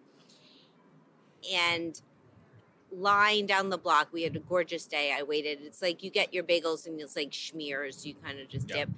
And 1.53 2.01
line 2.97 3.47
down 3.47 3.69
the 3.71 3.79
block, 3.79 4.09
we 4.13 4.23
had 4.23 4.37
a 4.37 4.41
gorgeous 4.41 4.87
day. 4.87 5.15
I 5.17 5.23
waited. 5.23 5.59
It's 5.63 5.83
like 5.83 6.03
you 6.03 6.11
get 6.11 6.33
your 6.33 6.45
bagels 6.45 6.87
and 6.87 7.01
it's 7.01 7.17
like 7.17 7.31
schmears. 7.31 8.05
You 8.05 8.15
kind 8.15 8.39
of 8.41 8.49
just 8.49 8.69
Yeah. 8.69 8.77
dip. 8.87 8.91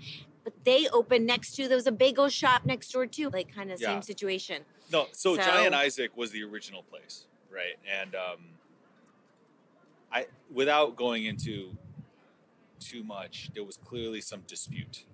But 0.45 0.53
they 0.65 0.89
opened 0.89 1.27
next 1.27 1.57
to 1.57 1.67
there 1.69 1.77
was 1.77 1.87
a 1.87 1.93
bagel 1.93 2.29
shop 2.29 2.65
next 2.65 2.91
door 2.93 3.07
too, 3.07 3.31
like 3.31 3.53
kind 3.55 3.73
of 3.73 3.81
Yeah. 3.81 3.89
same 3.89 4.03
situation. 4.03 4.65
No, 4.93 5.09
so, 5.13 5.35
So- 5.37 5.43
Jyan 5.43 5.73
Isaac 5.73 6.17
was 6.17 6.31
the 6.31 6.43
original 6.45 6.83
place, 6.85 7.25
right? 7.51 7.77
And 7.91 8.15
um, 8.15 8.51
I, 10.13 10.27
without 10.53 10.95
going 10.97 11.25
into 11.25 11.77
too 12.79 13.03
much, 13.03 13.51
there 13.55 13.65
was 13.65 13.77
clearly 13.79 14.21
some 14.21 14.43
dispute 14.47 15.05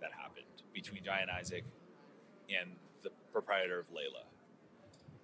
that 0.00 0.12
happened 0.12 0.44
between 0.74 1.02
Jyan 1.02 1.30
Isaac 1.30 1.64
and 2.50 2.76
the 3.02 3.10
proprietor 3.32 3.78
of 3.78 3.86
Layla. 3.90 4.24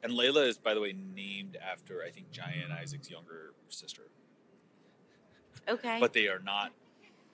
And 0.03 0.13
Layla 0.13 0.47
is, 0.47 0.59
by 0.59 0.75
the 0.75 0.81
way, 0.81 0.95
named 1.15 1.57
after 1.57 2.03
I 2.07 2.11
think 2.11 2.31
Jyan 2.33 2.71
Isaac's 2.77 3.11
younger 3.11 3.53
sister, 3.69 4.03
Okay. 5.69 5.99
but 6.01 6.13
they 6.13 6.29
are 6.29 6.39
not 6.39 6.73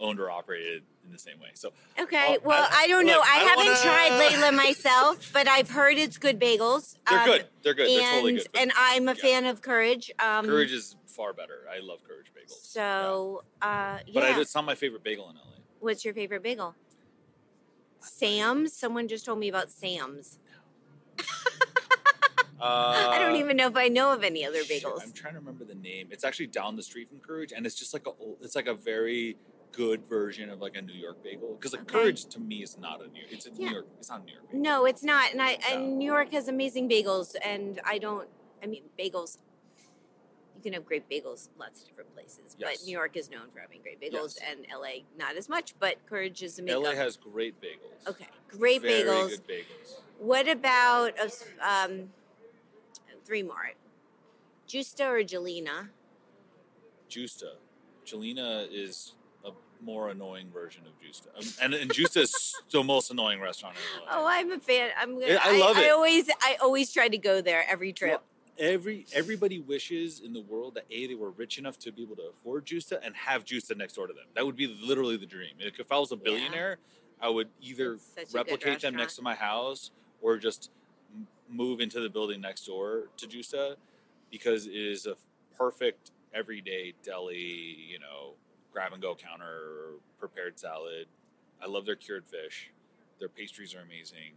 owned 0.00 0.18
or 0.18 0.30
operated 0.30 0.82
in 1.06 1.12
the 1.12 1.18
same 1.18 1.38
way. 1.40 1.50
So 1.54 1.72
Okay, 1.98 2.38
well, 2.42 2.66
I- 2.70 2.84
I, 2.84 2.88
don't 2.88 3.06
know. 3.06 3.20
I, 3.20 3.24
I 3.24 3.38
haven't 3.44 3.66
wanna- 3.66 3.80
tried 3.82 4.10
Layla 4.52 4.56
myself, 4.56 5.30
but 5.32 5.46
I've 5.46 5.70
heard 5.70 5.98
it's 5.98 6.16
good 6.18 6.40
bagels. 6.40 6.96
they're 7.08 7.20
Um, 7.20 7.26
good. 7.26 7.46
They're 7.62 7.74
good. 7.74 7.88
They're 7.88 8.00
and 8.00 8.10
totally 8.14 8.32
good. 8.34 8.48
but 8.52 8.60
and 8.62 8.72
I'm 8.76 9.08
a 9.08 9.12
yeah. 9.12 9.22
fan 9.22 9.44
of 9.46 9.60
Courage. 9.62 10.10
Um, 10.18 10.46
Courage 10.46 10.72
is 10.72 10.96
far 11.06 11.32
better. 11.32 11.60
I 11.72 11.78
love 11.80 12.02
Courage 12.08 12.32
bagels. 12.34 12.50
Yeah. 12.50 12.56
So, 13.02 13.44
uh, 13.62 13.98
yeah. 14.06 14.12
But 14.14 14.22
I, 14.24 14.40
it's 14.40 14.54
not 14.54 14.64
my 14.64 14.74
favorite 14.74 15.04
bagel 15.04 15.28
in 15.30 15.36
LA. 15.36 15.42
What's 15.80 16.04
your 16.04 16.14
favorite 16.14 16.42
bagel? 16.42 16.74
Sam's. 18.00 18.72
Someone 18.72 19.06
just 19.06 19.24
told 19.26 19.38
me 19.38 19.48
about 19.48 19.70
Sam's. 19.70 20.38
Uh, 22.64 23.10
I 23.12 23.18
don't 23.18 23.36
even 23.36 23.58
know 23.58 23.66
if 23.66 23.76
I 23.76 23.88
know 23.88 24.12
of 24.14 24.24
any 24.24 24.44
other 24.46 24.64
shit, 24.64 24.82
bagels. 24.82 25.02
I'm 25.02 25.12
trying 25.12 25.34
to 25.34 25.40
remember 25.40 25.64
the 25.64 25.74
name. 25.74 26.08
It's 26.10 26.24
actually 26.24 26.46
down 26.46 26.76
the 26.76 26.82
street 26.82 27.08
from 27.10 27.18
Courage, 27.18 27.52
and 27.54 27.66
it's 27.66 27.74
just 27.74 27.92
like 27.92 28.06
a 28.06 28.12
it's 28.40 28.56
like 28.56 28.66
a 28.66 28.74
very 28.74 29.36
good 29.72 30.08
version 30.08 30.48
of 30.48 30.60
like 30.62 30.74
a 30.76 30.80
New 30.82 30.94
York 30.94 31.22
bagel. 31.22 31.56
Because 31.58 31.72
like 31.72 31.82
Okay. 31.82 31.92
Courage 31.92 32.24
to 32.26 32.40
me 32.40 32.62
is 32.62 32.78
not 32.78 33.02
a 33.04 33.08
New. 33.08 33.20
York. 33.20 33.32
It's 33.32 33.46
a 33.46 33.50
Yeah. 33.50 33.68
New 33.68 33.74
York. 33.74 33.86
It's 33.98 34.08
not 34.08 34.22
a 34.22 34.24
New 34.24 34.32
York. 34.32 34.46
Bagel. 34.46 34.60
No, 34.62 34.86
it's 34.86 35.02
not. 35.02 35.32
And 35.32 35.42
I 35.42 35.58
and 35.70 35.98
New 35.98 36.06
York 36.06 36.32
has 36.32 36.48
amazing 36.48 36.88
bagels, 36.88 37.34
and 37.44 37.80
I 37.84 37.98
don't. 37.98 38.28
I 38.62 38.66
mean, 38.66 38.84
bagels. 38.98 39.36
You 40.56 40.62
can 40.62 40.72
have 40.72 40.86
great 40.86 41.06
bagels 41.10 41.48
lots 41.58 41.82
of 41.82 41.88
different 41.88 42.14
places, 42.14 42.56
Yes. 42.58 42.78
but 42.78 42.86
New 42.86 42.92
York 42.92 43.14
is 43.18 43.28
known 43.28 43.50
for 43.52 43.60
having 43.60 43.82
great 43.82 44.00
bagels, 44.00 44.36
Yes. 44.40 44.48
and 44.48 44.66
LA 44.74 45.02
not 45.18 45.36
as 45.36 45.50
much. 45.50 45.74
But 45.78 45.96
Courage 46.06 46.42
is 46.42 46.58
a 46.58 46.62
makeup. 46.62 46.82
LA 46.84 46.94
has 46.94 47.18
great 47.18 47.60
bagels. 47.60 48.08
okay, 48.08 48.28
great 48.48 48.80
Very 48.80 49.02
bagels. 49.02 49.28
good 49.28 49.46
bagels. 49.46 50.00
What 50.18 50.48
about 50.48 51.12
um, 51.60 52.08
three 53.24 53.42
more? 53.42 53.72
Gjusta 54.68 55.06
or 55.06 55.22
Gjelina? 55.22 55.88
Gjusta, 57.10 57.54
Gjelina 58.06 58.66
is 58.70 59.14
a 59.44 59.50
more 59.82 60.08
annoying 60.08 60.50
version 60.50 60.82
of 60.86 60.92
Gjusta, 61.00 61.28
Um, 61.38 61.46
and 61.62 61.74
and 61.74 61.90
Gjusta 61.90 62.22
is 62.22 62.54
the 62.70 62.82
most 62.82 63.10
annoying 63.10 63.40
restaurant 63.40 63.76
in 63.76 64.00
LA. 64.00 64.06
Oh, 64.10 64.26
I'm 64.28 64.50
a 64.52 64.58
fan. 64.60 64.90
I'm 64.98 65.14
gonna. 65.14 65.32
Yeah, 65.32 65.38
I 65.42 65.58
love 65.58 65.76
I 65.76 65.84
it. 65.84 65.90
always, 65.90 66.30
I 66.42 66.56
always 66.62 66.92
try 66.92 67.08
to 67.08 67.18
go 67.18 67.40
there 67.40 67.64
every 67.68 67.92
trip. 67.92 68.10
Well, 68.12 68.22
every 68.58 69.06
everybody 69.12 69.60
wishes 69.60 70.20
in 70.20 70.32
the 70.32 70.40
world 70.40 70.74
that 70.74 70.86
a 70.90 71.06
they 71.06 71.14
were 71.14 71.30
rich 71.30 71.58
enough 71.58 71.78
to 71.80 71.92
be 71.92 72.02
able 72.02 72.16
to 72.16 72.30
afford 72.32 72.66
Gjusta 72.66 72.98
and 73.04 73.14
have 73.14 73.44
Gjusta 73.44 73.76
next 73.76 73.94
door 73.94 74.06
to 74.06 74.12
them. 74.14 74.24
That 74.34 74.46
would 74.46 74.56
be 74.56 74.66
literally 74.66 75.16
the 75.16 75.26
dream. 75.26 75.54
If 75.60 75.92
I 75.92 75.98
was 75.98 76.10
a 76.12 76.16
Yeah. 76.16 76.22
billionaire, 76.24 76.78
I 77.20 77.28
would 77.28 77.48
either 77.60 77.94
It's 77.94 78.04
such 78.14 78.24
a 78.24 78.26
good 78.26 78.34
replicate 78.34 78.80
them 78.80 78.96
next 78.96 79.16
to 79.16 79.22
my 79.22 79.34
house 79.34 79.90
or 80.20 80.36
just 80.38 80.70
move 81.48 81.80
into 81.80 82.00
the 82.00 82.08
building 82.08 82.40
next 82.40 82.66
door 82.66 83.04
to 83.16 83.26
Gjusta 83.26 83.76
because 84.30 84.66
it 84.66 84.74
is 84.74 85.06
a 85.06 85.16
perfect 85.56 86.10
everyday 86.32 86.94
deli. 87.02 87.76
You 87.90 87.98
know, 87.98 88.34
grab 88.72 88.92
and 88.92 89.02
go 89.02 89.14
counter, 89.14 89.92
prepared 90.18 90.58
salad. 90.58 91.06
I 91.62 91.66
love 91.66 91.86
their 91.86 91.96
cured 91.96 92.26
fish. 92.26 92.70
Their 93.18 93.28
pastries 93.28 93.74
are 93.74 93.80
amazing. 93.80 94.32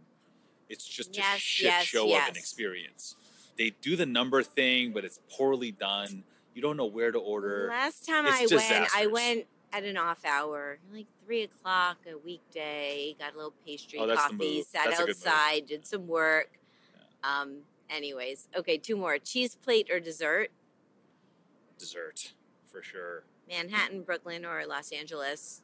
It's 0.68 0.86
just 0.86 1.16
a 1.18 1.22
shit 1.38 1.66
yes, 1.66 1.84
show 1.84 2.04
of 2.14 2.28
an 2.28 2.36
experience. 2.36 3.16
They 3.56 3.72
do 3.80 3.96
the 3.96 4.06
number 4.06 4.42
thing, 4.42 4.92
but 4.92 5.04
it's 5.04 5.20
poorly 5.30 5.72
done. 5.72 6.24
You 6.54 6.62
don't 6.62 6.76
know 6.76 6.86
where 6.86 7.10
to 7.10 7.18
order. 7.18 7.68
Last 7.70 8.06
time 8.06 8.26
It's 8.26 8.52
I 8.52 8.56
went, 8.56 8.88
I 8.96 9.06
went 9.06 9.46
at 9.72 9.84
an 9.84 9.96
off 9.96 10.24
hour, 10.24 10.78
like 10.92 11.06
three 11.24 11.42
o'clock 11.42 11.98
a 12.10 12.16
weekday. 12.18 13.16
Got 13.18 13.34
a 13.34 13.36
little 13.36 13.54
pastry, 13.66 13.98
Oh, 13.98 14.14
coffee, 14.14 14.62
sat 14.62 14.86
That's 14.86 15.00
a 15.00 15.06
good 15.06 15.16
move. 15.16 15.26
outside, 15.26 15.66
did 15.66 15.86
some 15.86 16.06
work. 16.06 16.57
Um. 17.22 17.58
Anyways, 17.90 18.48
okay, 18.56 18.76
two 18.78 18.96
more: 18.96 19.18
cheese 19.18 19.56
plate 19.56 19.88
or 19.90 20.00
dessert. 20.00 20.48
Dessert, 21.78 22.32
for 22.70 22.82
sure. 22.82 23.24
Manhattan, 23.48 24.02
Brooklyn, 24.02 24.44
or 24.44 24.66
Los 24.66 24.92
Angeles, 24.92 25.62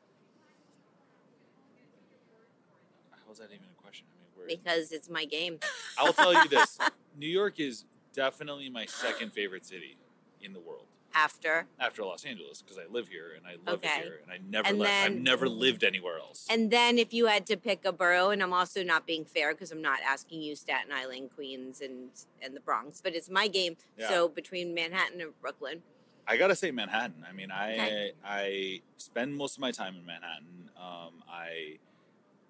How 3.10 3.32
is 3.32 3.38
that 3.38 3.46
even 3.46 3.66
a 3.78 3.82
question? 3.82 4.06
I 4.10 4.16
mean, 4.20 4.28
where? 4.34 4.46
because 4.46 4.92
it's 4.92 5.10
my 5.10 5.24
game. 5.24 5.58
I'll 5.98 6.12
tell 6.12 6.32
you 6.32 6.48
this: 6.48 6.78
New 7.18 7.28
York 7.28 7.60
is 7.60 7.84
definitely 8.14 8.70
my 8.70 8.86
second 8.86 9.32
favorite 9.32 9.66
city 9.66 9.96
in 10.40 10.52
the 10.52 10.60
world 10.60 10.83
After, 11.16 11.66
after 11.78 12.02
Los 12.04 12.24
Angeles 12.24 12.60
because 12.60 12.76
I 12.76 12.90
live 12.92 13.06
here 13.08 13.32
and 13.36 13.46
I 13.46 13.52
love 13.70 13.78
Okay. 13.84 14.00
it 14.00 14.02
here 14.04 14.20
and 14.22 14.32
I 14.32 14.38
never 14.50 14.68
And 14.68 14.78
left. 14.80 15.04
I've 15.04 15.14
never 15.14 15.48
lived 15.48 15.84
anywhere 15.84 16.18
else. 16.18 16.46
and 16.50 16.70
then 16.72 16.98
if 16.98 17.14
you 17.14 17.26
had 17.26 17.46
to 17.46 17.56
pick 17.56 17.84
a 17.84 17.92
borough, 17.92 18.30
and 18.30 18.42
I'm 18.42 18.52
also 18.52 18.82
not 18.82 19.06
being 19.06 19.24
fair 19.24 19.54
because 19.54 19.70
I'm 19.70 19.80
not 19.82 20.00
asking 20.04 20.42
you 20.42 20.56
Staten 20.56 20.90
Island, 20.92 21.30
Queens, 21.34 21.80
and 21.80 22.10
and 22.42 22.54
the 22.56 22.60
Bronx, 22.60 23.00
but 23.00 23.14
it's 23.14 23.30
my 23.30 23.46
game. 23.46 23.76
Yeah. 23.96 24.08
So 24.08 24.28
between 24.28 24.74
Manhattan 24.74 25.20
and 25.20 25.40
Brooklyn, 25.40 25.82
I 26.26 26.36
gotta 26.36 26.56
say 26.56 26.72
Manhattan. 26.72 27.24
I 27.28 27.32
mean, 27.32 27.50
I 27.52 27.72
Okay. 27.74 28.12
I 28.24 28.82
spend 28.96 29.36
most 29.36 29.56
of 29.56 29.60
my 29.60 29.70
time 29.70 29.94
in 29.94 30.04
Manhattan. 30.04 30.70
Um, 30.76 31.22
I 31.28 31.78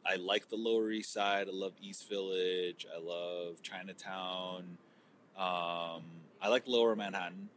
I 0.06 0.16
like 0.16 0.48
the 0.48 0.56
Lower 0.56 0.90
East 0.90 1.12
Side. 1.12 1.48
I 1.48 1.52
love 1.52 1.72
East 1.82 2.08
Village. 2.08 2.86
I 2.94 2.98
love 2.98 3.60
Chinatown. 3.62 4.78
Um, 5.36 6.02
I 6.40 6.48
like 6.48 6.66
Lower 6.66 6.94
Manhattan. 6.96 7.48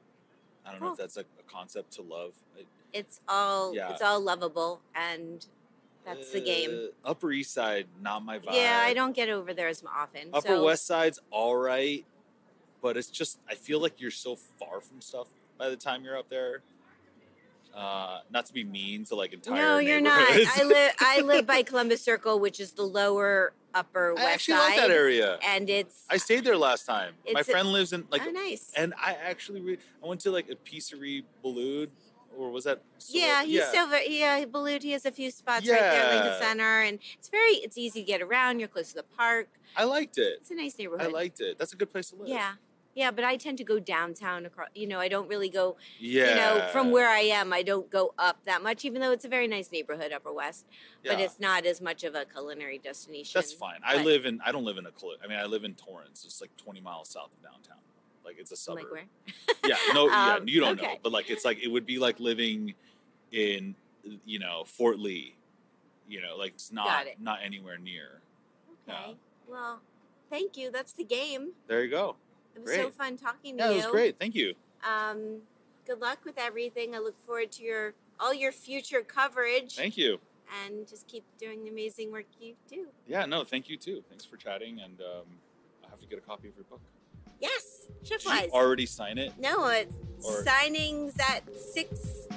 I 0.68 0.72
don't 0.72 0.82
know 0.82 0.92
if 0.92 0.98
that's 0.98 1.18
a, 1.18 1.22
a 1.22 1.52
concept 1.52 1.94
to 1.94 2.02
love. 2.02 2.34
It's 2.94 3.20
all 3.28 3.76
Yeah. 3.76 3.92
it's 3.92 4.02
all 4.02 4.20
lovable, 4.20 4.82
and 4.96 5.46
that's 6.06 6.32
the 6.32 6.42
game. 6.42 6.90
Uh, 7.06 7.10
Upper 7.10 7.32
East 7.32 7.54
Side, 7.54 7.88
not 8.02 8.24
my 8.24 8.40
vibe. 8.40 8.54
Yeah, 8.54 8.82
I 8.84 8.94
don't 8.94 9.16
get 9.16 9.30
over 9.30 9.54
there 9.54 9.68
as 9.68 9.84
often. 9.86 10.30
Upper 10.34 10.48
so, 10.48 10.64
West 10.64 10.88
Side's 10.88 11.20
all 11.32 11.56
right, 11.56 12.06
but 12.82 12.98
it's 12.98 13.10
just 13.10 13.40
I 13.50 13.56
feel 13.56 13.82
like 13.82 14.00
you're 14.00 14.12
so 14.12 14.36
far 14.36 14.82
from 14.82 15.02
stuff 15.02 15.28
by 15.58 15.70
the 15.70 15.76
time 15.76 16.04
you're 16.04 16.18
up 16.18 16.30
there. 16.30 16.62
Uh, 17.78 18.22
not 18.32 18.44
to 18.48 18.54
be 18.54 18.64
mean 18.64 19.04
to 19.06 19.14
like 19.16 19.34
entire. 19.34 19.56
No, 19.56 19.78
you're 19.78 20.02
not. 20.02 20.28
I 20.32 20.64
live 20.66 20.92
I 21.00 21.22
live 21.32 21.46
by 21.46 21.62
Columbus 21.62 22.02
Circle, 22.02 22.40
which 22.40 22.60
is 22.60 22.72
the 22.72 22.82
lower 22.82 23.54
upper 23.76 24.12
I 24.12 24.14
west 24.16 24.28
actually 24.28 24.54
side, 24.56 24.68
like 24.70 24.78
that 24.78 24.90
area. 24.90 25.38
and 25.46 25.70
it's 25.70 26.06
I 26.10 26.18
stayed 26.18 26.44
there 26.44 26.58
last 26.58 26.86
time. 26.88 27.14
My 27.32 27.44
friend 27.44 27.72
lives 27.72 27.94
in 27.94 28.06
like, 28.10 28.24
oh 28.26 28.32
nice. 28.32 28.72
and 28.76 28.96
I 28.98 29.14
actually 29.14 29.62
re- 29.62 29.78
I 30.04 30.08
went 30.08 30.22
to 30.22 30.32
like 30.32 30.50
a 30.50 30.56
pizzeria 30.56 31.22
Boulud 31.46 31.90
or 32.36 32.50
was 32.52 32.64
that? 32.64 32.82
still- 32.98 33.22
Yeah, 33.22 33.44
he's 33.44 33.64
still 33.66 33.88
very, 33.88 34.20
yeah, 34.20 34.44
Boulud, 34.46 34.82
he 34.84 34.92
has 34.92 35.06
a 35.06 35.12
few 35.12 35.30
spots 35.32 35.68
right 35.68 35.80
there, 35.80 36.14
Lincoln 36.14 36.32
Yeah. 36.34 36.40
Center, 36.40 36.82
and 36.82 37.00
it's 37.18 37.30
very, 37.30 37.54
it's 37.54 37.78
easy 37.78 38.02
to 38.02 38.06
get 38.06 38.22
around. 38.22 38.60
You're 38.60 38.68
close 38.68 38.90
to 38.90 38.96
the 38.96 39.04
park. 39.04 39.48
I 39.76 39.84
liked 39.86 40.18
it. 40.20 40.38
It's 40.42 40.52
a 40.52 40.56
nice 40.56 40.78
neighborhood. 40.78 41.08
I 41.08 41.10
liked 41.10 41.40
it. 41.42 41.58
That's 41.58 41.74
a 41.74 41.76
good 41.76 41.92
place 41.92 42.10
to 42.12 42.16
live. 42.16 42.28
Yeah. 42.28 42.54
Yeah, 42.98 43.12
but 43.12 43.24
I 43.24 43.38
tend 43.38 43.60
to 43.60 43.64
go 43.64 43.78
downtown 43.78 44.48
across, 44.48 44.70
you 44.74 44.88
know, 44.88 45.00
I 45.00 45.08
don't 45.08 45.28
really 45.28 45.50
go, 45.50 45.78
Yeah. 46.00 46.30
you 46.30 46.36
know, 46.36 46.68
from 46.72 46.90
where 46.90 47.08
I 47.08 47.20
am, 47.20 47.54
I 47.54 47.62
don't 47.62 47.88
go 47.92 48.16
up 48.18 48.44
that 48.46 48.64
much, 48.64 48.86
even 48.86 49.02
though 49.02 49.12
it's 49.12 49.24
a 49.24 49.28
very 49.30 49.48
nice 49.48 49.72
neighborhood, 49.72 50.12
Upper 50.12 50.34
West, 50.34 50.66
but 51.06 51.20
Yeah. 51.20 51.26
it's 51.26 51.40
not 51.40 51.68
as 51.68 51.80
much 51.80 52.04
of 52.04 52.16
a 52.16 52.26
culinary 52.26 52.80
destination. 52.80 53.34
That's 53.36 53.54
fine. 53.54 53.82
I 53.84 54.02
live 54.02 54.26
in. 54.26 54.42
I 54.44 54.52
don't 54.52 54.66
live 54.66 54.80
in 54.80 54.88
a. 54.88 54.90
I 55.24 55.28
mean, 55.28 55.38
I 55.38 55.46
live 55.46 55.64
in 55.64 55.76
Torrance. 55.76 56.26
It's 56.26 56.42
like 56.42 56.50
20 56.58 56.82
miles 56.82 57.10
south 57.10 57.30
of 57.38 57.44
downtown. 57.44 57.78
Like 58.26 58.38
it's 58.40 58.52
a 58.52 58.56
suburb. 58.56 58.86
Like 58.86 58.92
where? 58.92 59.06
Yeah. 59.64 59.78
No. 59.94 60.08
yeah. 60.10 60.38
Um, 60.38 60.48
You 60.48 60.60
don't 60.60 60.82
know. 60.82 60.88
okay. 60.88 61.00
But 61.04 61.12
like, 61.12 61.30
it's 61.30 61.46
like 61.46 61.60
it 61.64 61.68
would 61.68 61.86
be 61.86 62.00
like 62.00 62.20
living 62.20 62.74
in, 63.32 63.76
you 64.26 64.40
know, 64.40 64.64
Fort 64.66 64.98
Lee. 64.98 65.36
You 66.10 66.22
know, 66.24 66.36
like 66.36 66.54
it's 66.54 66.72
not 66.72 67.06
it. 67.06 67.22
not 67.22 67.42
anywhere 67.44 67.78
near. 67.78 68.22
Okay. 68.90 68.98
Yeah. 69.10 69.14
Well, 69.48 69.82
thank 70.32 70.58
you. 70.58 70.72
That's 70.72 70.94
the 70.94 71.04
game. 71.04 71.52
There 71.68 71.84
you 71.84 71.92
go. 71.92 72.16
It 72.58 72.64
was 72.64 72.74
so 72.76 72.90
fun 72.90 73.18
talking 73.18 73.58
to 73.58 73.64
Yeah, 73.64 73.70
you. 73.70 73.74
it 73.74 73.78
was 73.78 73.86
great. 73.88 74.20
Thank 74.20 74.36
you. 74.36 74.54
Um, 74.84 75.40
good 75.86 76.00
luck 76.02 76.20
with 76.26 76.38
everything. 76.38 76.96
I 76.96 77.00
look 77.00 77.18
forward 77.26 77.52
to 77.54 77.64
your 77.64 77.94
all 78.20 78.34
your 78.34 78.52
future 78.52 79.02
coverage. 79.02 79.76
Thank 79.76 79.98
you. 79.98 80.20
And 80.66 80.88
just 80.88 81.08
keep 81.08 81.24
doing 81.38 81.64
the 81.64 81.70
amazing 81.70 82.12
work 82.12 82.26
you 82.40 82.56
do. 82.70 82.88
Yeah. 83.06 83.26
No. 83.26 83.44
Thank 83.44 83.70
you 83.70 83.78
too. 83.78 84.04
Thanks 84.10 84.24
for 84.26 84.38
chatting, 84.38 84.80
and 84.80 85.00
um, 85.02 85.26
I 85.86 85.90
have 85.90 86.00
to 86.00 86.08
get 86.08 86.18
a 86.18 86.22
copy 86.22 86.48
of 86.48 86.56
your 86.56 86.64
book. 86.66 86.82
Yes, 87.40 87.86
Did 88.04 88.20
Chef 88.22 88.46
you 88.46 88.50
already 88.52 88.88
sign 88.88 89.20
it? 89.20 89.32
No, 89.40 89.68
it's 89.68 89.94
Or- 90.26 90.44
signings 90.44 91.20
at 91.22 91.44
six 91.56 91.92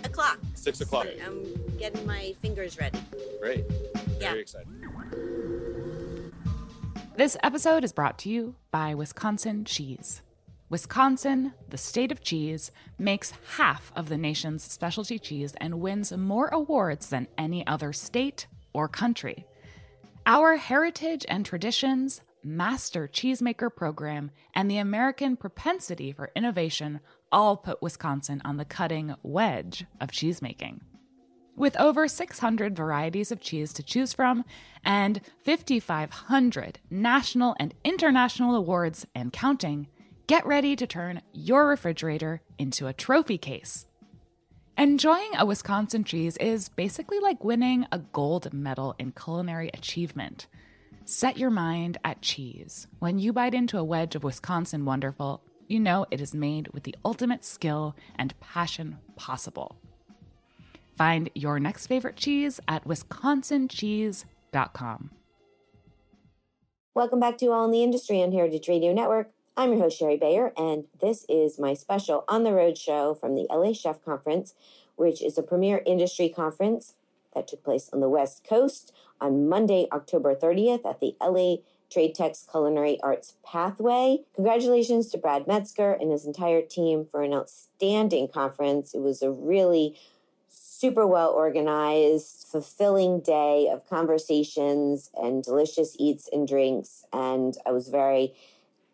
o'clock. 0.04 0.38
Six 0.54 0.82
o'clock. 0.82 1.06
I'm 1.24 1.46
getting 1.78 2.06
my 2.06 2.34
fingers 2.42 2.78
ready. 2.78 2.98
Great. 3.40 3.64
Yeah. 4.20 4.28
Very 4.32 4.40
excited. 4.40 4.68
This 7.16 7.36
episode 7.42 7.84
is 7.84 7.92
brought 7.92 8.18
to 8.20 8.30
you 8.30 8.54
by 8.70 8.94
Wisconsin 8.94 9.64
Cheese. 9.64 10.22
Wisconsin, 10.70 11.52
the 11.68 11.76
state 11.76 12.12
of 12.12 12.22
cheese, 12.22 12.70
makes 12.98 13.32
half 13.56 13.92
of 13.96 14.08
the 14.08 14.16
nation's 14.16 14.62
specialty 14.62 15.18
cheese 15.18 15.52
and 15.60 15.80
wins 15.80 16.12
more 16.12 16.48
awards 16.48 17.08
than 17.08 17.26
any 17.36 17.66
other 17.66 17.92
state 17.92 18.46
or 18.72 18.88
country. 18.88 19.44
Our 20.24 20.56
heritage 20.56 21.26
and 21.28 21.44
traditions, 21.44 22.22
master 22.44 23.08
cheesemaker 23.08 23.74
program, 23.74 24.30
and 24.54 24.70
the 24.70 24.78
American 24.78 25.36
propensity 25.36 26.12
for 26.12 26.30
innovation 26.36 27.00
all 27.32 27.56
put 27.56 27.82
Wisconsin 27.82 28.40
on 28.44 28.56
the 28.56 28.64
cutting 28.64 29.14
wedge 29.22 29.84
of 30.00 30.10
cheesemaking. 30.10 30.80
With 31.60 31.78
over 31.78 32.08
600 32.08 32.74
varieties 32.74 33.30
of 33.30 33.42
cheese 33.42 33.74
to 33.74 33.82
choose 33.82 34.14
from 34.14 34.46
and 34.82 35.20
5,500 35.44 36.78
national 36.88 37.54
and 37.60 37.74
international 37.84 38.54
awards 38.54 39.06
and 39.14 39.30
counting, 39.30 39.86
get 40.26 40.46
ready 40.46 40.74
to 40.74 40.86
turn 40.86 41.20
your 41.34 41.68
refrigerator 41.68 42.40
into 42.56 42.86
a 42.86 42.94
trophy 42.94 43.36
case. 43.36 43.84
Enjoying 44.78 45.32
a 45.36 45.44
Wisconsin 45.44 46.02
cheese 46.02 46.38
is 46.38 46.70
basically 46.70 47.18
like 47.20 47.44
winning 47.44 47.84
a 47.92 47.98
gold 47.98 48.54
medal 48.54 48.94
in 48.98 49.12
culinary 49.12 49.70
achievement. 49.74 50.46
Set 51.04 51.36
your 51.36 51.50
mind 51.50 51.98
at 52.02 52.22
cheese. 52.22 52.86
When 53.00 53.18
you 53.18 53.34
bite 53.34 53.52
into 53.52 53.76
a 53.76 53.84
wedge 53.84 54.14
of 54.14 54.24
Wisconsin 54.24 54.86
Wonderful, 54.86 55.42
you 55.68 55.78
know 55.78 56.06
it 56.10 56.22
is 56.22 56.34
made 56.34 56.68
with 56.68 56.84
the 56.84 56.96
ultimate 57.04 57.44
skill 57.44 57.94
and 58.16 58.32
passion 58.40 58.96
possible. 59.16 59.76
Find 61.00 61.30
your 61.34 61.58
next 61.58 61.86
favorite 61.86 62.16
cheese 62.16 62.60
at 62.68 62.86
wisconsincheese.com. 62.86 65.10
Welcome 66.92 67.20
back 67.20 67.38
to 67.38 67.46
All 67.46 67.64
in 67.64 67.70
the 67.70 67.82
Industry 67.82 68.22
on 68.22 68.32
Heritage 68.32 68.68
Radio 68.68 68.92
Network. 68.92 69.30
I'm 69.56 69.72
your 69.72 69.80
host, 69.80 69.98
Shari 69.98 70.18
Bayer, 70.18 70.52
and 70.58 70.84
this 71.00 71.24
is 71.26 71.58
my 71.58 71.72
special 71.72 72.26
on 72.28 72.44
the 72.44 72.52
road 72.52 72.76
show 72.76 73.14
from 73.14 73.34
the 73.34 73.46
LA 73.50 73.72
Chef 73.72 74.04
Conference, 74.04 74.52
which 74.96 75.22
is 75.22 75.38
a 75.38 75.42
premier 75.42 75.82
industry 75.86 76.28
conference 76.28 76.96
that 77.34 77.48
took 77.48 77.64
place 77.64 77.88
on 77.94 78.00
the 78.00 78.10
West 78.10 78.46
Coast 78.46 78.92
on 79.22 79.48
Monday, 79.48 79.86
October 79.92 80.34
30th 80.34 80.84
at 80.84 81.00
the 81.00 81.16
LA 81.18 81.62
Trade 81.90 82.14
Tech's 82.14 82.46
Culinary 82.50 83.00
Arts 83.02 83.36
Pathway. 83.42 84.18
Congratulations 84.34 85.08
to 85.08 85.16
Brad 85.16 85.46
Metzger 85.46 85.92
and 85.92 86.12
his 86.12 86.26
entire 86.26 86.60
team 86.60 87.06
for 87.10 87.22
an 87.22 87.32
outstanding 87.32 88.28
conference. 88.28 88.92
It 88.92 89.00
was 89.00 89.22
a 89.22 89.30
really 89.30 89.96
super 90.50 91.06
well 91.06 91.30
organized, 91.30 92.46
fulfilling 92.50 93.20
day 93.20 93.68
of 93.72 93.88
conversations 93.88 95.10
and 95.14 95.42
delicious 95.42 95.94
eats 95.98 96.28
and 96.32 96.46
drinks. 96.46 97.04
And 97.12 97.54
I 97.64 97.70
was 97.70 97.88
very 97.88 98.34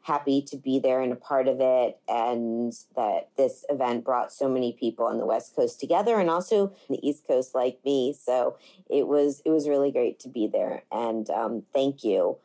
happy 0.02 0.40
to 0.40 0.57
be 0.57 0.78
there 0.78 1.00
and 1.00 1.12
a 1.12 1.16
part 1.16 1.48
of 1.48 1.57
it 1.61 1.98
and 2.09 2.72
that 2.94 3.28
this 3.36 3.64
event 3.68 4.04
brought 4.04 4.32
so 4.32 4.48
many 4.48 4.72
people 4.72 5.04
on 5.04 5.18
the 5.18 5.26
west 5.26 5.57
coast 5.57 5.80
together 5.80 6.20
and 6.20 6.30
also 6.30 6.72
the 6.88 7.04
east 7.07 7.26
coast 7.26 7.54
like 7.54 7.78
me. 7.84 8.12
So 8.12 8.57
it 8.88 9.09
was 9.09 9.42
it 9.44 9.50
was 9.50 9.68
really 9.68 9.90
great 9.90 10.20
to 10.20 10.28
be 10.28 10.46
there 10.46 10.82
and 10.92 11.28
um, 11.30 11.64
thank 11.74 12.04
you. 12.04 12.36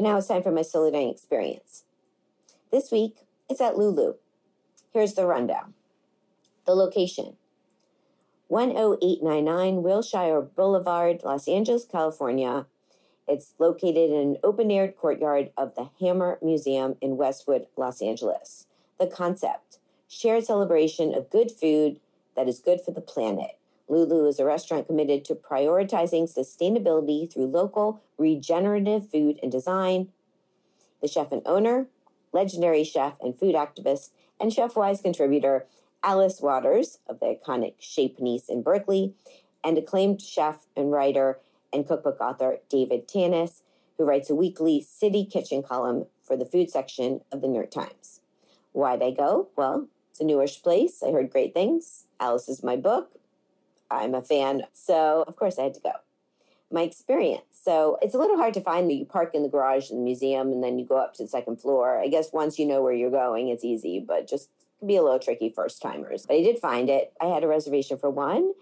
Now 0.00 0.16
it's 0.16 0.28
time 0.28 0.42
for 0.42 0.52
my 0.52 0.62
solo 0.62 0.90
dining 0.90 1.10
experience. 1.10 1.84
This 2.70 2.90
week 2.90 3.16
it's 3.50 3.60
at 3.60 3.76
lulu. 3.76 4.14
Here's 4.92 5.14
the 5.14 5.26
rundown. 5.26 5.74
The 6.64 6.74
location 6.74 7.36
10899 8.48 9.82
Wilshire 9.82 10.42
Boulevard, 10.42 11.22
Los 11.24 11.48
Angeles, 11.48 11.84
California. 11.84 12.66
It's 13.26 13.54
located 13.58 14.10
in 14.10 14.18
an 14.18 14.36
open 14.44 14.70
air 14.70 14.88
courtyard 14.88 15.50
of 15.56 15.74
the 15.74 15.88
Hammer 16.00 16.38
Museum 16.42 16.96
in 17.00 17.16
Westwood, 17.16 17.66
Los 17.76 18.02
Angeles. 18.02 18.66
The 18.98 19.06
concept 19.06 19.78
shared 20.08 20.44
celebration 20.44 21.14
of 21.14 21.30
good 21.30 21.50
food 21.50 22.00
that 22.36 22.48
is 22.48 22.58
good 22.58 22.80
for 22.82 22.90
the 22.90 23.00
planet. 23.00 23.58
Lulu 23.88 24.26
is 24.26 24.38
a 24.38 24.44
restaurant 24.44 24.86
committed 24.86 25.24
to 25.24 25.34
prioritizing 25.34 26.32
sustainability 26.32 27.32
through 27.32 27.46
local, 27.46 28.02
regenerative 28.18 29.10
food 29.10 29.38
and 29.42 29.50
design. 29.50 30.10
The 31.00 31.08
chef 31.08 31.32
and 31.32 31.42
owner, 31.46 31.86
legendary 32.32 32.84
chef 32.84 33.20
and 33.20 33.38
food 33.38 33.54
activist, 33.54 34.10
and 34.40 34.50
Chefwise 34.50 35.02
contributor 35.02 35.66
Alice 36.04 36.42
Waters 36.42 36.98
of 37.08 37.18
the 37.18 37.34
iconic 37.34 37.74
Chez 37.80 38.10
Panisse 38.10 38.50
in 38.50 38.62
Berkeley, 38.62 39.14
and 39.64 39.78
acclaimed 39.78 40.20
chef 40.20 40.66
and 40.76 40.92
writer 40.92 41.40
and 41.72 41.88
cookbook 41.88 42.20
author 42.20 42.58
David 42.68 43.08
Tanis, 43.08 43.62
who 43.96 44.04
writes 44.04 44.28
a 44.28 44.34
weekly 44.34 44.82
city 44.82 45.24
kitchen 45.24 45.62
column 45.62 46.04
for 46.22 46.36
the 46.36 46.44
food 46.44 46.70
section 46.70 47.22
of 47.32 47.40
the 47.40 47.48
New 47.48 47.54
York 47.54 47.70
Times. 47.70 48.20
Why'd 48.72 49.02
I 49.02 49.12
go? 49.12 49.48
Well, 49.56 49.88
it's 50.10 50.20
a 50.20 50.24
newish 50.24 50.62
place. 50.62 51.02
I 51.02 51.10
heard 51.10 51.30
great 51.30 51.54
things. 51.54 52.04
Alice 52.20 52.50
is 52.50 52.62
my 52.62 52.76
book. 52.76 53.12
I'm 53.90 54.14
a 54.14 54.20
fan. 54.20 54.64
So, 54.74 55.24
of 55.26 55.36
course, 55.36 55.58
I 55.58 55.64
had 55.64 55.74
to 55.74 55.80
go. 55.80 55.92
My 56.70 56.82
experience. 56.82 57.44
So, 57.52 57.98
it's 58.02 58.14
a 58.14 58.18
little 58.18 58.36
hard 58.36 58.52
to 58.54 58.60
find 58.60 58.90
that 58.90 58.94
you 58.94 59.06
park 59.06 59.34
in 59.34 59.42
the 59.42 59.48
garage 59.48 59.90
in 59.90 59.96
the 59.96 60.02
museum 60.02 60.52
and 60.52 60.62
then 60.62 60.78
you 60.78 60.84
go 60.84 60.96
up 60.96 61.14
to 61.14 61.22
the 61.22 61.28
second 61.28 61.62
floor. 61.62 61.98
I 61.98 62.08
guess 62.08 62.32
once 62.32 62.58
you 62.58 62.66
know 62.66 62.82
where 62.82 62.92
you're 62.92 63.10
going, 63.10 63.48
it's 63.48 63.64
easy, 63.64 64.04
but 64.06 64.28
just 64.28 64.50
be 64.86 64.96
a 64.96 65.02
little 65.02 65.18
tricky 65.18 65.52
first 65.54 65.82
timers. 65.82 66.26
But 66.26 66.36
I 66.36 66.42
did 66.42 66.58
find 66.58 66.88
it. 66.88 67.12
I 67.20 67.26
had 67.26 67.44
a 67.44 67.48
reservation 67.48 67.98
for 67.98 68.10
one. 68.10 68.52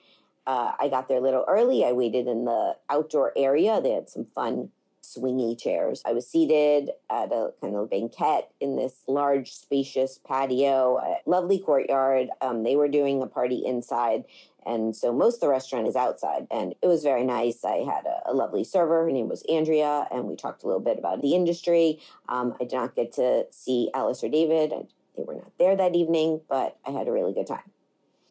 Uh, 0.47 0.73
I 0.79 0.89
got 0.89 1.09
there 1.09 1.18
a 1.18 1.20
little 1.20 1.45
early. 1.49 1.85
I 1.85 1.93
waited 1.93 2.27
in 2.27 2.45
the 2.45 2.77
outdoor 2.91 3.33
area. 3.37 3.81
They 3.81 3.93
had 3.93 4.09
some 4.09 4.27
fun 4.35 4.70
swingy 5.03 5.61
chairs. 5.61 6.03
I 6.07 6.12
was 6.12 6.29
seated 6.29 6.91
at 7.11 7.33
a 7.33 7.53
kind 7.61 7.75
of 7.75 7.91
banquette 7.91 8.51
in 8.61 8.77
this 8.77 9.03
large, 9.07 9.53
spacious 9.53 10.18
patio, 10.27 10.99
a 10.99 11.29
lovely 11.29 11.59
courtyard. 11.59 12.29
Um, 12.41 12.62
they 12.62 12.77
were 12.77 12.89
doing 12.89 13.20
a 13.20 13.27
party 13.27 13.62
inside. 13.66 14.25
And 14.64 14.95
so 14.95 15.12
most 15.12 15.37
of 15.37 15.41
the 15.41 15.49
restaurant 15.49 15.89
is 15.89 15.97
outside. 15.97 16.47
And 16.51 16.75
it 16.83 16.87
was 16.87 17.03
very 17.03 17.25
nice. 17.25 17.64
I 17.64 17.79
had 17.79 18.07
a, 18.07 18.31
a 18.31 18.33
lovely 18.33 18.62
server. 18.62 19.05
Her 19.05 19.11
name 19.11 19.29
was 19.29 19.43
Andrea. 19.49 20.07
And 20.12 20.25
we 20.25 20.37
talked 20.37 20.62
a 20.62 20.66
little 20.66 20.81
bit 20.81 20.99
about 20.99 21.20
the 21.20 21.35
industry. 21.35 21.99
Um, 22.29 22.55
I 22.61 22.64
did 22.64 22.77
not 22.77 22.95
get 22.95 23.12
to 23.14 23.47
see 23.51 23.91
Alice 23.95 24.23
or 24.23 24.29
David. 24.29 24.73
I, 24.73 24.87
they 25.16 25.22
were 25.22 25.34
not 25.34 25.52
there 25.58 25.76
that 25.76 25.94
evening, 25.94 26.40
but 26.48 26.76
I 26.86 26.90
had 26.90 27.08
a 27.08 27.12
really 27.12 27.32
good 27.32 27.46
time. 27.46 27.70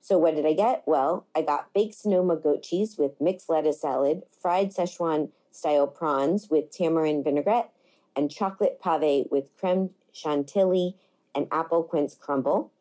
So 0.02 0.18
what 0.18 0.36
did 0.36 0.46
I 0.46 0.54
get? 0.54 0.84
Well, 0.86 1.28
I 1.36 1.44
got 1.44 1.74
baked 1.74 1.94
Sonoma 1.94 2.36
goat 2.36 2.64
cheese 2.64 2.98
with 2.98 3.22
mixed 3.22 3.50
lettuce 3.50 3.82
salad, 3.82 4.24
fried 4.40 4.74
Szechuan 4.74 5.30
style 5.52 5.88
prawns 5.88 6.50
with 6.50 6.72
tamarind 6.72 7.24
vinaigrette, 7.24 7.72
and 8.16 8.32
chocolate 8.32 8.82
pave 8.82 9.28
with 9.30 9.56
creme 9.60 9.92
chantilly 10.12 10.96
and 11.36 11.48
apple 11.52 11.84
quince 11.84 12.16
crumble. 12.16 12.72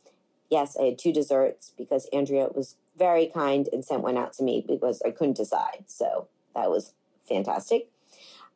Yes, 0.49 0.77
I 0.81 0.85
had 0.85 0.99
two 0.99 1.13
desserts 1.13 1.73
because 1.77 2.09
Andrea 2.13 2.49
was 2.53 2.77
very 2.99 3.27
kind 3.27 3.69
and 3.73 3.85
sent 3.85 4.03
one 4.03 4.17
out 4.17 4.33
to 4.35 4.43
me 4.43 4.65
because 4.67 5.01
I 5.05 5.11
couldn't 5.11 5.37
decide. 5.37 5.85
So 5.87 6.29
that 6.55 6.71
was 6.71 6.95
fantastic. 7.29 7.89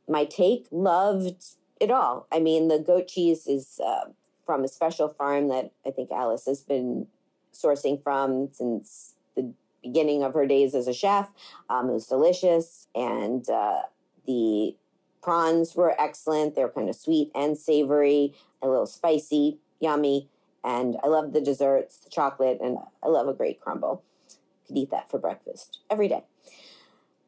My 0.09 0.25
take 0.25 0.67
loved 0.71 1.45
it 1.81 1.91
all. 1.91 2.27
I 2.33 2.41
mean, 2.41 2.69
the 2.69 2.79
goat 2.79 3.09
cheese 3.09 3.47
is 3.47 3.81
uh, 3.85 4.07
from 4.45 4.65
a 4.65 4.69
special 4.69 5.09
farm 5.09 5.49
that 5.49 5.73
I 5.87 5.91
think 5.91 6.11
Alice 6.11 6.47
has 6.47 6.63
been 6.63 7.07
sourcing 7.53 8.03
from 8.03 8.49
since 8.53 9.15
the 9.37 9.53
beginning 9.83 10.23
of 10.23 10.35
her 10.35 10.47
days 10.47 10.75
as 10.75 10.89
a 10.89 10.93
chef. 10.93 11.31
Um, 11.69 11.91
it 11.91 11.93
was 11.93 12.07
delicious, 12.07 12.89
and 12.95 13.49
uh, 13.49 13.83
the 14.27 14.77
prawns 15.23 15.75
were 15.75 15.99
excellent. 16.01 16.55
They 16.55 16.63
were 16.63 16.71
kind 16.71 16.89
of 16.89 16.97
sweet 16.97 17.31
and 17.35 17.57
savory, 17.57 18.35
a 18.63 18.69
little 18.69 18.87
spicy, 18.87 19.59
yummy. 19.81 20.29
And 20.63 20.97
I 21.05 21.09
love 21.09 21.33
the 21.33 21.41
desserts, 21.41 21.99
the 21.99 22.11
chocolate, 22.11 22.59
and 22.63 22.79
I 23.03 23.09
love 23.09 23.29
a 23.29 23.35
great 23.35 23.61
crumble. 23.61 24.03
Could 24.67 24.79
eat 24.79 24.91
that 24.91 25.11
for 25.11 25.19
breakfast 25.19 25.81
every 25.91 26.09
day. 26.09 26.25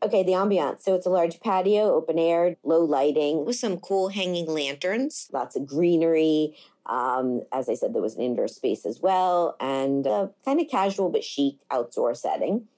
Okay, 0.02 0.22
the 0.22 0.32
ambiance. 0.32 0.82
So 0.82 0.94
it's 0.94 1.06
a 1.06 1.10
large 1.10 1.40
patio, 1.40 1.94
open 1.94 2.18
air, 2.18 2.56
low 2.62 2.84
lighting, 2.84 3.46
with 3.46 3.56
some 3.56 3.78
cool 3.78 4.08
hanging 4.08 4.46
lanterns, 4.46 5.28
lots 5.32 5.56
of 5.56 5.66
greenery. 5.66 6.54
Um, 6.84 7.42
as 7.52 7.68
I 7.68 7.74
said, 7.74 7.94
there 7.94 8.02
was 8.02 8.14
an 8.14 8.22
indoor 8.22 8.46
space 8.46 8.84
as 8.84 9.00
well, 9.00 9.56
and 9.58 10.06
a 10.06 10.30
kind 10.44 10.60
of 10.60 10.68
casual 10.68 11.08
but 11.08 11.24
chic 11.24 11.56
outdoor 11.70 12.14
setting. 12.14 12.68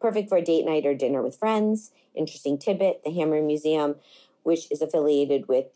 Perfect 0.00 0.28
for 0.28 0.38
a 0.38 0.42
date 0.42 0.64
night 0.64 0.86
or 0.86 0.94
dinner 0.94 1.22
with 1.22 1.36
friends. 1.36 1.90
Interesting 2.14 2.56
tidbit 2.56 3.02
the 3.04 3.10
Hammer 3.10 3.42
Museum, 3.42 3.96
which 4.44 4.70
is 4.70 4.80
affiliated 4.80 5.48
with 5.48 5.66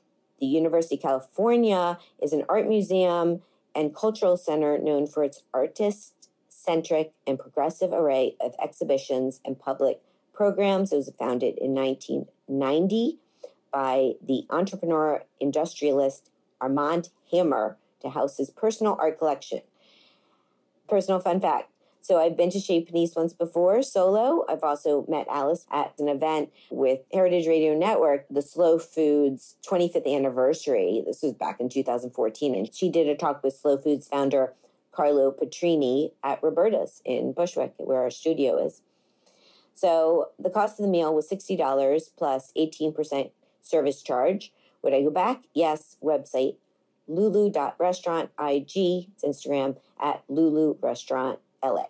the 0.40 0.46
University 0.46 0.94
of 0.94 1.02
California, 1.02 1.98
is 2.22 2.32
an 2.32 2.44
art 2.48 2.68
museum 2.68 3.42
and 3.74 3.94
cultural 3.94 4.36
center 4.36 4.78
known 4.78 5.06
for 5.06 5.24
its 5.24 5.42
artist 5.52 6.30
centric 6.48 7.12
and 7.26 7.38
progressive 7.38 7.92
array 7.92 8.36
of 8.40 8.54
exhibitions 8.62 9.40
and 9.44 9.58
public 9.58 10.00
programs. 10.34 10.92
It 10.92 10.96
was 10.96 11.12
founded 11.18 11.58
in 11.58 11.74
1990 11.74 13.18
by 13.72 14.12
the 14.22 14.46
entrepreneur 14.50 15.24
industrialist 15.40 16.30
Armand 16.60 17.10
Hammer 17.30 17.76
to 18.00 18.10
house 18.10 18.36
his 18.36 18.50
personal 18.50 18.96
art 19.00 19.18
collection. 19.18 19.62
Personal 20.88 21.20
fun 21.20 21.40
fact. 21.40 21.70
So 22.04 22.20
I've 22.20 22.36
been 22.36 22.50
to 22.50 22.60
Chez 22.60 22.84
Panisse 22.84 23.16
once 23.16 23.32
before 23.32 23.82
solo. 23.82 24.44
I've 24.46 24.62
also 24.62 25.06
met 25.08 25.26
Alice 25.30 25.66
at 25.72 25.94
an 25.98 26.08
event 26.08 26.52
with 26.70 27.00
Heritage 27.10 27.46
Radio 27.46 27.74
Network, 27.74 28.26
the 28.28 28.42
Slow 28.42 28.78
Foods 28.78 29.56
25th 29.66 30.06
anniversary. 30.14 31.02
This 31.06 31.22
was 31.22 31.32
back 31.32 31.60
in 31.60 31.70
2014. 31.70 32.54
And 32.54 32.74
she 32.74 32.90
did 32.90 33.08
a 33.08 33.16
talk 33.16 33.42
with 33.42 33.56
Slow 33.56 33.78
Foods 33.78 34.06
founder 34.06 34.52
Carlo 34.92 35.32
Petrini 35.32 36.12
at 36.22 36.42
Roberta's 36.42 37.00
in 37.06 37.32
Bushwick, 37.32 37.72
where 37.78 38.02
our 38.02 38.10
studio 38.10 38.62
is. 38.62 38.82
So 39.74 40.30
the 40.38 40.50
cost 40.50 40.78
of 40.78 40.84
the 40.84 40.90
meal 40.90 41.14
was 41.14 41.28
$60 41.28 42.02
plus 42.16 42.52
18% 42.56 43.30
service 43.60 44.02
charge. 44.02 44.52
Would 44.82 44.94
I 44.94 45.02
go 45.02 45.10
back? 45.10 45.42
Yes. 45.52 45.96
Website 46.02 46.56
lulu.restaurant 47.06 48.30
IG, 48.40 49.08
it's 49.12 49.24
Instagram 49.24 49.76
at 50.00 50.22
Lulu 50.28 50.76
Restaurant 50.80 51.38
LA. 51.62 51.84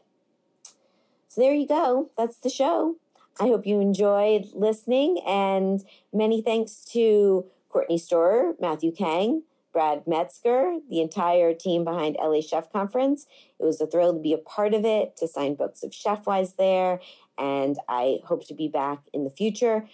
So 1.29 1.41
there 1.41 1.55
you 1.55 1.67
go. 1.67 2.11
That's 2.17 2.39
the 2.39 2.51
show. 2.51 2.97
I 3.41 3.45
hope 3.45 3.67
you 3.67 3.81
enjoyed 3.81 4.47
listening 4.55 5.21
and 5.27 5.85
many 6.13 6.41
thanks 6.41 6.85
to 6.93 7.47
Courtney 7.69 7.99
Storer, 7.99 8.55
Matthew 8.61 8.93
Kang, 8.93 9.43
Brad 9.73 10.07
Metzger, 10.07 10.79
the 10.89 11.01
entire 11.01 11.53
team 11.53 11.83
behind 11.83 12.17
LA 12.21 12.41
Chef 12.41 12.73
Conference. 12.73 13.27
It 13.59 13.65
was 13.65 13.81
a 13.81 13.89
thrill 13.89 14.15
to 14.15 14.21
be 14.21 14.33
a 14.33 14.39
part 14.39 14.73
of 14.73 14.85
it, 14.85 15.17
to 15.17 15.27
sign 15.27 15.57
books 15.57 15.83
of 15.83 15.91
ChefWise 15.91 16.55
there, 16.57 17.01
and 17.39 17.79
I 17.89 18.19
hope 18.25 18.47
to 18.49 18.55
be 18.55 18.69
back 18.69 19.01
in 19.13 19.25
the 19.25 19.31
future. 19.31 19.87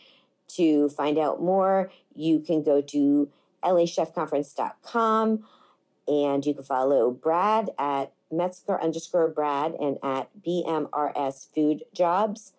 To 0.56 0.88
find 0.88 1.18
out 1.18 1.40
more, 1.40 1.92
you 2.14 2.40
can 2.40 2.62
go 2.62 2.80
to 2.80 3.30
lachefconference.com 3.64 5.44
and 6.08 6.46
you 6.46 6.54
can 6.54 6.64
follow 6.64 7.10
Brad 7.10 7.70
at 7.78 8.12
Metzger 8.32 8.82
underscore 8.82 9.28
Brad 9.28 9.74
and 9.74 9.98
at 10.02 10.30
BMRS 10.44 11.46
Food 11.54 11.84
Jobs 11.94 12.52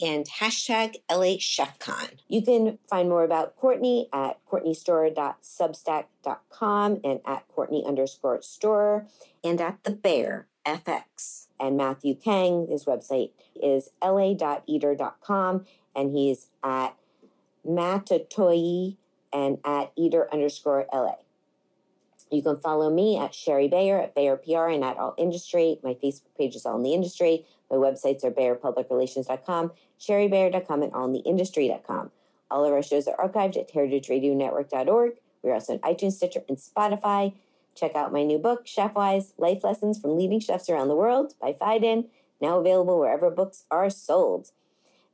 and 0.00 0.26
hashtag 0.26 0.96
LA 1.10 1.36
ChefCon. 1.36 2.18
You 2.28 2.42
can 2.42 2.78
find 2.88 3.08
more 3.08 3.24
about 3.24 3.56
Courtney 3.56 4.08
at 4.12 4.38
courtneystorer.substack.com 4.50 7.00
and 7.04 7.20
at 7.26 7.48
Courtney 7.48 7.84
underscore 7.86 8.42
store 8.42 9.06
and 9.44 9.60
at 9.60 9.84
The 9.84 9.92
Bear 9.92 10.48
FX. 10.64 11.46
And 11.60 11.76
Matthew 11.76 12.14
Kang, 12.14 12.66
his 12.68 12.86
website 12.86 13.30
is 13.60 13.90
la.eater.com 14.02 15.66
and 15.94 16.16
he's 16.16 16.46
at 16.64 16.96
mattatouille 17.66 18.96
and 19.32 19.58
at 19.64 19.92
eater 19.96 20.28
underscore 20.32 20.86
LA. 20.92 21.16
You 22.30 22.42
can 22.42 22.58
follow 22.60 22.90
me 22.90 23.18
at 23.18 23.34
Shari 23.34 23.68
Bayer 23.68 24.00
at 24.00 24.14
Bayer 24.14 24.36
PR 24.36 24.68
and 24.68 24.84
at 24.84 24.96
All 24.96 25.14
Industry. 25.18 25.78
My 25.82 25.94
Facebook 25.94 26.34
page 26.38 26.54
is 26.54 26.64
All 26.64 26.76
in 26.76 26.82
the 26.82 26.94
Industry. 26.94 27.44
My 27.70 27.76
websites 27.76 28.24
are 28.24 28.30
BayerPublicRelations.com, 28.30 29.72
ShariBayer.com, 30.00 30.82
and 30.82 30.92
AllInTheIndustry.com. 30.92 32.10
All 32.50 32.64
of 32.64 32.72
our 32.72 32.82
shows 32.82 33.06
are 33.08 33.28
archived 33.28 33.56
at 33.56 33.72
heritageradionetwork.org. 33.72 35.12
We're 35.42 35.54
also 35.54 35.74
on 35.74 35.78
iTunes, 35.80 36.12
Stitcher, 36.12 36.42
and 36.48 36.58
Spotify. 36.58 37.34
Check 37.80 37.96
out 37.96 38.12
my 38.12 38.24
new 38.24 38.36
book, 38.36 38.66
ChefWise 38.66 39.32
Life 39.38 39.64
Lessons 39.64 39.98
from 39.98 40.18
Leading 40.18 40.38
Chefs 40.38 40.68
Around 40.68 40.88
the 40.88 40.94
World 40.94 41.32
by 41.40 41.54
Phaidon, 41.54 42.08
now 42.38 42.58
available 42.58 42.98
wherever 42.98 43.30
books 43.30 43.64
are 43.70 43.88
sold. 43.88 44.50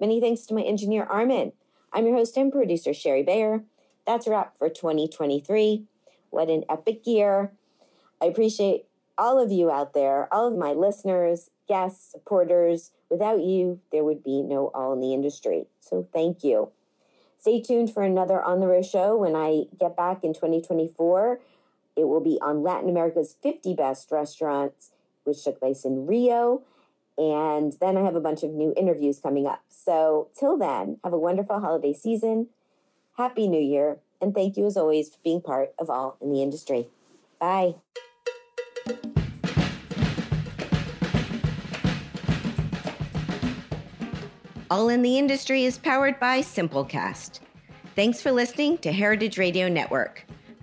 Many 0.01 0.21
thanks 0.21 0.43
to 0.47 0.55
my 0.55 0.63
engineer, 0.63 1.05
Armin. 1.05 1.53
I'm 1.93 2.07
your 2.07 2.17
host 2.17 2.37
and 2.37 2.51
producer, 2.51 2.93
Shari 2.93 3.23
Bayer. 3.23 3.63
That's 4.05 4.27
a 4.27 4.31
wrap 4.31 4.59
for 4.59 4.69
2023. 4.69 5.85
What 6.31 6.49
an 6.49 6.65
epic 6.69 7.07
year. 7.07 7.53
I 8.21 8.27
appreciate 8.27 8.87
all 9.17 9.39
of 9.39 9.53
you 9.53 9.71
out 9.71 9.95
there, 9.95 10.27
all 10.35 10.49
of 10.49 10.59
my 10.59 10.73
listeners, 10.73 11.51
guests, 11.69 12.11
supporters. 12.11 12.91
Without 13.09 13.43
you, 13.43 13.79
there 13.93 14.03
would 14.03 14.25
be 14.25 14.43
no 14.43 14.73
All 14.75 14.93
in 14.93 15.01
the 15.01 15.15
Industry. 15.15 15.67
So 15.79 16.09
thank 16.13 16.43
you. 16.43 16.71
Stay 17.39 17.61
tuned 17.61 17.95
for 17.95 18.03
another 18.03 18.43
On 18.43 18.59
the 18.59 18.67
Road 18.67 18.85
show 18.85 19.17
when 19.17 19.37
I 19.37 19.67
get 19.79 19.97
back 19.97 20.25
in 20.25 20.35
2024. 20.35 21.39
It 21.97 22.09
will 22.09 22.21
be 22.21 22.39
on 22.43 22.63
Latin 22.63 22.91
America's 22.91 23.37
50 23.43 23.75
best 23.75 24.13
restaurants, 24.13 24.91
which 25.25 25.43
took 25.43 25.59
place 25.59 25.85
in 25.85 26.07
Rio. 26.07 26.63
And 27.19 27.73
then 27.81 27.97
I 27.97 28.03
have 28.03 28.15
a 28.15 28.21
bunch 28.21 28.43
of 28.43 28.51
new 28.51 28.75
interviews 28.77 29.19
coming 29.19 29.47
up. 29.47 29.63
So 29.69 30.29
till 30.39 30.59
then, 30.59 30.99
have 31.03 31.15
a 31.15 31.19
wonderful 31.19 31.61
holiday 31.61 31.95
season. 31.95 32.49
Happy 33.17 33.49
New 33.49 33.61
Year. 33.61 33.99
And 34.21 34.35
thank 34.35 34.57
you 34.57 34.67
as 34.67 34.77
always 34.77 35.09
for 35.11 35.19
being 35.25 35.41
part 35.41 35.73
of 35.79 35.89
All 35.89 36.19
in 36.21 36.31
the 36.31 36.43
Industry. 36.43 36.89
Bye. 37.41 37.77
All 44.69 44.89
in 44.89 45.03
the 45.03 45.17
Industry 45.17 45.65
is 45.65 45.79
powered 45.79 46.19
by 46.19 46.41
Simplecast. 46.41 47.41
Thanks 47.95 48.21
for 48.21 48.33
listening 48.33 48.79
to 48.79 48.93
Heritage 48.93 49.39
Radio 49.39 49.69
Network, 49.69 50.27